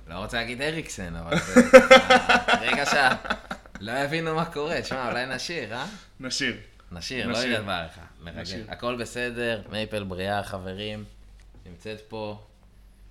לא 0.08 0.16
רוצה 0.16 0.38
להגיד 0.38 0.62
אריקסן, 0.62 1.16
אבל 1.16 1.40
זה 1.40 1.62
רגע 2.62 2.86
שה... 2.86 3.16
לא 3.80 3.92
יבינו 3.92 4.36
מה 4.36 4.46
קורה, 4.46 4.82
תשמע, 4.82 5.10
אולי 5.10 5.26
נשאיר, 5.26 5.74
אה? 5.74 5.86
נשאיר. 6.20 6.58
נשאיר, 6.92 7.28
לא. 7.28 7.38
יהיה 7.38 7.62
דבר 7.62 7.84
לך. 7.86 8.00
מרגש. 8.24 8.38
נשאיר. 8.38 8.66
הכל 8.70 8.96
בסדר, 8.96 9.62
מייפל 9.70 10.04
בריאה, 10.04 10.44
חברים. 10.44 11.04
נמצאת 11.66 12.02
פה, 12.02 12.40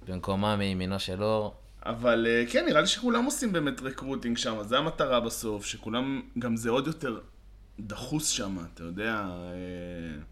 במקומה 0.09 0.57
מימינו 0.57 1.01
של 1.01 1.22
אור. 1.22 1.55
אבל 1.86 2.26
אה, 2.26 2.44
כן, 2.51 2.66
נראה 2.66 2.80
לי 2.80 2.86
שכולם 2.86 3.24
עושים 3.24 3.53
באמת 3.53 3.80
רקרוטינג 3.82 4.36
שם, 4.36 4.62
זה 4.62 4.78
המטרה 4.78 5.20
בסוף, 5.20 5.66
שכולם, 5.66 6.22
גם 6.38 6.57
זה 6.57 6.70
עוד 6.70 6.86
יותר 6.86 7.20
דחוס 7.80 8.28
שם, 8.28 8.59
אתה 8.74 8.82
יודע, 8.82 9.26
אה, 9.28 10.22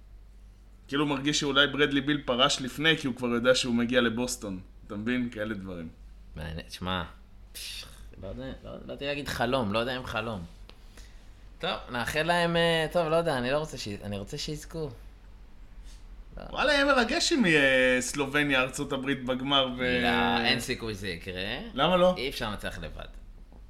כאילו 0.89 1.07
מרגיש 1.07 1.41
שאולי 1.41 1.67
ברדלי 1.67 2.01
ביל 2.01 2.23
פרש 2.25 2.61
לפני, 2.61 2.97
כי 2.97 3.07
הוא 3.07 3.17
כבר 3.17 3.29
יודע 3.29 3.55
שהוא 3.55 3.75
מגיע 3.75 4.01
לבוסטון, 4.01 4.61
אתה 4.87 4.97
מבין? 4.97 5.31
כאלה 5.31 5.55
דברים. 5.55 5.89
מעניין, 6.37 6.61
תשמע, 6.61 7.03
לא 8.23 8.29
יודע, 8.29 8.53
לא 8.65 8.71
באתי 8.87 9.07
להגיד 9.07 9.29
חלום, 9.29 9.73
לא 9.73 9.79
יודע 9.79 9.97
אם 9.97 10.07
חלום. 10.07 10.45
טוב, 11.59 11.71
נאחל 11.91 12.23
להם, 12.23 12.57
אה, 12.57 12.87
טוב, 12.93 13.09
לא 13.09 13.17
יודע, 13.17 13.39
אני 13.39 13.51
לא 13.51 13.59
רוצה 13.59 13.79
ש... 13.79 13.89
אני 13.89 14.19
רוצה 14.19 14.39
שיזכו. 14.39 14.91
וואלה, 16.51 16.73
יהיה 16.73 16.85
מרגש 16.85 17.33
אם 17.33 17.47
יהיה 17.47 18.01
סלובניה, 18.01 18.61
ארצות 18.61 18.93
הברית 18.93 19.25
בגמר 19.25 19.69
ו... 19.79 20.01
לא, 20.03 20.45
אין 20.45 20.61
סיכוי 20.61 20.95
שזה 20.95 21.09
יקרה. 21.09 21.59
למה 21.75 21.97
לא? 21.97 22.15
אי 22.17 22.29
אפשר 22.29 22.51
לנצח 22.51 22.79
לבד. 22.79 23.09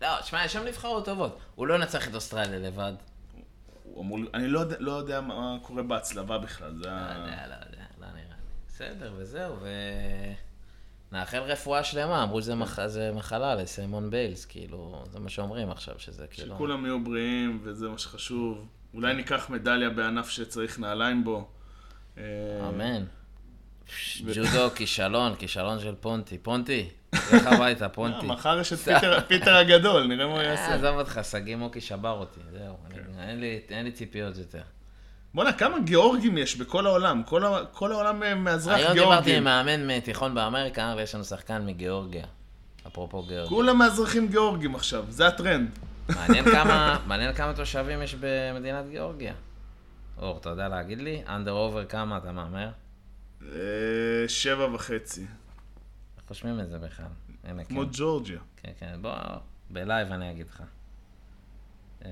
לא, 0.02 0.20
תשמע, 0.20 0.44
יש 0.44 0.52
שם 0.52 0.64
נבחרות 0.64 1.04
טובות. 1.04 1.38
הוא 1.54 1.66
לא 1.66 1.74
ינצח 1.74 2.08
את 2.08 2.14
אוסטרליה 2.14 2.58
לבד. 2.58 2.92
הוא 3.82 4.02
אמור... 4.02 4.18
אני 4.34 4.48
לא 4.48 4.60
יודע, 4.60 4.76
לא 4.78 4.92
יודע 4.92 5.20
מה 5.20 5.56
קורה 5.62 5.82
בהצלבה 5.82 6.38
בכלל, 6.38 6.76
זה 6.76 6.84
לא. 6.84 6.90
יודע, 6.90 7.46
לא 7.46 7.54
יודע, 7.66 7.84
לא 8.00 8.06
נראה 8.06 8.14
לי. 8.14 8.44
בסדר, 8.68 9.12
וזהו, 9.16 9.56
ו... 9.60 9.68
נאחל 11.12 11.38
רפואה 11.38 11.84
שלמה, 11.84 12.22
אמרו 12.22 12.42
שזה 12.42 12.54
מח... 12.54 12.78
מחלה 13.14 13.54
לסיימון 13.54 14.10
ביילס, 14.10 14.44
כאילו, 14.44 15.04
זה 15.12 15.20
מה 15.20 15.28
שאומרים 15.28 15.70
עכשיו, 15.70 15.94
שזה 15.98 16.26
כאילו... 16.30 16.54
שכולם 16.54 16.84
יהיו 16.84 17.04
בריאים, 17.04 17.60
וזה 17.62 17.88
מה 17.88 17.98
שחשוב. 17.98 18.68
אולי 18.94 19.14
ניקח 19.14 19.50
מדליה 19.50 19.90
בענף 19.90 20.28
שצריך 20.28 20.78
נעליים 20.78 21.24
בו. 21.24 21.48
אמן. 22.68 23.04
ג'ודו, 24.34 24.70
כישלון, 24.74 25.34
כישלון 25.34 25.80
של 25.80 25.94
פונטי. 26.00 26.38
פונטי, 26.38 26.88
לך 27.14 27.46
הביתה, 27.46 27.88
פונטי. 27.88 28.16
אה, 28.18 28.22
מחר 28.22 28.58
יש 28.60 28.72
את 28.72 28.78
פיטר- 29.28 29.54
הגדול, 29.56 30.06
נראה 30.06 30.26
מה 30.26 30.32
הוא 30.32 30.40
אה, 30.40 30.44
יעשה. 30.44 30.74
עזוב 30.74 30.98
אותך, 30.98 31.20
שגיא 31.30 31.56
מוקי 31.56 31.80
שבר 31.80 32.10
אותי, 32.10 32.40
זהו. 32.52 32.74
אני- 33.20 33.60
אין 33.68 33.84
לי- 33.84 33.92
ציפיות 33.92 34.36
יותר. 34.36 34.62
בואנה, 35.34 35.52
כמה 35.52 35.78
גיאורגים 35.78 36.38
יש 36.38 36.56
בכל 36.56 36.86
העולם? 36.86 37.22
כל 37.72 37.92
העולם 37.92 38.22
אה, 38.22 38.34
מאזרח 38.34 38.76
היום 38.76 38.92
דיברתי 38.92 39.14
עם 39.16 39.22
גיאורגים. 39.24 39.44
מאמן 39.44 39.86
מתיכון 39.96 40.34
באמריקה, 40.34 40.94
ויש 40.96 41.14
לנו 41.14 41.24
שחקן 41.24 41.66
מגיאורגיה. 41.66 42.24
אפרופו 42.86 43.22
גיאורגיה. 43.22 43.48
כולם 43.48 43.78
מאזרחים 43.78 44.28
גיאורגים 44.28 44.74
עכשיו, 44.74 45.04
זה 45.08 45.26
הטרנד. 45.26 45.68
מעניין 47.06 47.32
כמה 47.34 47.52
תושבים 47.56 48.02
יש 48.02 48.14
במדינת 48.20 48.88
גיאורגיה. 48.90 49.32
אור, 50.18 50.38
אתה 50.38 50.48
יודע 50.48 50.68
להגיד 50.68 50.98
לי? 50.98 51.22
under 51.26 51.52
over 51.52 51.84
כמה 51.84 52.18
אתה 52.18 52.32
מהמר? 52.32 52.70
אה, 53.42 54.28
שבע 54.28 54.74
וחצי. 54.74 55.26
איך 56.16 56.26
חושבים 56.28 56.60
את 56.60 56.68
זה 56.68 56.78
בכלל? 56.78 57.06
הנה, 57.44 57.64
כן. 57.64 57.68
כמו 57.68 57.82
ג'ורג'יה. 57.92 58.40
כן, 58.56 58.72
כן, 58.78 59.02
בוא, 59.02 59.12
ב 59.70 59.78
live 59.78 60.12
אני 60.12 60.30
אגיד 60.30 60.46
לך. 60.46 60.62
אה, 62.04 62.10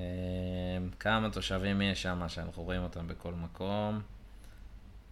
כמה 1.00 1.30
תושבים 1.30 1.82
יש 1.82 2.02
שם 2.02 2.22
שאנחנו 2.28 2.62
רואים 2.62 2.82
אותם 2.82 3.08
בכל 3.08 3.34
מקום? 3.34 4.00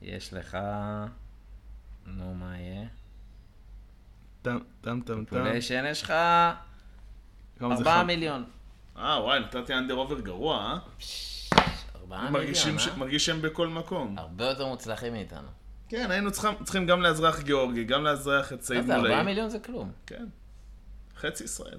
יש 0.02 0.32
לך 0.32 0.58
נו, 2.06 2.34
מה 2.34 2.58
יהיה? 2.58 2.86
טם 4.42 4.58
טם 4.80 5.00
טם 5.00 5.24
טם. 5.24 5.24
פוליישן, 5.24 5.84
יש 5.88 6.02
לך 6.02 6.12
כמה 7.58 7.76
זה 7.76 7.82
4 7.82 8.00
חם? 8.00 8.06
מיליון. 8.06 8.44
אה, 8.96 9.22
וואי, 9.22 9.40
נתתי 9.40 9.74
אנדר 9.74 9.94
אובר 9.94 10.20
גרוע, 10.20 10.56
אה? 10.56 10.78
4 12.12 12.30
מרגישים 12.30 12.74
מיליון, 12.74 12.88
ש- 12.88 12.92
אה? 12.92 12.96
מרגיש 12.98 13.26
שהם 13.26 13.42
בכל 13.42 13.68
מקום. 13.68 14.18
הרבה 14.18 14.44
יותר 14.44 14.66
מוצלחים 14.66 15.12
מאיתנו. 15.12 15.48
כן, 15.88 16.10
היינו 16.10 16.30
צריכים- 16.32 16.64
צריכים 16.64 16.86
גם 16.86 17.02
לאזרח 17.02 17.40
גיאורגי, 17.40 17.84
גם 17.84 18.04
לאזרח 18.04 18.52
את 18.52 18.70
4 18.76 18.96
מולאי. 18.96 19.22
מיליון 19.22 19.48
זה 19.50 19.58
כלום. 19.58 19.92
כן. 20.06 20.24
חצי 21.16 21.44
ישראל. 21.44 21.78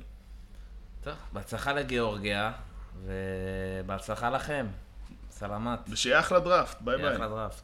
טוב, 1.03 1.13
בהצלחה 1.34 1.73
לגיאורגיה, 1.73 2.51
ובהצלחה 3.05 4.30
לכם. 4.30 4.67
סלמת. 5.32 5.80
ושיהיה 5.89 6.19
אחלה 6.19 6.39
דראפט, 6.39 6.82
ביי 6.82 6.97
ביי. 6.97 7.15
אחלה 7.15 7.28
דראפט. 7.28 7.63